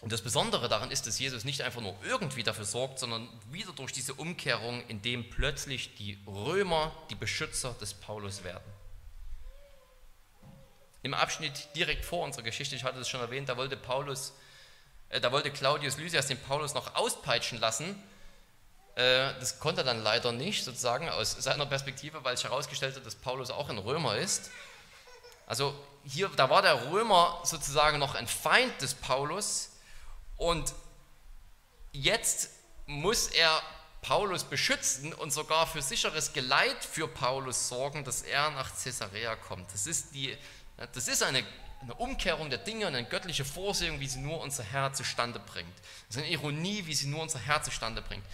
und 0.00 0.12
das 0.12 0.22
Besondere 0.22 0.68
daran 0.68 0.90
ist, 0.90 1.06
dass 1.06 1.18
Jesus 1.18 1.44
nicht 1.44 1.60
einfach 1.60 1.82
nur 1.82 1.94
irgendwie 2.04 2.42
dafür 2.42 2.64
sorgt, 2.64 2.98
sondern 2.98 3.28
wieder 3.50 3.72
durch 3.72 3.92
diese 3.92 4.14
Umkehrung, 4.14 4.82
in 4.88 5.02
dem 5.02 5.28
plötzlich 5.28 5.94
die 5.96 6.18
Römer 6.26 6.92
die 7.10 7.14
Beschützer 7.14 7.74
des 7.74 7.92
Paulus 7.92 8.42
werden. 8.42 8.64
Im 11.02 11.12
Abschnitt 11.12 11.68
direkt 11.76 12.04
vor 12.04 12.24
unserer 12.24 12.42
Geschichte, 12.42 12.76
ich 12.76 12.84
hatte 12.84 12.98
es 12.98 13.08
schon 13.08 13.20
erwähnt, 13.20 13.48
da 13.48 13.56
wollte 13.58 13.76
Paulus, 13.76 14.32
äh, 15.10 15.20
da 15.20 15.32
wollte 15.32 15.50
Claudius 15.50 15.98
Lysias 15.98 16.26
den 16.26 16.38
Paulus 16.38 16.72
noch 16.72 16.94
auspeitschen 16.94 17.60
lassen. 17.60 18.02
Äh, 18.96 19.32
das 19.38 19.58
konnte 19.58 19.82
er 19.82 19.84
dann 19.84 20.02
leider 20.02 20.32
nicht, 20.32 20.64
sozusagen 20.64 21.08
aus 21.08 21.32
seiner 21.32 21.66
Perspektive, 21.66 22.22
weil 22.24 22.36
sich 22.36 22.44
herausgestellt 22.44 22.96
hat, 22.96 23.06
dass 23.06 23.14
Paulus 23.14 23.50
auch 23.50 23.68
ein 23.68 23.78
Römer 23.78 24.16
ist. 24.16 24.50
Also 25.46 25.74
hier, 26.04 26.30
da 26.36 26.48
war 26.48 26.62
der 26.62 26.90
Römer 26.90 27.40
sozusagen 27.44 27.98
noch 27.98 28.14
ein 28.14 28.26
Feind 28.26 28.80
des 28.80 28.94
Paulus 28.94 29.70
und 30.36 30.72
jetzt 31.92 32.50
muss 32.86 33.28
er 33.28 33.62
Paulus 34.02 34.44
beschützen 34.44 35.12
und 35.12 35.32
sogar 35.32 35.66
für 35.66 35.82
sicheres 35.82 36.32
Geleit 36.32 36.84
für 36.84 37.06
Paulus 37.06 37.68
sorgen, 37.68 38.04
dass 38.04 38.22
er 38.22 38.50
nach 38.50 38.70
Caesarea 38.82 39.36
kommt. 39.36 39.72
Das 39.72 39.86
ist, 39.86 40.14
die, 40.14 40.36
das 40.92 41.08
ist 41.08 41.22
eine, 41.22 41.44
eine 41.82 41.94
Umkehrung 41.94 42.48
der 42.48 42.58
Dinge 42.58 42.86
und 42.86 42.94
eine 42.94 43.06
göttliche 43.06 43.44
Vorsehung, 43.44 44.00
wie 44.00 44.08
sie 44.08 44.20
nur 44.20 44.40
unser 44.40 44.64
Herr 44.64 44.92
zustande 44.92 45.38
bringt. 45.38 45.78
Das 46.08 46.16
ist 46.16 46.22
eine 46.22 46.32
Ironie, 46.32 46.86
wie 46.86 46.94
sie 46.94 47.08
nur 47.08 47.22
unser 47.22 47.38
Herr 47.38 47.62
zustande 47.62 48.00
bringt. 48.00 48.24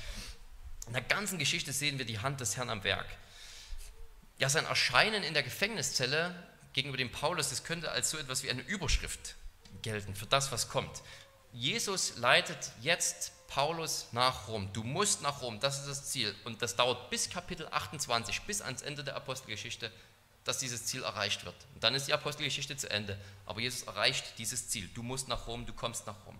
In 0.87 0.93
der 0.93 1.03
ganzen 1.03 1.39
Geschichte 1.39 1.72
sehen 1.72 1.99
wir 1.99 2.05
die 2.05 2.20
Hand 2.20 2.41
des 2.41 2.57
Herrn 2.57 2.70
am 2.70 2.84
Werk. 2.84 3.07
Ja, 4.39 4.49
sein 4.49 4.66
Erscheinen 4.66 5.22
in 5.22 5.34
der 5.34 5.43
Gefängniszelle 5.43 6.34
gegenüber 6.72 6.99
dem 6.99 7.11
Paulus, 7.11 7.51
das 7.51 7.64
könnte 7.64 7.91
als 7.91 8.11
so 8.11 8.18
etwas 8.18 8.43
wie 8.43 8.51
eine 8.51 8.62
Überschrift 8.62 9.34
gelten 9.82 10.14
für 10.14 10.26
das, 10.26 10.53
was 10.53 10.68
kommt. 10.68 11.03
Jesus 11.53 12.18
leitet 12.18 12.70
jetzt 12.82 13.32
Paulus 13.49 14.09
nach 14.12 14.49
Rom. 14.49 14.70
Du 14.72 14.82
musst 14.82 15.22
nach 15.22 15.41
Rom, 15.41 15.59
das 15.61 15.80
ist 15.80 15.89
das 15.89 16.11
Ziel. 16.11 16.34
Und 16.45 16.61
das 16.62 16.76
dauert 16.76 17.11
bis 17.11 17.30
Kapitel 17.30 17.66
28, 17.70 18.43
bis 18.43 18.61
ans 18.61 18.82
Ende 18.82 19.03
der 19.03 19.16
Apostelgeschichte, 19.16 19.91
dass 20.45 20.59
dieses 20.59 20.84
Ziel 20.84 21.03
erreicht 21.03 21.45
wird. 21.45 21.57
Und 21.74 21.82
dann 21.82 21.95
ist 21.95 22.07
die 22.09 22.12
Apostelgeschichte 22.12 22.76
zu 22.76 22.91
Ende. 22.91 23.18
Aber 23.47 23.61
Jesus 23.61 23.82
erreicht 23.84 24.39
dieses 24.39 24.68
Ziel. 24.68 24.89
Du 24.95 25.03
musst 25.03 25.28
nach 25.28 25.47
Rom, 25.47 25.66
du 25.66 25.72
kommst 25.72 26.07
nach 26.07 26.26
Rom. 26.26 26.39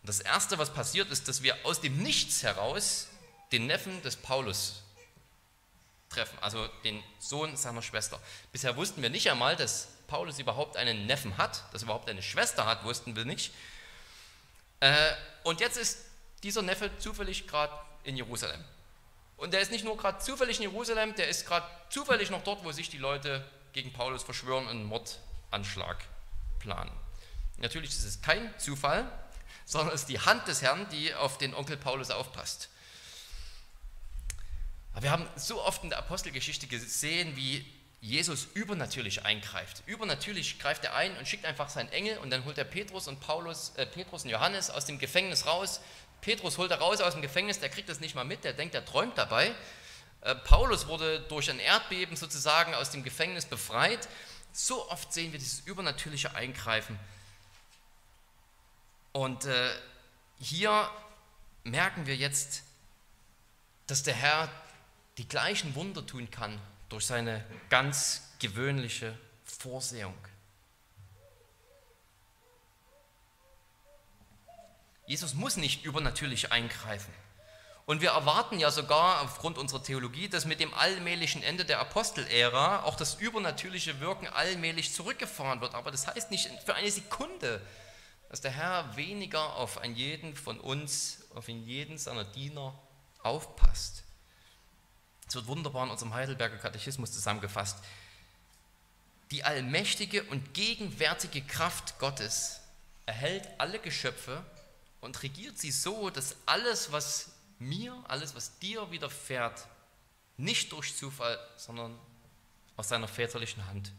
Und 0.00 0.08
das 0.08 0.20
Erste, 0.20 0.58
was 0.58 0.72
passiert, 0.72 1.10
ist, 1.10 1.28
dass 1.28 1.42
wir 1.42 1.56
aus 1.64 1.80
dem 1.80 2.02
Nichts 2.02 2.42
heraus 2.42 3.08
den 3.52 3.66
Neffen 3.66 4.02
des 4.02 4.16
Paulus 4.16 4.82
treffen, 6.08 6.38
also 6.40 6.66
den 6.84 7.02
Sohn 7.18 7.56
seiner 7.56 7.82
Schwester. 7.82 8.20
Bisher 8.52 8.76
wussten 8.76 9.02
wir 9.02 9.10
nicht 9.10 9.30
einmal, 9.30 9.56
dass 9.56 9.88
Paulus 10.06 10.38
überhaupt 10.38 10.76
einen 10.76 11.06
Neffen 11.06 11.36
hat, 11.36 11.62
dass 11.72 11.82
er 11.82 11.86
überhaupt 11.86 12.08
eine 12.08 12.22
Schwester 12.22 12.66
hat, 12.66 12.84
wussten 12.84 13.14
wir 13.14 13.24
nicht. 13.24 13.52
Äh, 14.80 15.12
und 15.44 15.60
jetzt 15.60 15.76
ist 15.76 15.98
dieser 16.42 16.62
Neffe 16.62 16.90
zufällig 16.98 17.46
gerade 17.46 17.72
in 18.04 18.16
Jerusalem. 18.16 18.64
Und 19.36 19.52
der 19.52 19.60
ist 19.60 19.70
nicht 19.70 19.84
nur 19.84 19.96
gerade 19.96 20.18
zufällig 20.18 20.56
in 20.56 20.70
Jerusalem, 20.70 21.14
der 21.14 21.28
ist 21.28 21.46
gerade 21.46 21.66
zufällig 21.90 22.30
noch 22.30 22.42
dort, 22.42 22.64
wo 22.64 22.72
sich 22.72 22.90
die 22.90 22.98
Leute 22.98 23.44
gegen 23.72 23.92
Paulus 23.92 24.22
verschwören, 24.22 24.66
einen 24.66 24.84
Mordanschlag 24.84 26.04
Plan. 26.58 26.90
Natürlich 27.58 27.90
ist 27.90 28.04
es 28.04 28.22
kein 28.22 28.52
Zufall, 28.58 29.10
sondern 29.64 29.94
es 29.94 30.02
ist 30.02 30.08
die 30.08 30.20
Hand 30.20 30.48
des 30.48 30.62
Herrn, 30.62 30.88
die 30.90 31.14
auf 31.14 31.38
den 31.38 31.54
Onkel 31.54 31.76
Paulus 31.76 32.10
aufpasst. 32.10 32.68
Wir 35.00 35.12
haben 35.12 35.28
so 35.36 35.62
oft 35.62 35.84
in 35.84 35.90
der 35.90 35.98
Apostelgeschichte 35.98 36.66
gesehen, 36.66 37.36
wie 37.36 37.64
Jesus 38.00 38.48
übernatürlich 38.54 39.24
eingreift. 39.24 39.82
Übernatürlich 39.86 40.58
greift 40.58 40.84
er 40.84 40.94
ein 40.94 41.16
und 41.16 41.28
schickt 41.28 41.44
einfach 41.44 41.68
seinen 41.68 41.90
Engel 41.90 42.18
und 42.18 42.30
dann 42.30 42.44
holt 42.44 42.58
er 42.58 42.64
Petrus 42.64 43.06
und 43.06 43.20
Paulus, 43.20 43.72
äh, 43.76 43.86
Petrus 43.86 44.24
und 44.24 44.30
Johannes 44.30 44.70
aus 44.70 44.86
dem 44.86 44.98
Gefängnis 44.98 45.46
raus. 45.46 45.80
Petrus 46.20 46.58
holt 46.58 46.70
er 46.70 46.78
raus 46.78 47.00
aus 47.00 47.12
dem 47.12 47.22
Gefängnis, 47.22 47.60
der 47.60 47.68
kriegt 47.68 47.88
das 47.88 48.00
nicht 48.00 48.14
mal 48.14 48.24
mit, 48.24 48.42
der 48.42 48.52
denkt, 48.52 48.74
er 48.74 48.84
träumt 48.84 49.16
dabei. 49.16 49.54
Äh, 50.22 50.34
Paulus 50.34 50.88
wurde 50.88 51.20
durch 51.20 51.48
ein 51.50 51.60
Erdbeben 51.60 52.16
sozusagen 52.16 52.74
aus 52.74 52.90
dem 52.90 53.04
Gefängnis 53.04 53.46
befreit. 53.46 54.08
So 54.52 54.90
oft 54.90 55.12
sehen 55.12 55.30
wir 55.32 55.38
dieses 55.38 55.60
übernatürliche 55.60 56.34
Eingreifen. 56.34 56.98
Und 59.12 59.44
äh, 59.44 59.70
hier 60.40 60.90
merken 61.62 62.06
wir 62.06 62.16
jetzt, 62.16 62.62
dass 63.86 64.02
der 64.02 64.14
Herr 64.14 64.48
die 65.18 65.28
gleichen 65.28 65.74
Wunder 65.74 66.06
tun 66.06 66.30
kann 66.30 66.58
durch 66.88 67.06
seine 67.06 67.44
ganz 67.68 68.22
gewöhnliche 68.38 69.18
Vorsehung. 69.44 70.14
Jesus 75.06 75.34
muss 75.34 75.56
nicht 75.56 75.84
übernatürlich 75.84 76.52
eingreifen. 76.52 77.12
Und 77.86 78.02
wir 78.02 78.10
erwarten 78.10 78.60
ja 78.60 78.70
sogar 78.70 79.22
aufgrund 79.22 79.56
unserer 79.56 79.82
Theologie, 79.82 80.28
dass 80.28 80.44
mit 80.44 80.60
dem 80.60 80.74
allmählichen 80.74 81.42
Ende 81.42 81.64
der 81.64 81.80
Apostelära 81.80 82.82
auch 82.82 82.96
das 82.96 83.14
übernatürliche 83.14 83.98
Wirken 84.00 84.28
allmählich 84.28 84.92
zurückgefahren 84.92 85.62
wird. 85.62 85.74
Aber 85.74 85.90
das 85.90 86.06
heißt 86.06 86.30
nicht 86.30 86.50
für 86.66 86.74
eine 86.74 86.90
Sekunde, 86.90 87.66
dass 88.28 88.42
der 88.42 88.50
Herr 88.50 88.94
weniger 88.96 89.56
auf 89.56 89.78
einen 89.78 89.96
jeden 89.96 90.36
von 90.36 90.60
uns, 90.60 91.26
auf 91.34 91.48
jeden 91.48 91.96
seiner 91.96 92.24
Diener 92.24 92.78
aufpasst. 93.22 94.04
Es 95.28 95.34
wird 95.34 95.46
wunderbar 95.46 95.84
in 95.84 95.90
unserem 95.90 96.14
Heidelberger 96.14 96.56
Katechismus 96.56 97.12
zusammengefasst. 97.12 97.78
Die 99.30 99.44
allmächtige 99.44 100.24
und 100.24 100.54
gegenwärtige 100.54 101.42
Kraft 101.42 101.98
Gottes 101.98 102.60
erhält 103.04 103.46
alle 103.58 103.78
Geschöpfe 103.78 104.42
und 105.02 105.22
regiert 105.22 105.58
sie 105.58 105.70
so, 105.70 106.08
dass 106.08 106.36
alles, 106.46 106.92
was 106.92 107.30
mir, 107.58 107.94
alles, 108.08 108.34
was 108.34 108.58
dir 108.58 108.90
widerfährt, 108.90 109.66
nicht 110.38 110.72
durch 110.72 110.96
Zufall, 110.96 111.38
sondern 111.56 111.98
aus 112.76 112.88
seiner 112.88 113.08
väterlichen 113.08 113.66
Hand 113.66 113.92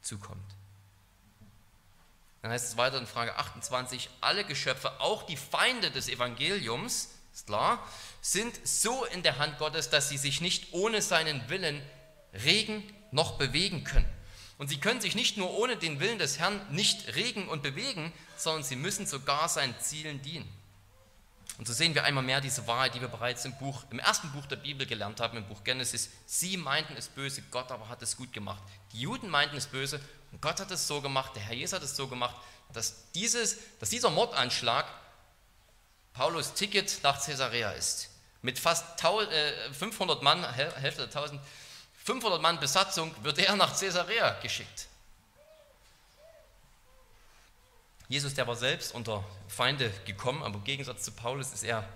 zukommt. 0.00 0.56
Dann 2.40 2.50
heißt 2.50 2.66
es 2.70 2.76
weiter 2.76 2.98
in 2.98 3.06
Frage 3.06 3.36
28, 3.36 4.10
alle 4.20 4.44
Geschöpfe, 4.44 5.00
auch 5.00 5.22
die 5.22 5.36
Feinde 5.36 5.92
des 5.92 6.08
Evangeliums, 6.08 7.10
ist 7.32 7.46
klar, 7.46 7.86
sind 8.20 8.54
so 8.66 9.04
in 9.06 9.22
der 9.22 9.38
Hand 9.38 9.58
Gottes, 9.58 9.90
dass 9.90 10.08
sie 10.08 10.18
sich 10.18 10.40
nicht 10.40 10.72
ohne 10.72 11.02
seinen 11.02 11.48
Willen 11.48 11.82
regen 12.44 12.82
noch 13.10 13.38
bewegen 13.38 13.84
können. 13.84 14.08
Und 14.58 14.68
sie 14.68 14.78
können 14.78 15.00
sich 15.00 15.14
nicht 15.14 15.36
nur 15.36 15.50
ohne 15.58 15.76
den 15.76 15.98
Willen 15.98 16.18
des 16.18 16.38
Herrn 16.38 16.60
nicht 16.70 17.16
regen 17.16 17.48
und 17.48 17.62
bewegen, 17.62 18.12
sondern 18.36 18.62
sie 18.62 18.76
müssen 18.76 19.06
sogar 19.06 19.48
seinen 19.48 19.74
Zielen 19.80 20.22
dienen. 20.22 20.48
Und 21.58 21.66
so 21.66 21.72
sehen 21.72 21.94
wir 21.94 22.04
einmal 22.04 22.24
mehr 22.24 22.40
diese 22.40 22.66
Wahrheit, 22.66 22.94
die 22.94 23.00
wir 23.00 23.08
bereits 23.08 23.44
im, 23.44 23.56
Buch, 23.58 23.84
im 23.90 23.98
ersten 23.98 24.30
Buch 24.32 24.46
der 24.46 24.56
Bibel 24.56 24.86
gelernt 24.86 25.20
haben, 25.20 25.36
im 25.36 25.46
Buch 25.46 25.64
Genesis. 25.64 26.10
Sie 26.26 26.56
meinten 26.56 26.96
es 26.96 27.08
böse, 27.08 27.42
Gott 27.50 27.70
aber 27.70 27.88
hat 27.88 28.02
es 28.02 28.16
gut 28.16 28.32
gemacht. 28.32 28.62
Die 28.92 29.00
Juden 29.00 29.28
meinten 29.28 29.56
es 29.56 29.66
böse 29.66 30.00
und 30.32 30.40
Gott 30.40 30.60
hat 30.60 30.70
es 30.70 30.86
so 30.86 31.00
gemacht, 31.00 31.32
der 31.36 31.42
Herr 31.42 31.54
Jesus 31.54 31.74
hat 31.74 31.82
es 31.82 31.94
so 31.94 32.08
gemacht, 32.08 32.36
dass, 32.72 33.10
dieses, 33.12 33.58
dass 33.80 33.90
dieser 33.90 34.10
Mordanschlag 34.10 34.86
Paulus 36.14 36.54
Ticket 36.54 37.00
nach 37.02 37.24
Caesarea 37.24 37.70
ist. 37.72 38.10
Mit 38.42 38.58
fast 38.58 39.00
500 39.00 40.20
äh, 40.20 40.24
Mann, 40.24 40.52
Hälfte 40.52 41.06
der 41.06 41.16
1000, 41.16 41.40
500 42.04 42.42
Mann 42.42 42.58
Besatzung 42.60 43.14
wird 43.22 43.38
er 43.38 43.56
nach 43.56 43.78
Caesarea 43.78 44.38
geschickt. 44.40 44.88
Jesus, 48.08 48.34
der 48.34 48.46
war 48.46 48.56
selbst 48.56 48.94
unter 48.94 49.24
Feinde 49.48 49.90
gekommen, 50.04 50.42
aber 50.42 50.56
im 50.56 50.64
Gegensatz 50.64 51.02
zu 51.02 51.12
Paulus 51.12 51.52
ist 51.52 51.62
er 51.62 51.88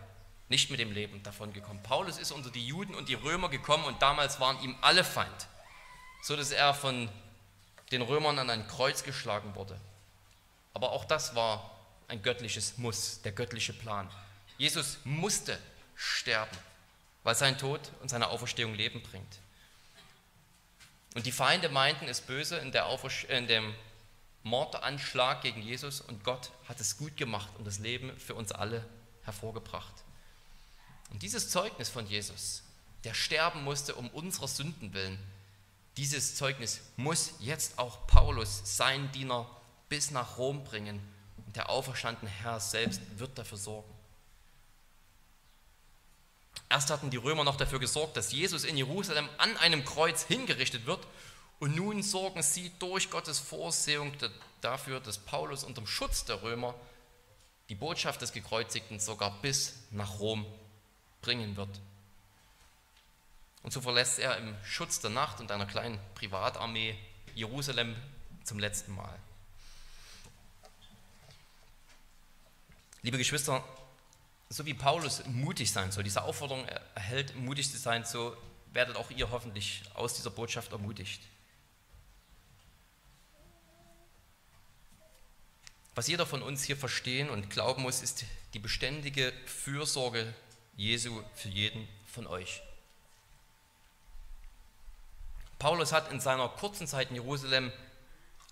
nicht 0.48 0.70
mit 0.70 0.80
dem 0.80 0.92
Leben 0.92 1.22
davon 1.22 1.52
gekommen. 1.52 1.82
Paulus 1.82 2.18
ist 2.18 2.30
unter 2.30 2.50
die 2.50 2.66
Juden 2.66 2.94
und 2.94 3.08
die 3.08 3.14
Römer 3.14 3.48
gekommen 3.48 3.84
und 3.84 4.00
damals 4.00 4.40
waren 4.40 4.58
ihm 4.62 4.76
alle 4.80 5.04
Feind, 5.04 5.48
so 6.22 6.36
dass 6.36 6.52
er 6.52 6.72
von 6.72 7.10
den 7.92 8.02
Römern 8.02 8.38
an 8.38 8.48
ein 8.48 8.66
Kreuz 8.66 9.02
geschlagen 9.02 9.54
wurde. 9.56 9.78
Aber 10.72 10.92
auch 10.92 11.04
das 11.04 11.34
war 11.34 11.75
ein 12.08 12.22
göttliches 12.22 12.78
Muss, 12.78 13.22
der 13.22 13.32
göttliche 13.32 13.72
Plan. 13.72 14.08
Jesus 14.58 14.98
musste 15.04 15.58
sterben, 15.94 16.56
weil 17.22 17.34
sein 17.34 17.58
Tod 17.58 17.80
und 18.00 18.08
seine 18.08 18.28
Auferstehung 18.28 18.74
Leben 18.74 19.02
bringt. 19.02 19.38
Und 21.14 21.26
die 21.26 21.32
Feinde 21.32 21.68
meinten 21.68 22.06
es 22.06 22.20
böse 22.20 22.56
in, 22.58 22.72
in 23.28 23.46
dem 23.46 23.74
Mordanschlag 24.42 25.42
gegen 25.42 25.62
Jesus 25.62 26.00
und 26.00 26.22
Gott 26.22 26.52
hat 26.68 26.80
es 26.80 26.98
gut 26.98 27.16
gemacht 27.16 27.50
und 27.58 27.66
das 27.66 27.78
Leben 27.78 28.16
für 28.18 28.34
uns 28.34 28.52
alle 28.52 28.86
hervorgebracht. 29.22 29.94
Und 31.10 31.22
dieses 31.22 31.50
Zeugnis 31.50 31.88
von 31.88 32.06
Jesus, 32.06 32.62
der 33.04 33.14
sterben 33.14 33.64
musste 33.64 33.94
um 33.94 34.08
unserer 34.10 34.48
Sünden 34.48 34.92
willen, 34.92 35.18
dieses 35.96 36.36
Zeugnis 36.36 36.80
muss 36.96 37.32
jetzt 37.40 37.78
auch 37.78 38.06
Paulus, 38.06 38.76
sein 38.76 39.10
Diener, 39.12 39.50
bis 39.88 40.10
nach 40.10 40.36
Rom 40.36 40.64
bringen 40.64 41.00
der 41.56 41.70
auferstandene 41.70 42.30
Herr 42.30 42.60
selbst 42.60 43.00
wird 43.18 43.36
dafür 43.38 43.58
sorgen. 43.58 43.92
Erst 46.68 46.90
hatten 46.90 47.10
die 47.10 47.16
Römer 47.16 47.44
noch 47.44 47.56
dafür 47.56 47.78
gesorgt, 47.78 48.16
dass 48.16 48.32
Jesus 48.32 48.64
in 48.64 48.76
Jerusalem 48.76 49.28
an 49.38 49.56
einem 49.58 49.84
Kreuz 49.84 50.24
hingerichtet 50.24 50.86
wird. 50.86 51.06
Und 51.58 51.74
nun 51.74 52.02
sorgen 52.02 52.42
sie 52.42 52.70
durch 52.78 53.10
Gottes 53.10 53.38
Vorsehung 53.38 54.12
dafür, 54.60 55.00
dass 55.00 55.18
Paulus 55.18 55.64
unter 55.64 55.80
dem 55.80 55.86
Schutz 55.86 56.24
der 56.24 56.42
Römer 56.42 56.74
die 57.68 57.74
Botschaft 57.74 58.20
des 58.20 58.32
Gekreuzigten 58.32 59.00
sogar 59.00 59.40
bis 59.40 59.74
nach 59.90 60.18
Rom 60.18 60.44
bringen 61.22 61.56
wird. 61.56 61.80
Und 63.62 63.72
so 63.72 63.80
verlässt 63.80 64.18
er 64.18 64.36
im 64.36 64.54
Schutz 64.64 65.00
der 65.00 65.10
Nacht 65.10 65.40
und 65.40 65.50
einer 65.50 65.66
kleinen 65.66 65.98
Privatarmee 66.14 66.96
Jerusalem 67.34 67.96
zum 68.44 68.58
letzten 68.58 68.94
Mal. 68.94 69.18
Liebe 73.06 73.18
Geschwister, 73.18 73.62
so 74.48 74.66
wie 74.66 74.74
Paulus 74.74 75.24
mutig 75.26 75.70
sein 75.70 75.92
soll, 75.92 76.02
diese 76.02 76.24
Aufforderung 76.24 76.66
erhält, 76.96 77.36
mutig 77.36 77.70
zu 77.70 77.78
sein, 77.78 78.04
so 78.04 78.36
werdet 78.72 78.96
auch 78.96 79.12
ihr 79.12 79.30
hoffentlich 79.30 79.84
aus 79.94 80.14
dieser 80.14 80.30
Botschaft 80.30 80.72
ermutigt. 80.72 81.22
Was 85.94 86.08
jeder 86.08 86.26
von 86.26 86.42
uns 86.42 86.64
hier 86.64 86.76
verstehen 86.76 87.30
und 87.30 87.48
glauben 87.48 87.82
muss, 87.82 88.02
ist 88.02 88.24
die 88.54 88.58
beständige 88.58 89.32
Fürsorge 89.44 90.34
Jesu 90.76 91.22
für 91.36 91.48
jeden 91.48 91.86
von 92.08 92.26
euch. 92.26 92.60
Paulus 95.60 95.92
hat 95.92 96.10
in 96.10 96.18
seiner 96.18 96.48
kurzen 96.48 96.88
Zeit 96.88 97.10
in 97.10 97.14
Jerusalem 97.14 97.70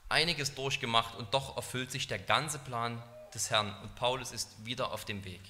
einiges 0.08 0.54
durchgemacht 0.54 1.16
und 1.16 1.34
doch 1.34 1.56
erfüllt 1.56 1.90
sich 1.90 2.06
der 2.06 2.20
ganze 2.20 2.60
Plan 2.60 3.02
des 3.34 3.50
Herrn 3.50 3.74
und 3.82 3.94
Paulus 3.94 4.32
ist 4.32 4.64
wieder 4.64 4.92
auf 4.92 5.04
dem 5.04 5.24
Weg. 5.24 5.40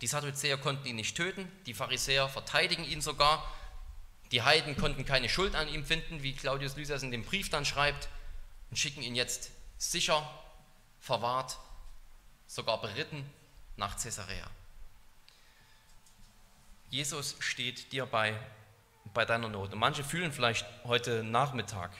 Die 0.00 0.06
Sadduzäer 0.06 0.56
konnten 0.56 0.86
ihn 0.86 0.96
nicht 0.96 1.16
töten, 1.16 1.50
die 1.66 1.74
Pharisäer 1.74 2.28
verteidigen 2.28 2.84
ihn 2.84 3.00
sogar, 3.00 3.44
die 4.32 4.42
Heiden 4.42 4.76
konnten 4.76 5.04
keine 5.04 5.28
Schuld 5.28 5.54
an 5.54 5.68
ihm 5.68 5.84
finden, 5.84 6.22
wie 6.22 6.34
Claudius 6.34 6.76
Lysias 6.76 7.02
in 7.02 7.10
dem 7.10 7.24
Brief 7.24 7.50
dann 7.50 7.64
schreibt, 7.64 8.08
und 8.70 8.76
schicken 8.76 9.02
ihn 9.02 9.16
jetzt 9.16 9.50
sicher, 9.78 10.28
verwahrt, 11.00 11.58
sogar 12.46 12.80
beritten 12.80 13.28
nach 13.76 14.00
Caesarea. 14.00 14.48
Jesus 16.90 17.36
steht 17.40 17.92
dir 17.92 18.06
bei, 18.06 18.38
bei 19.14 19.24
deiner 19.24 19.48
Not. 19.48 19.72
Und 19.72 19.78
manche 19.78 20.04
fühlen 20.04 20.32
vielleicht 20.32 20.66
heute 20.84 21.22
Nachmittag 21.22 21.92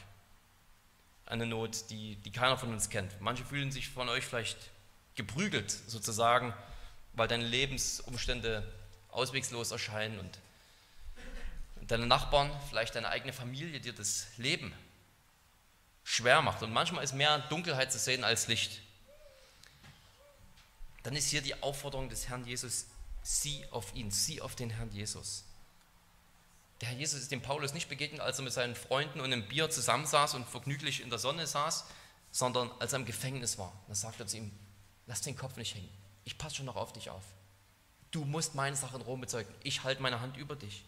eine 1.26 1.46
Not, 1.46 1.90
die, 1.90 2.16
die 2.16 2.32
keiner 2.32 2.56
von 2.56 2.72
uns 2.72 2.90
kennt. 2.90 3.20
Manche 3.20 3.44
fühlen 3.44 3.70
sich 3.70 3.88
von 3.88 4.08
euch 4.08 4.24
vielleicht 4.24 4.58
geprügelt 5.14 5.70
sozusagen, 5.86 6.54
weil 7.12 7.28
deine 7.28 7.44
Lebensumstände 7.44 8.70
auswegslos 9.10 9.70
erscheinen 9.70 10.18
und 10.18 10.38
deine 11.90 12.06
Nachbarn, 12.06 12.50
vielleicht 12.68 12.94
deine 12.94 13.08
eigene 13.08 13.32
Familie 13.32 13.80
dir 13.80 13.92
das 13.92 14.26
Leben 14.36 14.72
schwer 16.04 16.42
macht. 16.42 16.62
Und 16.62 16.72
manchmal 16.72 17.04
ist 17.04 17.14
mehr 17.14 17.38
Dunkelheit 17.38 17.92
zu 17.92 17.98
sehen 17.98 18.24
als 18.24 18.46
Licht. 18.48 18.80
Dann 21.02 21.16
ist 21.16 21.28
hier 21.28 21.42
die 21.42 21.60
Aufforderung 21.62 22.08
des 22.08 22.28
Herrn 22.28 22.44
Jesus, 22.46 22.86
sieh 23.22 23.64
auf 23.70 23.94
ihn, 23.94 24.10
sieh 24.10 24.40
auf 24.40 24.54
den 24.54 24.70
Herrn 24.70 24.90
Jesus. 24.92 25.44
Der 26.80 26.88
Herr 26.88 26.96
Jesus 26.96 27.20
ist 27.20 27.30
dem 27.30 27.42
Paulus 27.42 27.74
nicht 27.74 27.88
begegnet, 27.88 28.20
als 28.20 28.38
er 28.38 28.44
mit 28.44 28.52
seinen 28.52 28.74
Freunden 28.74 29.20
und 29.20 29.26
einem 29.26 29.46
Bier 29.46 29.68
zusammensaß 29.68 30.34
und 30.34 30.48
vergnüglich 30.48 31.02
in 31.02 31.10
der 31.10 31.18
Sonne 31.18 31.46
saß, 31.46 31.84
sondern 32.32 32.70
als 32.78 32.92
er 32.92 33.00
im 33.00 33.06
Gefängnis 33.06 33.58
war. 33.58 33.72
Da 33.88 33.94
sagt 33.94 34.20
er 34.20 34.26
zu 34.26 34.38
ihm, 34.38 34.50
lass 35.10 35.22
den 35.22 35.36
Kopf 35.36 35.56
nicht 35.56 35.74
hängen, 35.74 35.90
ich 36.22 36.38
passe 36.38 36.56
schon 36.56 36.66
noch 36.66 36.76
auf 36.76 36.92
dich 36.92 37.10
auf. 37.10 37.24
Du 38.12 38.24
musst 38.24 38.54
meine 38.54 38.76
Sache 38.76 38.94
in 38.94 39.02
Rom 39.02 39.20
bezeugen, 39.20 39.52
ich 39.64 39.82
halte 39.82 40.00
meine 40.00 40.20
Hand 40.20 40.36
über 40.36 40.54
dich. 40.54 40.84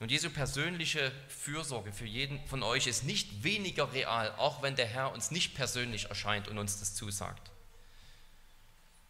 Und 0.00 0.10
Jesu 0.10 0.30
persönliche 0.30 1.12
Fürsorge 1.28 1.92
für 1.92 2.06
jeden 2.06 2.44
von 2.48 2.64
euch 2.64 2.88
ist 2.88 3.04
nicht 3.04 3.44
weniger 3.44 3.92
real, 3.92 4.34
auch 4.36 4.62
wenn 4.62 4.74
der 4.74 4.86
Herr 4.86 5.12
uns 5.12 5.30
nicht 5.30 5.54
persönlich 5.54 6.06
erscheint 6.06 6.48
und 6.48 6.58
uns 6.58 6.80
das 6.80 6.96
zusagt. 6.96 7.52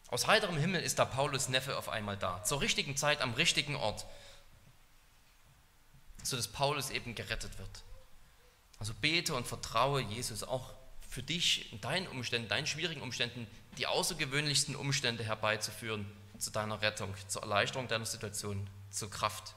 Aus 0.08 0.26
heiterem 0.26 0.58
Himmel 0.58 0.82
ist 0.82 0.98
da 0.98 1.06
Paulus 1.06 1.48
Neffe 1.48 1.78
auf 1.78 1.88
einmal 1.88 2.18
da, 2.18 2.44
zur 2.44 2.60
richtigen 2.60 2.98
Zeit 2.98 3.22
am 3.22 3.32
richtigen 3.32 3.74
Ort, 3.74 4.04
sodass 6.22 6.48
Paulus 6.48 6.90
eben 6.90 7.14
gerettet 7.14 7.56
wird. 7.58 7.84
Also 8.78 8.92
bete 9.00 9.34
und 9.34 9.46
vertraue 9.46 10.02
Jesus 10.02 10.42
auch 10.42 10.74
für 11.08 11.22
dich 11.22 11.72
in 11.72 11.80
deinen 11.80 12.06
Umständen, 12.08 12.48
deinen 12.48 12.66
schwierigen 12.66 13.00
Umständen, 13.00 13.46
die 13.78 13.86
außergewöhnlichsten 13.86 14.76
Umstände 14.76 15.24
herbeizuführen 15.24 16.06
zu 16.38 16.50
deiner 16.50 16.80
Rettung, 16.82 17.14
zur 17.28 17.42
Erleichterung 17.42 17.88
deiner 17.88 18.06
Situation, 18.06 18.68
zur 18.90 19.10
Kraft. 19.10 19.54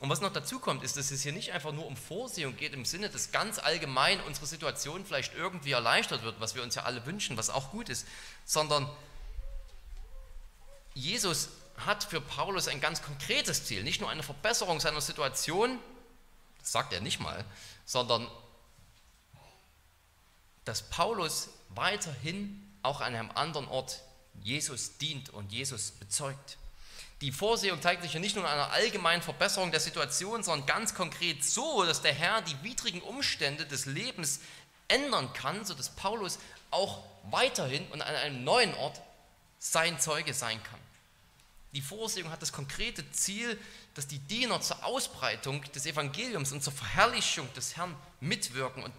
Und 0.00 0.10
was 0.10 0.20
noch 0.20 0.32
dazu 0.32 0.58
kommt, 0.58 0.82
ist, 0.82 0.96
dass 0.96 1.10
es 1.10 1.22
hier 1.22 1.32
nicht 1.32 1.52
einfach 1.52 1.72
nur 1.72 1.86
um 1.86 1.96
Vorsehung 1.96 2.56
geht, 2.56 2.74
im 2.74 2.84
Sinne, 2.84 3.08
dass 3.08 3.32
ganz 3.32 3.58
allgemein 3.58 4.20
unsere 4.22 4.46
Situation 4.46 5.06
vielleicht 5.06 5.34
irgendwie 5.34 5.72
erleichtert 5.72 6.22
wird, 6.22 6.40
was 6.40 6.54
wir 6.54 6.62
uns 6.62 6.74
ja 6.74 6.82
alle 6.82 7.06
wünschen, 7.06 7.36
was 7.36 7.48
auch 7.48 7.70
gut 7.70 7.88
ist, 7.88 8.06
sondern 8.44 8.90
Jesus 10.94 11.50
hat 11.78 12.04
für 12.04 12.20
Paulus 12.20 12.68
ein 12.68 12.80
ganz 12.80 13.02
konkretes 13.02 13.64
Ziel, 13.64 13.82
nicht 13.82 14.00
nur 14.00 14.10
eine 14.10 14.22
Verbesserung 14.22 14.80
seiner 14.80 15.00
Situation, 15.00 15.78
das 16.60 16.72
sagt 16.72 16.92
er 16.92 17.00
nicht 17.00 17.20
mal, 17.20 17.44
sondern 17.84 18.28
dass 20.64 20.82
Paulus 20.82 21.50
weiterhin 21.70 22.63
auch 22.84 23.00
an 23.00 23.14
einem 23.14 23.30
anderen 23.32 23.68
Ort 23.68 24.02
Jesus 24.42 24.98
dient 24.98 25.30
und 25.30 25.52
Jesus 25.52 25.92
bezeugt. 25.92 26.58
Die 27.20 27.32
Vorsehung 27.32 27.80
zeigt 27.80 28.02
sich 28.02 28.12
ja 28.12 28.20
nicht 28.20 28.34
nur 28.36 28.44
in 28.44 28.50
einer 28.50 28.70
allgemeinen 28.72 29.22
Verbesserung 29.22 29.70
der 29.70 29.80
Situation, 29.80 30.42
sondern 30.42 30.66
ganz 30.66 30.94
konkret 30.94 31.44
so, 31.44 31.84
dass 31.84 32.02
der 32.02 32.12
Herr 32.12 32.42
die 32.42 32.62
widrigen 32.62 33.00
Umstände 33.00 33.64
des 33.66 33.86
Lebens 33.86 34.40
ändern 34.88 35.32
kann, 35.32 35.64
sodass 35.64 35.90
Paulus 35.90 36.38
auch 36.70 37.02
weiterhin 37.30 37.86
und 37.88 38.02
an 38.02 38.14
einem 38.14 38.44
neuen 38.44 38.74
Ort 38.74 39.00
sein 39.58 39.98
Zeuge 39.98 40.34
sein 40.34 40.62
kann. 40.64 40.80
Die 41.72 41.80
Vorsehung 41.80 42.30
hat 42.30 42.42
das 42.42 42.52
konkrete 42.52 43.10
Ziel, 43.12 43.58
dass 43.94 44.06
die 44.06 44.18
Diener 44.18 44.60
zur 44.60 44.84
Ausbreitung 44.84 45.62
des 45.72 45.86
Evangeliums 45.86 46.52
und 46.52 46.62
zur 46.62 46.72
Verherrlichung 46.72 47.52
des 47.54 47.76
Herrn 47.76 47.96
mitwirken. 48.20 48.82
Und 48.82 48.94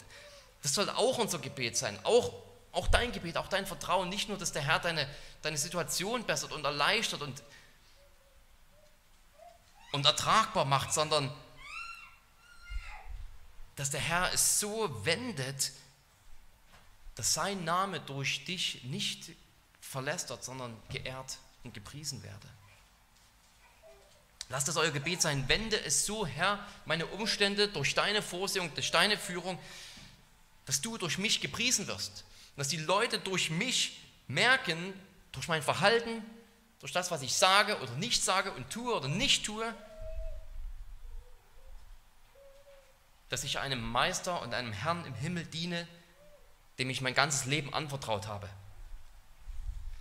das 0.61 0.73
soll 0.73 0.89
auch 0.89 1.17
unser 1.17 1.39
Gebet 1.39 1.77
sein, 1.77 1.97
auch, 2.03 2.33
auch 2.75 2.87
dein 2.87 3.11
Gebet, 3.11 3.37
auch 3.37 3.47
dein 3.47 3.65
Vertrauen. 3.65 4.09
Nicht 4.09 4.29
nur, 4.29 4.37
dass 4.37 4.51
der 4.51 4.61
Herr 4.61 4.79
deine, 4.79 5.07
deine 5.41 5.57
Situation 5.57 6.25
bessert 6.25 6.51
und 6.51 6.65
erleichtert 6.65 7.21
und, 7.21 7.41
und 9.93 10.05
ertragbar 10.05 10.65
macht, 10.65 10.93
sondern 10.93 11.33
dass 13.75 13.89
der 13.89 14.01
Herr 14.01 14.33
es 14.33 14.59
so 14.59 15.05
wendet, 15.05 15.71
dass 17.15 17.33
sein 17.33 17.63
Name 17.63 18.01
durch 18.01 18.45
dich 18.45 18.83
nicht 18.83 19.31
verlästert, 19.79 20.43
sondern 20.43 20.75
geehrt 20.89 21.37
und 21.63 21.73
gepriesen 21.73 22.23
werde. 22.23 22.47
Lasst 24.49 24.67
das 24.67 24.77
euer 24.77 24.91
Gebet 24.91 25.21
sein. 25.21 25.47
Wende 25.49 25.79
es 25.81 26.05
so, 26.05 26.25
Herr, 26.25 26.65
meine 26.85 27.07
Umstände 27.07 27.67
durch 27.67 27.95
deine 27.95 28.21
Vorsehung, 28.21 28.73
durch 28.75 28.91
deine 28.91 29.17
Führung, 29.17 29.57
dass 30.65 30.81
du 30.81 30.97
durch 30.97 31.17
mich 31.17 31.41
gepriesen 31.41 31.87
wirst. 31.87 32.25
Und 32.55 32.59
dass 32.59 32.69
die 32.69 32.77
Leute 32.77 33.19
durch 33.19 33.49
mich 33.49 33.99
merken, 34.27 34.93
durch 35.33 35.47
mein 35.49 35.61
Verhalten, 35.61 36.23
durch 36.79 36.93
das, 36.93 37.11
was 37.11 37.21
ich 37.21 37.33
sage 37.33 37.77
oder 37.79 37.91
nicht 37.95 38.23
sage 38.23 38.51
und 38.53 38.69
tue 38.69 38.95
oder 38.95 39.09
nicht 39.09 39.45
tue, 39.45 39.73
dass 43.27 43.43
ich 43.43 43.59
einem 43.59 43.81
Meister 43.81 44.41
und 44.41 44.53
einem 44.53 44.71
Herrn 44.71 45.03
im 45.05 45.13
Himmel 45.15 45.45
diene, 45.45 45.87
dem 46.79 46.89
ich 46.89 47.01
mein 47.01 47.13
ganzes 47.13 47.45
Leben 47.45 47.73
anvertraut 47.73 48.27
habe. 48.27 48.49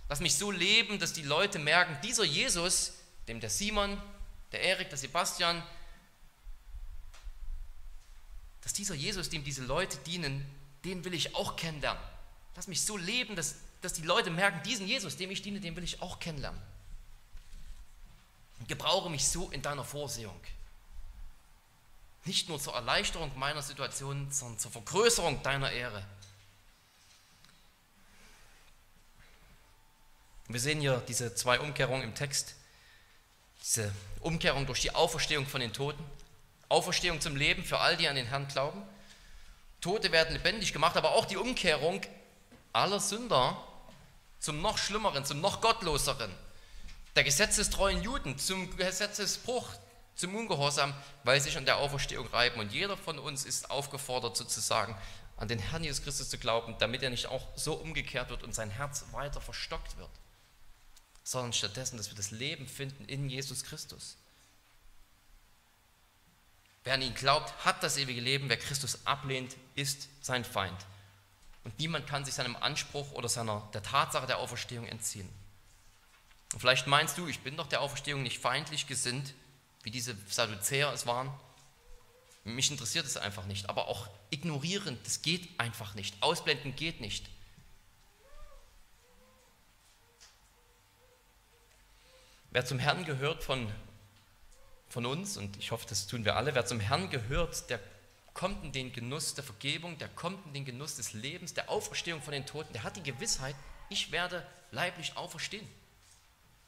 Lass 0.07 0.19
mich 0.19 0.35
so 0.35 0.51
leben, 0.51 0.99
dass 0.99 1.13
die 1.13 1.23
Leute 1.23 1.59
merken, 1.59 1.97
dieser 2.03 2.23
Jesus, 2.23 2.93
dem 3.27 3.39
der 3.39 3.49
Simon, 3.49 4.01
der 4.51 4.61
Erik, 4.61 4.89
der 4.89 4.97
Sebastian, 4.97 5.63
dass 8.61 8.73
dieser 8.73 8.95
Jesus, 8.95 9.29
dem 9.29 9.43
diese 9.43 9.63
Leute 9.63 9.97
dienen, 9.97 10.45
den 10.85 11.03
will 11.03 11.13
ich 11.13 11.35
auch 11.35 11.55
kennenlernen. 11.55 12.01
Lass 12.55 12.67
mich 12.67 12.81
so 12.81 12.97
leben, 12.97 13.35
dass, 13.35 13.55
dass 13.81 13.93
die 13.93 14.01
Leute 14.01 14.29
merken, 14.29 14.61
diesen 14.63 14.87
Jesus, 14.87 15.17
dem 15.17 15.31
ich 15.31 15.41
diene, 15.41 15.59
den 15.59 15.75
will 15.75 15.83
ich 15.83 16.01
auch 16.01 16.19
kennenlernen. 16.19 16.61
Gebrauche 18.67 19.09
mich 19.09 19.27
so 19.27 19.49
in 19.51 19.61
deiner 19.61 19.83
Vorsehung. 19.83 20.39
Nicht 22.23 22.49
nur 22.49 22.59
zur 22.59 22.73
Erleichterung 22.73 23.31
meiner 23.37 23.61
Situation, 23.61 24.31
sondern 24.31 24.57
zur 24.57 24.71
Vergrößerung 24.71 25.43
deiner 25.43 25.71
Ehre. 25.71 26.03
Wir 30.47 30.59
sehen 30.59 30.79
hier 30.79 31.03
diese 31.07 31.35
zwei 31.35 31.59
Umkehrungen 31.59 32.03
im 32.03 32.15
Text. 32.15 32.55
Diese 33.61 33.91
Umkehrung 34.21 34.65
durch 34.65 34.81
die 34.81 34.93
Auferstehung 34.93 35.45
von 35.45 35.59
den 35.59 35.73
Toten, 35.73 36.03
Auferstehung 36.69 37.19
zum 37.19 37.35
Leben 37.35 37.63
für 37.63 37.79
all 37.79 37.97
die 37.97 38.07
an 38.07 38.15
den 38.15 38.27
Herrn 38.27 38.47
glauben. 38.47 38.81
Tote 39.81 40.11
werden 40.11 40.33
lebendig 40.33 40.73
gemacht, 40.73 40.97
aber 40.97 41.11
auch 41.11 41.25
die 41.25 41.37
Umkehrung 41.37 42.01
aller 42.75 42.99
Sünder 42.99 43.57
zum 44.39 44.61
noch 44.61 44.77
schlimmeren, 44.77 45.25
zum 45.25 45.41
noch 45.41 45.61
gottloseren. 45.61 46.31
Der 47.15 47.23
gesetzestreuen 47.23 48.03
Juden 48.03 48.37
zum 48.37 48.75
Gesetzesbruch, 48.75 49.67
zum 50.15 50.35
Ungehorsam, 50.35 50.93
weil 51.23 51.39
sie 51.39 51.49
sich 51.49 51.57
an 51.57 51.65
der 51.65 51.77
Auferstehung 51.77 52.27
reiben. 52.27 52.59
Und 52.59 52.71
jeder 52.71 52.97
von 52.97 53.19
uns 53.19 53.45
ist 53.45 53.71
aufgefordert, 53.71 54.37
sozusagen 54.37 54.95
an 55.37 55.47
den 55.47 55.59
Herrn 55.59 55.83
Jesus 55.83 56.03
Christus 56.03 56.29
zu 56.29 56.37
glauben, 56.37 56.75
damit 56.79 57.03
er 57.03 57.09
nicht 57.09 57.27
auch 57.27 57.47
so 57.55 57.73
umgekehrt 57.73 58.29
wird 58.29 58.43
und 58.43 58.53
sein 58.53 58.69
Herz 58.69 59.05
weiter 59.11 59.41
verstockt 59.41 59.97
wird 59.97 60.11
sondern 61.25 61.53
stattdessen, 61.53 61.97
dass 61.97 62.09
wir 62.09 62.15
das 62.15 62.31
Leben 62.31 62.67
finden 62.67 63.03
in 63.05 63.27
Jesus 63.27 63.63
Christus. 63.63 64.15
Wer 66.83 66.93
an 66.93 67.01
ihn 67.01 67.15
glaubt, 67.15 67.65
hat 67.65 67.81
das 67.81 67.97
ewige 67.97 68.21
Leben. 68.21 68.47
Wer 68.47 68.57
Christus 68.57 68.99
ablehnt, 69.05 69.57
ist 69.73 70.07
sein 70.21 70.45
Feind. 70.45 70.77
Und 71.65 71.77
niemand 71.79 72.07
kann 72.07 72.23
sich 72.23 72.35
seinem 72.35 72.55
Anspruch 72.55 73.11
oder 73.13 73.27
seiner, 73.27 73.67
der 73.73 73.81
Tatsache 73.83 74.27
der 74.27 74.37
Auferstehung 74.37 74.85
entziehen. 74.85 75.27
Und 76.53 76.59
vielleicht 76.59 76.85
meinst 76.85 77.17
du, 77.17 77.27
ich 77.27 77.41
bin 77.41 77.57
doch 77.57 77.67
der 77.67 77.81
Auferstehung 77.81 78.21
nicht 78.21 78.39
feindlich 78.39 78.87
gesinnt, 78.87 79.33
wie 79.81 79.89
diese 79.91 80.15
Sadduzäer 80.29 80.93
es 80.93 81.07
waren. 81.07 81.33
Mich 82.43 82.69
interessiert 82.69 83.07
es 83.07 83.17
einfach 83.17 83.45
nicht. 83.45 83.67
Aber 83.67 83.87
auch 83.87 84.07
ignorieren, 84.29 84.99
das 85.03 85.23
geht 85.23 85.59
einfach 85.59 85.95
nicht. 85.95 86.21
Ausblenden 86.21 86.75
geht 86.75 87.01
nicht. 87.01 87.27
Wer 92.51 92.63
zum 92.63 92.77
Herrn 92.77 93.05
gehört 93.05 93.43
von, 93.43 93.69
von 94.87 95.07
uns, 95.07 95.35
und 95.35 95.57
ich 95.57 95.71
hoffe, 95.71 95.87
das 95.89 96.05
tun 96.05 96.25
wir 96.25 96.35
alle, 96.35 96.53
wer 96.53 96.65
zum 96.67 96.79
Herrn 96.79 97.09
gehört, 97.09 97.71
der 97.71 97.79
kommt 98.35 98.63
in 98.63 98.71
den 98.71 98.93
Genuss 98.93 99.33
der 99.33 99.43
Vergebung, 99.43 99.97
der 99.97 100.09
kommt 100.09 100.45
in 100.45 100.53
den 100.53 100.65
Genuss 100.65 100.97
des 100.97 101.13
Lebens, 101.13 101.55
der 101.55 101.71
Auferstehung 101.71 102.21
von 102.21 102.33
den 102.33 102.45
Toten, 102.45 102.71
der 102.73 102.83
hat 102.83 102.97
die 102.97 103.03
Gewissheit, 103.03 103.55
ich 103.89 104.11
werde 104.11 104.45
leiblich 104.71 105.17
auferstehen. 105.17 105.67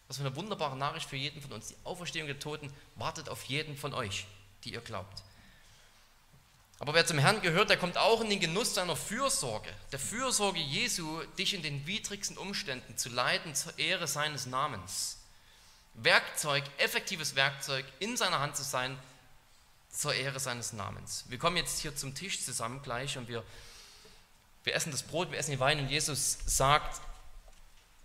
Das 0.07 0.17
ist 0.17 0.25
eine 0.25 0.35
wunderbare 0.35 0.77
Nachricht 0.77 1.09
für 1.09 1.17
jeden 1.17 1.41
von 1.41 1.51
uns. 1.51 1.67
Die 1.67 1.75
Auferstehung 1.83 2.27
der 2.27 2.39
Toten 2.39 2.73
wartet 2.95 3.27
auf 3.27 3.43
jeden 3.43 3.75
von 3.75 3.93
euch, 3.93 4.25
die 4.63 4.73
ihr 4.73 4.81
glaubt. 4.81 5.21
Aber 6.79 6.93
wer 6.93 7.05
zum 7.05 7.17
Herrn 7.17 7.41
gehört, 7.41 7.69
der 7.69 7.77
kommt 7.77 7.97
auch 7.97 8.21
in 8.21 8.29
den 8.29 8.39
Genuss 8.39 8.75
seiner 8.75 8.95
Fürsorge, 8.95 9.69
der 9.91 9.99
Fürsorge 9.99 10.59
Jesu, 10.59 11.21
dich 11.37 11.53
in 11.53 11.63
den 11.63 11.85
widrigsten 11.85 12.37
Umständen 12.37 12.97
zu 12.97 13.09
leiten 13.09 13.55
zur 13.55 13.77
Ehre 13.77 14.07
seines 14.07 14.45
Namens. 14.45 15.17
Werkzeug, 15.95 16.63
effektives 16.77 17.35
Werkzeug 17.35 17.83
in 17.99 18.15
seiner 18.15 18.39
Hand 18.39 18.55
zu 18.55 18.63
sein 18.63 18.97
zur 19.91 20.13
Ehre 20.13 20.39
seines 20.39 20.73
Namens. 20.73 21.25
Wir 21.29 21.37
kommen 21.37 21.57
jetzt 21.57 21.79
hier 21.79 21.95
zum 21.95 22.13
Tisch 22.13 22.43
zusammen 22.43 22.81
gleich 22.81 23.17
und 23.17 23.27
wir, 23.27 23.43
wir 24.63 24.75
essen 24.75 24.91
das 24.91 25.03
Brot, 25.03 25.31
wir 25.31 25.37
essen 25.37 25.51
den 25.51 25.59
Wein 25.59 25.79
und 25.79 25.89
Jesus 25.89 26.37
sagt, 26.45 27.01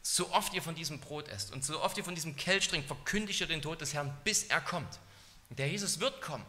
so 0.03 0.31
oft 0.33 0.53
ihr 0.53 0.63
von 0.63 0.75
diesem 0.75 0.99
Brot 0.99 1.29
esst 1.29 1.53
und 1.53 1.65
so 1.65 1.81
oft 1.81 1.97
ihr 1.97 2.05
von 2.05 2.15
diesem 2.15 2.37
Kelch 2.37 2.69
trinkt, 2.69 2.89
verkündigt 2.89 3.41
ihr 3.41 3.47
den 3.47 3.63
Tod 3.63 3.81
des 3.81 3.95
Herrn, 3.95 4.17
bis 4.25 4.45
er 4.45 4.61
kommt. 4.61 4.99
Und 5.49 5.59
der 5.59 5.69
Jesus 5.69 6.01
wird 6.01 6.21
kommen. 6.23 6.45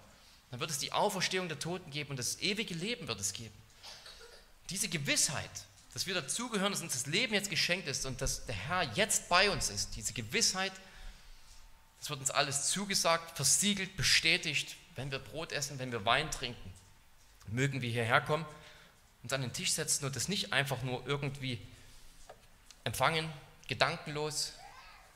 Dann 0.50 0.60
wird 0.60 0.70
es 0.70 0.78
die 0.78 0.92
Auferstehung 0.92 1.48
der 1.50 1.60
Toten 1.60 1.92
geben 1.92 2.12
und 2.12 2.18
das 2.18 2.40
ewige 2.40 2.74
Leben 2.74 3.08
wird 3.08 3.20
es 3.20 3.34
geben. 3.34 3.56
Diese 4.70 4.88
Gewissheit, 4.88 5.50
dass 5.94 6.08
wir 6.08 6.14
dazugehören, 6.14 6.72
dass 6.72 6.82
uns 6.82 6.94
das 6.94 7.06
Leben 7.06 7.34
jetzt 7.34 7.50
geschenkt 7.50 7.88
ist 7.88 8.06
und 8.06 8.22
dass 8.22 8.46
der 8.46 8.56
Herr 8.56 8.84
jetzt 8.94 9.30
bei 9.30 9.50
uns 9.50 9.70
ist, 9.70 9.96
diese 9.96 10.14
Gewissheit, 10.14 10.72
es 12.02 12.10
wird 12.10 12.20
uns 12.20 12.32
alles 12.32 12.70
zugesagt, 12.70 13.36
versiegelt, 13.36 13.96
bestätigt, 13.98 14.76
wenn 14.96 15.12
wir 15.12 15.20
Brot 15.20 15.52
essen, 15.52 15.80
wenn 15.80 15.92
wir 15.92 16.06
Wein 16.06 16.30
trinken. 16.32 16.74
Mögen 17.48 17.82
wir 17.82 17.90
hierher 17.90 18.22
kommen 18.22 18.46
uns 19.24 19.34
an 19.34 19.42
den 19.42 19.54
Tisch 19.54 19.72
setzen 19.72 20.06
und 20.06 20.16
das 20.16 20.28
nicht 20.28 20.54
einfach 20.54 20.84
nur 20.84 21.06
irgendwie 21.08 21.60
empfangen, 22.84 23.32
gedankenlos, 23.68 24.54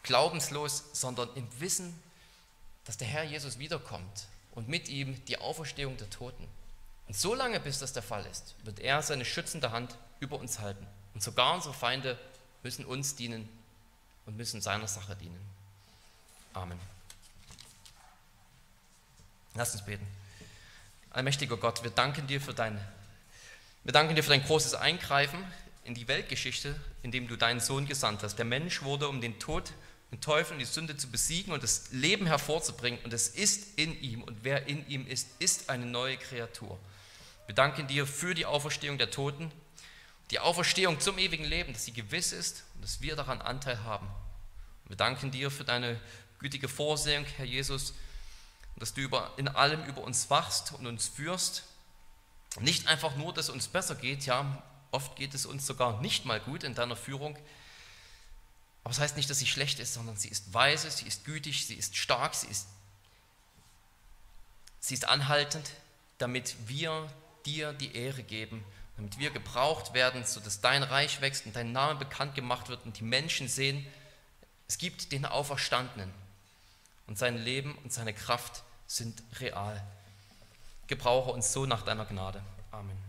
glaubenslos, 0.04 0.86
sondern 0.94 1.30
im 1.36 1.48
Wissen, 1.60 1.94
dass 2.86 2.98
der 2.98 3.08
Herr 3.08 3.24
Jesus 3.24 3.60
wiederkommt 3.60 4.28
und 4.56 4.70
mit 4.70 4.88
ihm 4.88 5.24
die 5.26 5.38
Auferstehung 5.40 5.98
der 5.98 6.10
Toten. 6.10 6.48
Und 7.08 7.16
so 7.16 7.36
lange, 7.36 7.60
bis 7.60 7.80
das 7.80 7.94
der 7.94 8.04
Fall 8.04 8.26
ist, 8.26 8.56
wird 8.64 8.80
er 8.80 9.02
seine 9.02 9.26
schützende 9.26 9.72
Hand 9.72 9.98
über 10.20 10.40
uns 10.40 10.60
halten. 10.60 10.88
Und 11.14 11.22
sogar 11.22 11.54
unsere 11.54 11.74
Feinde 11.74 12.18
müssen 12.64 12.86
uns 12.86 13.16
dienen 13.16 13.48
und 14.26 14.38
müssen 14.38 14.62
seiner 14.62 14.88
Sache 14.88 15.16
dienen. 15.16 15.40
Amen. 16.54 16.80
Lass 19.58 19.74
uns 19.74 19.84
beten. 19.84 20.06
Allmächtiger 21.10 21.58
Gott, 21.58 21.84
wir 21.84 21.90
danken 21.90 22.28
dir 22.28 22.40
für 22.40 22.54
dein, 22.54 22.80
wir 23.84 23.92
danken 23.92 24.16
dir 24.16 24.22
für 24.22 24.30
dein 24.30 24.44
großes 24.44 24.76
Eingreifen 24.76 25.44
in 25.84 25.96
die 25.96 26.08
Weltgeschichte, 26.08 26.76
indem 27.02 27.28
du 27.28 27.38
deinen 27.38 27.60
Sohn 27.60 27.88
gesandt 27.88 28.22
hast. 28.22 28.36
Der 28.36 28.46
Mensch 28.46 28.84
wurde, 28.84 29.10
um 29.10 29.20
den 29.20 29.40
Tod, 29.40 29.74
den 30.12 30.22
Teufel 30.22 30.54
und 30.54 30.60
die 30.60 30.66
Sünde 30.66 30.96
zu 30.96 31.10
besiegen 31.10 31.54
und 31.54 31.64
das 31.64 31.92
Leben 31.92 32.28
hervorzubringen. 32.28 33.00
Und 33.04 33.14
es 33.14 33.30
ist 33.30 33.80
in 33.80 34.00
ihm. 34.00 34.22
Und 34.22 34.44
wer 34.44 34.68
in 34.68 34.88
ihm 34.88 35.08
ist, 35.08 35.28
ist 35.40 35.72
eine 35.72 35.88
neue 35.88 36.18
Kreatur. 36.18 36.78
Wir 37.48 37.56
danken 37.56 37.88
dir 37.88 38.06
für 38.06 38.36
die 38.36 38.46
Auferstehung 38.46 39.00
der 39.00 39.10
Toten, 39.10 39.52
die 40.30 40.40
Auferstehung 40.40 41.00
zum 41.00 41.18
ewigen 41.18 41.46
Leben, 41.46 41.74
dass 41.74 41.86
sie 41.86 41.94
gewiss 41.94 42.32
ist 42.32 42.64
und 42.76 42.84
dass 42.84 43.02
wir 43.02 43.16
daran 43.16 43.42
Anteil 43.42 43.84
haben. 43.84 44.08
Wir 44.86 44.98
danken 44.98 45.32
dir 45.32 45.50
für 45.50 45.64
deine 45.64 46.00
gütige 46.38 46.68
Vorsehung, 46.68 47.26
Herr 47.38 47.46
Jesus, 47.46 47.96
und 48.78 48.82
dass 48.82 48.94
du 48.94 49.02
über, 49.02 49.34
in 49.38 49.48
allem 49.48 49.84
über 49.86 50.04
uns 50.04 50.30
wachst 50.30 50.74
und 50.74 50.86
uns 50.86 51.08
führst. 51.08 51.64
Nicht 52.60 52.86
einfach 52.86 53.16
nur, 53.16 53.34
dass 53.34 53.46
es 53.46 53.50
uns 53.50 53.68
besser 53.68 53.96
geht, 53.96 54.28
ja, 54.28 54.62
oft 54.92 55.16
geht 55.16 55.34
es 55.34 55.48
uns 55.48 55.66
sogar 55.66 56.00
nicht 56.00 56.26
mal 56.26 56.40
gut 56.40 56.64
in 56.64 56.76
deiner 56.76 56.96
Führung. 56.96 57.36
Aber 58.84 58.92
es 58.92 58.98
das 58.98 59.00
heißt 59.00 59.18
nicht, 59.18 59.32
dass 59.32 59.40
sie 59.40 59.48
schlecht 59.48 59.80
ist, 59.80 59.96
sondern 59.96 60.16
sie 60.16 60.28
ist 60.28 60.54
weise, 60.54 60.92
sie 60.92 61.08
ist 61.08 61.26
gütig, 61.26 61.66
sie 61.66 61.74
ist 61.74 61.98
stark, 61.98 62.36
sie 62.36 62.46
ist, 62.46 62.68
sie 64.80 64.94
ist 64.94 65.10
anhaltend, 65.10 65.72
damit 66.20 66.56
wir 66.68 67.12
dir 67.48 67.74
die 67.74 67.96
Ehre 67.96 68.22
geben, 68.22 68.64
damit 68.96 69.18
wir 69.18 69.32
gebraucht 69.32 69.96
werden, 69.96 70.24
sodass 70.24 70.62
dein 70.62 70.84
Reich 70.84 71.20
wächst 71.20 71.48
und 71.48 71.56
dein 71.56 71.72
Name 71.72 71.98
bekannt 71.98 72.36
gemacht 72.36 72.70
wird 72.70 72.86
und 72.86 73.00
die 73.00 73.04
Menschen 73.04 73.48
sehen, 73.48 73.88
es 74.68 74.78
gibt 74.78 75.12
den 75.12 75.26
Auferstandenen 75.26 76.14
und 77.08 77.18
sein 77.18 77.40
Leben 77.40 77.76
und 77.80 77.92
seine 77.92 78.14
Kraft 78.14 78.64
sind 78.88 79.22
real. 79.40 79.84
Gebrauche 80.88 81.32
uns 81.32 81.52
so 81.52 81.66
nach 81.66 81.84
deiner 81.84 82.06
Gnade. 82.06 82.42
Amen. 82.72 83.07